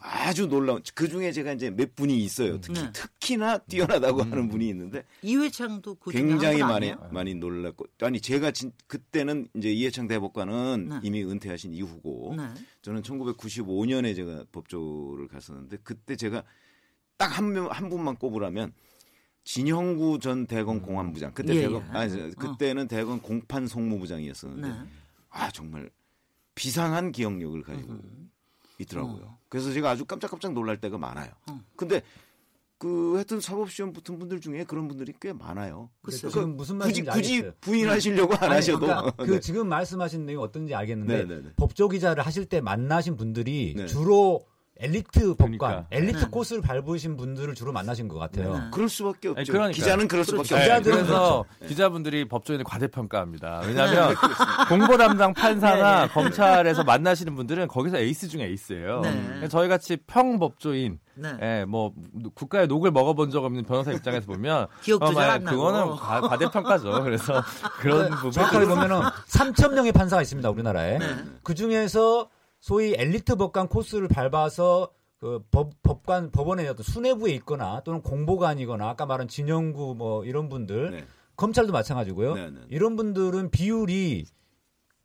아주 0.00 0.46
놀라운. 0.46 0.80
그 0.94 1.08
중에 1.08 1.32
제가 1.32 1.52
이제 1.54 1.70
몇 1.70 1.96
분이 1.96 2.16
있어요. 2.18 2.60
특히 2.60 2.80
네. 2.80 2.92
특히나 2.92 3.58
뛰어나다고 3.58 4.22
하는 4.22 4.48
분이 4.48 4.68
있는데 4.68 5.02
이회창도 5.22 5.96
그 5.96 6.12
굉장히 6.12 6.60
많이 6.60 6.90
아니에요? 6.92 7.08
많이 7.10 7.34
놀랐고 7.34 7.86
아니 8.02 8.20
제가 8.20 8.52
진, 8.52 8.70
그때는 8.86 9.48
이제 9.56 9.72
이해창 9.72 10.06
대법관은 10.06 10.88
네. 10.88 11.00
이미 11.02 11.24
은퇴하신 11.24 11.74
이후고 11.74 12.34
네. 12.36 12.48
저는 12.82 13.02
1995년에 13.02 14.14
제가 14.14 14.44
법조를 14.52 15.26
갔었는데 15.26 15.78
그때 15.82 16.14
제가 16.14 16.44
딱 17.16 17.36
한 17.36 17.52
명 17.52 17.66
한 17.68 17.88
분만 17.88 18.14
꼽으라면 18.16 18.72
진형구 19.44 20.18
전 20.20 20.46
대검 20.46 20.80
공안부장 20.80 21.32
그때 21.32 21.56
예, 21.56 21.62
대검 21.62 21.82
예. 21.92 21.98
아니 21.98 22.10
저- 22.12 22.30
그때는 22.38 22.86
대검 22.86 23.20
공판 23.20 23.66
송무부장이었었는데 23.66 24.68
네. 24.68 24.74
아 25.30 25.50
정말 25.50 25.90
비상한 26.58 27.12
기억력을 27.12 27.62
가지고 27.62 27.92
음. 27.92 28.30
있더라고요. 28.78 29.38
그래서 29.48 29.72
제가 29.72 29.90
아주 29.90 30.04
깜짝깜짝 30.04 30.52
놀랄 30.52 30.76
때가 30.80 30.98
많아요. 30.98 31.30
어. 31.48 31.60
근데 31.76 32.02
그 32.78 33.14
하여튼 33.14 33.40
사법 33.40 33.70
시험 33.70 33.92
붙은 33.92 34.18
분들 34.18 34.40
중에 34.40 34.64
그런 34.64 34.88
분들이 34.88 35.12
꽤 35.20 35.32
많아요. 35.32 35.90
글쎄요. 36.02 36.30
지금 36.30 36.56
무슨 36.56 36.78
굳이 36.78 37.02
말인지 37.02 37.42
굳이. 37.42 37.50
부인하시려고 37.60 38.34
안 38.34 38.44
아니, 38.44 38.54
하셔도 38.54 38.80
그러니까 38.86 39.10
그 39.24 39.30
네. 39.32 39.40
지금 39.40 39.68
말씀하신 39.68 40.26
내용 40.26 40.42
어떤지 40.42 40.74
알겠는데 40.74 41.24
네, 41.24 41.24
네, 41.24 41.42
네. 41.42 41.52
법조 41.56 41.88
기자를 41.88 42.24
하실 42.26 42.46
때 42.46 42.60
만나신 42.60 43.16
분들이 43.16 43.74
네. 43.76 43.86
주로 43.86 44.46
엘리트 44.80 45.34
법관, 45.34 45.58
그러니까. 45.58 45.86
엘리트 45.90 46.18
네. 46.18 46.26
코스를 46.30 46.62
밟으신 46.62 47.16
분들을 47.16 47.54
주로 47.54 47.72
만나신 47.72 48.06
것 48.06 48.16
같아요. 48.16 48.54
네. 48.54 48.60
그럴 48.72 48.88
수밖에 48.88 49.28
없죠. 49.28 49.40
아니, 49.40 49.48
그러니까요. 49.48 49.72
기자는 49.72 50.06
그럴 50.08 50.24
수밖에 50.24 50.48
그렇죠. 50.48 50.54
없죠. 50.54 50.56
네, 50.56 50.78
기자들은 50.78 51.06
그래서 51.06 51.44
기자분들이 51.66 52.28
법조인을 52.28 52.64
과대평가합니다. 52.64 53.62
왜냐하면 53.66 54.14
공보 54.68 54.96
담당 54.96 55.34
판사나 55.34 56.08
검찰에서 56.08 56.84
만나시는 56.84 57.34
분들은 57.34 57.66
거기서 57.66 57.98
에이스 57.98 58.28
중에 58.28 58.44
에이스예요. 58.44 59.00
네. 59.00 59.48
저희 59.48 59.68
같이 59.68 59.96
평법조인, 60.06 61.00
네. 61.16 61.36
예, 61.42 61.64
뭐 61.64 61.92
국가의 62.34 62.68
녹을 62.68 62.92
먹어본 62.92 63.30
적 63.30 63.44
없는 63.44 63.64
변호사 63.64 63.90
입장에서 63.90 64.26
보면 64.26 64.68
기억도 64.82 65.06
어, 65.06 65.12
잘안 65.12 65.42
나고. 65.42 65.56
그거는 65.56 65.96
과, 65.96 66.20
과대평가죠. 66.20 67.02
그래서 67.02 67.42
그런 67.80 68.10
부분 68.10 68.30
정확하게 68.30 68.66
보면은 68.66 69.00
3천 69.26 69.74
명의 69.74 69.90
판사가 69.90 70.22
있습니다 70.22 70.48
우리나라에. 70.50 70.98
네. 70.98 71.16
그 71.42 71.54
중에서 71.56 72.28
소위 72.60 72.94
엘리트 72.96 73.36
법관 73.36 73.68
코스를 73.68 74.08
밟아서 74.08 74.92
그 75.18 75.42
법, 75.50 75.82
법관 75.82 76.30
법원의 76.30 76.68
어떤 76.68 76.84
수뇌부에 76.84 77.32
있거나 77.32 77.80
또는 77.84 78.02
공보관이거나 78.02 78.88
아까 78.88 79.04
말한 79.04 79.28
진영구 79.28 79.96
뭐 79.96 80.24
이런 80.24 80.48
분들 80.48 80.90
네. 80.90 81.04
검찰도 81.36 81.72
마찬가지고요. 81.72 82.34
네, 82.34 82.50
네. 82.50 82.60
이런 82.68 82.96
분들은 82.96 83.50
비율이 83.50 84.26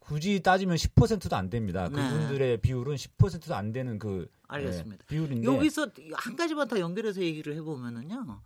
굳이 0.05 0.41
따지면 0.41 0.75
10%도 0.75 1.33
안 1.35 1.49
됩니다. 1.49 1.87
네. 1.89 1.95
그분들의 1.95 2.57
비율은 2.57 2.95
10%도 2.95 3.55
안 3.55 3.71
되는 3.71 3.97
그 3.97 4.27
알겠습니다. 4.49 5.03
예, 5.03 5.07
비율인데 5.07 5.47
여기서 5.47 5.87
한 6.13 6.35
가지만 6.35 6.67
더 6.67 6.77
연결해서 6.77 7.21
얘기를 7.21 7.55
해보면은요. 7.55 8.41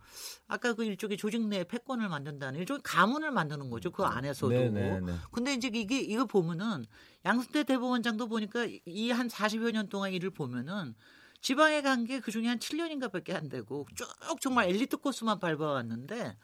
아까 0.46 0.72
그 0.74 0.84
일종의 0.84 1.16
조직 1.16 1.44
내 1.48 1.64
패권을 1.64 2.08
만든다는 2.08 2.60
일종의 2.60 2.82
가문을 2.84 3.32
만드는 3.32 3.70
거죠. 3.70 3.90
그 3.90 4.04
안에서도. 4.04 4.52
네, 4.52 4.68
네, 4.70 5.00
네. 5.00 5.14
근데 5.32 5.52
이제 5.54 5.68
이게 5.72 5.98
이거 6.00 6.24
보면은 6.26 6.84
양승태 7.24 7.64
대법원장도 7.64 8.28
보니까 8.28 8.66
이 8.86 9.10
한 9.10 9.26
40여 9.28 9.72
년 9.72 9.88
동안 9.88 10.12
일을 10.12 10.30
보면은 10.30 10.94
지방에 11.40 11.82
간 11.82 12.04
게 12.06 12.20
그 12.20 12.30
중에 12.30 12.46
한 12.46 12.58
7년인가 12.58 13.10
밖에 13.10 13.34
안 13.34 13.48
되고 13.48 13.86
쭉 13.96 14.06
정말 14.40 14.68
엘리트 14.68 14.98
코스만 14.98 15.40
밟아왔는데 15.40 16.36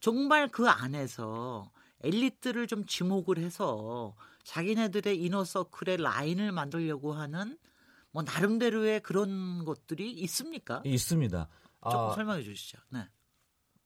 정말 0.00 0.48
그 0.48 0.68
안에서 0.68 1.70
엘리트를 2.02 2.66
좀 2.66 2.84
지목을 2.84 3.38
해서 3.38 4.14
자기네들의 4.46 5.20
이너서클의 5.22 5.96
라인을 5.98 6.52
만들려고 6.52 7.12
하는 7.12 7.58
뭐 8.12 8.22
나름대로의 8.22 9.00
그런 9.00 9.64
것들이 9.64 10.12
있습니까? 10.12 10.82
있습니다. 10.84 11.48
조금 11.82 11.98
아, 11.98 12.14
설명해 12.14 12.42
주시죠. 12.44 12.78
네. 12.90 13.00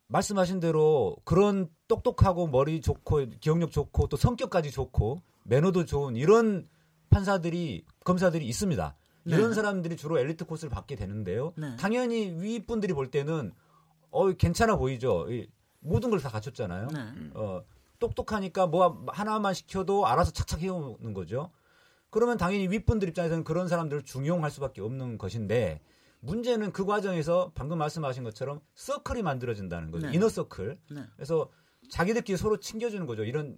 말씀하신 0.08 0.60
대로 0.60 1.16
그런 1.24 1.68
똑똑하고 1.88 2.46
머리 2.46 2.80
좋고 2.82 3.26
기억력 3.40 3.72
좋고 3.72 4.08
또 4.08 4.16
성격까지 4.16 4.70
좋고 4.70 5.22
매너도 5.44 5.86
좋은 5.86 6.14
이런 6.16 6.68
판사들이 7.08 7.84
검사들이 8.04 8.46
있습니다. 8.46 8.96
네. 9.24 9.36
이런 9.36 9.54
사람들이 9.54 9.96
주로 9.96 10.18
엘리트 10.18 10.44
코스를 10.44 10.68
받게 10.70 10.94
되는데요. 10.94 11.54
네. 11.56 11.74
당연히 11.76 12.30
위 12.38 12.64
분들이 12.66 12.92
볼 12.92 13.10
때는 13.10 13.52
어 14.10 14.30
괜찮아 14.32 14.76
보이죠. 14.76 15.26
이, 15.30 15.48
모든 15.80 16.10
걸 16.10 16.20
다 16.20 16.28
갖췄잖아요. 16.28 16.88
네. 16.88 17.30
어, 17.34 17.62
똑똑하니까 18.00 18.66
뭐 18.66 19.04
하나만 19.08 19.54
시켜도 19.54 20.06
알아서 20.06 20.32
착착 20.32 20.60
해오는 20.60 21.14
거죠. 21.14 21.50
그러면 22.10 22.36
당연히 22.36 22.66
윗분들 22.68 23.08
입장에서는 23.10 23.44
그런 23.44 23.68
사람들을 23.68 24.02
중용할 24.02 24.50
수밖에 24.50 24.80
없는 24.80 25.16
것인데 25.16 25.80
문제는 26.20 26.72
그 26.72 26.84
과정에서 26.84 27.52
방금 27.54 27.78
말씀하신 27.78 28.24
것처럼 28.24 28.60
서클이 28.74 29.22
만들어진다는 29.22 29.90
거죠. 29.92 30.08
네. 30.08 30.14
이너 30.14 30.28
서클. 30.28 30.78
네. 30.90 31.04
그래서 31.14 31.48
자기들끼리 31.88 32.36
서로 32.36 32.58
챙겨주는 32.58 33.06
거죠. 33.06 33.24
이런 33.24 33.56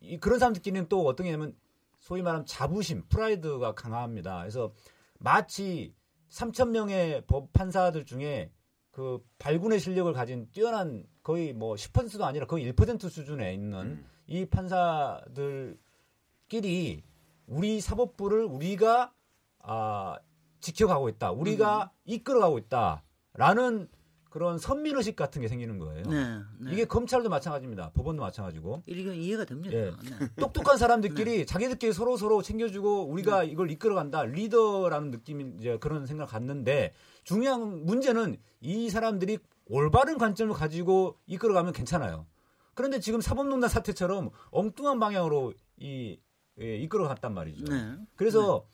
이- 0.00 0.18
그런 0.18 0.38
사람들끼리는 0.38 0.88
또 0.88 1.06
어떤 1.06 1.24
게냐면 1.24 1.56
소위 1.98 2.20
말하면 2.22 2.44
자부심, 2.44 3.04
프라이드가 3.08 3.74
강합니다. 3.74 4.38
그래서 4.40 4.72
마치 5.18 5.94
3천 6.28 6.68
명의 6.68 7.22
법 7.26 7.52
판사들 7.52 8.04
중에 8.04 8.52
그 8.94 9.18
발군의 9.38 9.80
실력을 9.80 10.12
가진 10.12 10.48
뛰어난 10.52 11.04
거의 11.24 11.52
뭐 11.52 11.74
10%도 11.74 12.24
아니라 12.24 12.46
거의 12.46 12.72
1% 12.72 13.10
수준에 13.10 13.52
있는 13.52 13.80
음. 13.80 14.06
이 14.28 14.46
판사들끼리 14.46 15.74
우리 17.46 17.80
사법부를 17.80 18.44
우리가 18.44 19.12
아 19.58 20.16
지켜가고 20.60 21.08
있다. 21.08 21.32
우리가 21.32 21.90
이끌어가고 22.04 22.58
있다라는 22.58 23.88
그런 24.30 24.58
선민의식 24.58 25.16
같은 25.16 25.42
게 25.42 25.48
생기는 25.48 25.78
거예요. 25.78 26.02
네. 26.04 26.38
네. 26.58 26.72
이게 26.72 26.84
검찰도 26.84 27.28
마찬가지입니다. 27.28 27.90
법원도 27.94 28.22
마찬가지고. 28.22 28.82
이게 28.86 29.14
이해가 29.14 29.44
됩니다. 29.44 29.76
예. 29.76 29.90
네. 29.90 30.28
똑똑한 30.38 30.78
사람들끼리 30.78 31.46
자기들끼리 31.46 31.92
서로 31.92 32.16
서로 32.16 32.42
챙겨주고 32.42 33.06
우리가 33.06 33.44
이걸 33.44 33.70
이끌어간다 33.70 34.24
리더라는 34.24 35.10
느낌이 35.10 35.54
이제 35.58 35.78
그런 35.78 36.06
생각 36.06 36.24
을 36.24 36.28
갖는데 36.28 36.92
중요한 37.24 37.84
문제는 37.84 38.36
이 38.60 38.90
사람들이 38.90 39.38
올바른 39.66 40.18
관점을 40.18 40.54
가지고 40.54 41.18
이끌어가면 41.26 41.72
괜찮아요. 41.72 42.26
그런데 42.74 43.00
지금 43.00 43.20
사법농단 43.20 43.68
사태처럼 43.70 44.30
엉뚱한 44.50 45.00
방향으로 45.00 45.54
이 45.78 46.18
예, 46.60 46.76
이끌어갔단 46.76 47.34
말이죠. 47.34 47.64
네. 47.64 47.96
그래서 48.14 48.66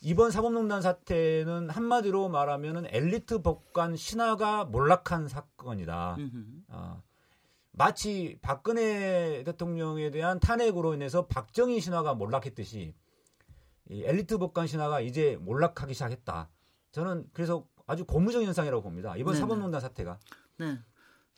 이번 0.00 0.30
사법농단 0.30 0.82
사태는 0.82 1.70
한마디로 1.70 2.28
말하면은 2.28 2.86
엘리트 2.88 3.42
법관 3.42 3.96
신화가 3.96 4.66
몰락한 4.66 5.28
사건이다. 5.28 6.16
아, 6.68 7.02
마치 7.72 8.38
박근혜 8.40 9.42
대통령에 9.44 10.10
대한 10.10 10.40
탄핵으로 10.40 10.94
인해서 10.94 11.26
박정희 11.26 11.80
신화가 11.80 12.14
몰락했듯이 12.14 12.94
이 13.90 14.02
엘리트 14.04 14.38
법관 14.38 14.66
신화가 14.66 15.00
이제 15.00 15.36
몰락하기 15.40 15.92
시작했다. 15.92 16.48
저는 16.92 17.28
그래서 17.32 17.66
아주 17.86 18.04
고무적 18.04 18.42
현상이라고 18.42 18.82
봅니다. 18.82 19.16
이번 19.16 19.34
네네. 19.34 19.40
사법농단 19.40 19.80
사태가. 19.80 20.18
네. 20.58 20.78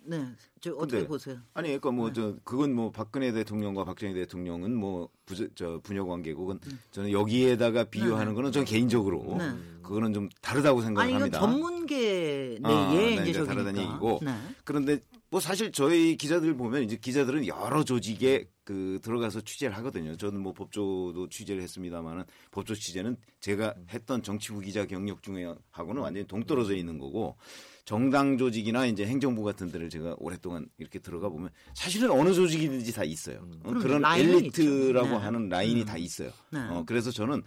네. 0.04 0.24
저 0.60 0.72
어떻게 0.72 0.98
근데 0.98 1.06
보세요? 1.08 1.36
아니 1.52 1.68
그러니까 1.68 1.90
뭐저 1.90 2.36
그건 2.42 2.72
뭐 2.72 2.90
박근혜 2.90 3.30
대통령과 3.32 3.84
박정희 3.84 4.14
대통령은 4.14 4.74
뭐 4.74 5.10
부저, 5.26 5.46
저 5.54 5.80
부녀 5.82 6.04
관계고 6.06 6.46
그건 6.46 6.60
저는 6.92 7.10
여기에다가 7.10 7.84
비유하는 7.84 8.34
거는 8.34 8.52
저는 8.52 8.64
개인적으로 8.64 9.36
네. 9.36 9.52
그거는 9.82 10.14
좀 10.14 10.28
다르다고 10.40 10.80
아니 10.80 10.94
이건 10.94 10.94
생각합니다. 10.94 11.40
전문계 11.40 12.60
아, 12.62 12.68
내의 12.68 13.16
네, 13.16 13.22
이제 13.22 13.30
이제. 13.30 13.44
다르다는 13.44 13.82
얘기고. 13.82 14.20
네. 14.22 14.34
그런데 14.64 15.00
뭐 15.30 15.40
사실 15.40 15.72
저희 15.72 16.16
기자들 16.16 16.56
보면 16.56 16.84
이제 16.84 16.96
기자들은 16.96 17.46
여러 17.46 17.84
조직에 17.84 18.48
그 18.64 18.98
들어가서 19.02 19.42
취재를 19.42 19.76
하거든요. 19.78 20.16
저는 20.16 20.40
뭐 20.40 20.52
법조도 20.52 21.28
취재를 21.28 21.62
했습니다만은 21.62 22.24
법조 22.50 22.74
취재는 22.74 23.16
제가 23.40 23.74
했던 23.90 24.22
정치부 24.22 24.60
기자 24.60 24.86
경력 24.86 25.22
중에 25.22 25.54
하고는 25.70 26.02
완전히 26.02 26.26
동떨어져 26.26 26.74
있는 26.74 26.98
거고 26.98 27.36
정당 27.84 28.36
조직이나 28.36 28.86
이제 28.86 29.06
행정부 29.06 29.42
같은 29.42 29.70
데를 29.70 29.88
제가 29.90 30.16
오랫동안 30.18 30.66
이렇게 30.78 30.98
들어가 30.98 31.28
보면 31.28 31.50
사실은 31.74 32.10
어느 32.10 32.32
조직이든지 32.32 32.92
다 32.92 33.04
있어요. 33.04 33.46
어, 33.64 33.72
그럼요. 33.72 33.80
그런 33.80 34.04
엘리트라고 34.04 35.06
있죠. 35.06 35.18
네. 35.18 35.24
하는 35.24 35.48
라인이 35.48 35.84
다 35.84 35.96
있어요. 35.96 36.30
네. 36.50 36.60
어, 36.60 36.84
그래서 36.86 37.10
저는 37.10 37.42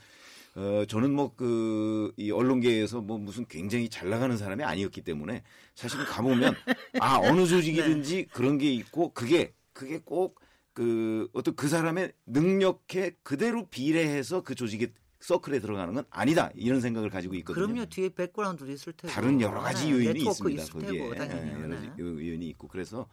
어, 0.56 0.84
저는 0.88 1.14
뭐 1.14 1.34
그 1.36 2.12
이 2.18 2.32
언론계에서 2.32 3.02
뭐 3.02 3.18
무슨 3.18 3.46
굉장히 3.48 3.90
잘 3.90 4.10
나가는 4.10 4.36
사람이 4.36 4.64
아니었기 4.64 5.02
때문에 5.02 5.44
사실은 5.76 6.06
가보면 6.06 6.56
아 7.00 7.18
어느 7.24 7.46
조직이든지 7.48 8.16
네. 8.16 8.26
그런 8.32 8.58
게 8.58 8.72
있고 8.74 9.14
그게 9.14 9.54
그게 9.74 10.00
꼭 10.00 10.42
그 10.74 11.28
어떤 11.34 11.56
그 11.56 11.68
사람의 11.68 12.14
능력에 12.26 13.18
그대로 13.24 13.66
비례해서 13.68 14.42
그 14.42 14.56
조직의 14.56 14.94
서클에 15.20 15.60
들어가는 15.60 15.94
건 15.94 16.06
아니다 16.10 16.50
이런 16.56 16.82
생각을 16.82 17.10
가지고 17.10 17.36
있거든요. 17.36 17.68
그럼요. 17.68 17.86
뒤에 17.88 18.10
백그라운드도 18.10 18.72
있을 18.72 18.94
테고. 18.94 19.14
다른 19.14 19.40
여러 19.42 19.60
가지 19.60 19.86
네, 19.86 19.92
요인이 19.92 20.22
있습니다. 20.22 20.64
있을 20.64 20.74
거기에 20.74 20.92
테고 20.98 21.16
당연히. 21.16 21.50
예, 21.50 21.54
여러 21.56 21.68
네. 21.68 21.76
가지 21.76 21.92
요인이 22.00 22.48
있고 22.50 22.68
그래서 22.68 23.08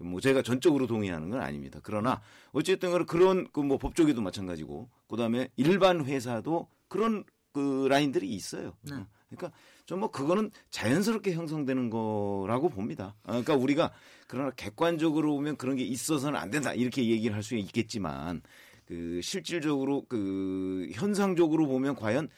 뭐 0.00 0.20
제가 0.20 0.42
전적으로 0.42 0.86
동의하는 0.86 1.30
건 1.30 1.40
아닙니다. 1.40 1.78
그러나 1.82 2.20
어쨌든 2.52 3.06
그런 3.06 3.48
그뭐 3.52 3.78
법조계도 3.78 4.20
마찬가지고 4.20 4.90
그다음에 5.08 5.48
일반 5.56 6.04
회사도 6.04 6.68
그런 6.94 7.24
그 7.52 7.86
라인들이 7.88 8.28
있어요. 8.28 8.76
네. 8.82 8.94
어, 8.94 9.06
그러니까 9.28 9.50
좀 9.86 9.98
뭐 9.98 10.10
그거는 10.12 10.50
자연스럽게 10.70 11.32
형성되는 11.34 11.90
거라고 11.90 12.68
봅니다. 12.68 13.16
아, 13.24 13.32
그러니까 13.32 13.54
우리가 13.56 13.92
그러나 14.28 14.50
객관적으로 14.52 15.34
보면 15.34 15.56
그런 15.56 15.74
게 15.76 15.82
있어서는 15.84 16.38
안 16.38 16.50
된다 16.50 16.72
이렇게 16.72 17.04
얘기를 17.08 17.34
할 17.34 17.42
수 17.42 17.56
있겠지만 17.56 18.42
그 18.86 19.20
실질적으로 19.22 20.04
그 20.08 20.88
현상적으로 20.92 21.66
보면 21.66 21.96
과연 21.96 22.28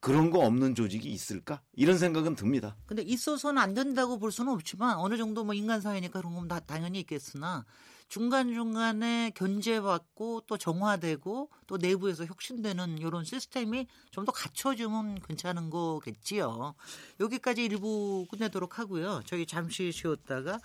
그런 0.00 0.30
거 0.30 0.38
없는 0.40 0.74
조직이 0.74 1.10
있을까 1.10 1.60
이런 1.74 1.98
생각은 1.98 2.34
듭니다. 2.36 2.76
근데 2.86 3.02
있어서는 3.02 3.60
안 3.60 3.74
된다고 3.74 4.18
볼 4.18 4.32
수는 4.32 4.52
없지만 4.52 4.96
어느 4.98 5.16
정도 5.16 5.44
뭐 5.44 5.52
인간 5.54 5.80
사회니까 5.82 6.20
그런 6.20 6.34
건 6.34 6.48
다 6.48 6.60
당연히 6.60 7.00
있겠으나 7.00 7.64
중간 8.08 8.52
중간에 8.54 9.30
견제받고 9.34 10.42
또 10.46 10.56
정화되고 10.58 11.50
또 11.66 11.76
내부에서 11.76 12.24
혁신되는 12.24 12.98
이런 12.98 13.24
시스템이 13.24 13.86
좀 14.10 14.24
더 14.26 14.32
갖춰지면 14.32 15.20
괜찮은 15.20 15.70
거겠지요. 15.70 16.74
여기까지 17.20 17.64
일부 17.64 18.26
끝내도록 18.30 18.78
하고요. 18.78 19.22
저희 19.26 19.46
잠시 19.46 19.92
쉬었다가 19.92 20.58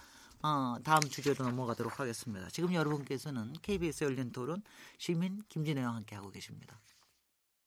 어, 0.43 0.77
다음 0.83 1.01
주제로 1.01 1.45
넘어가도록 1.45 1.99
하겠습니다. 1.99 2.47
지금 2.49 2.73
여러분께서는 2.73 3.53
KBS 3.61 4.05
열린 4.05 4.31
토론 4.31 4.63
시민 4.97 5.43
김진애와 5.49 5.93
함께 5.93 6.15
하고 6.15 6.31
계십니다. 6.31 6.79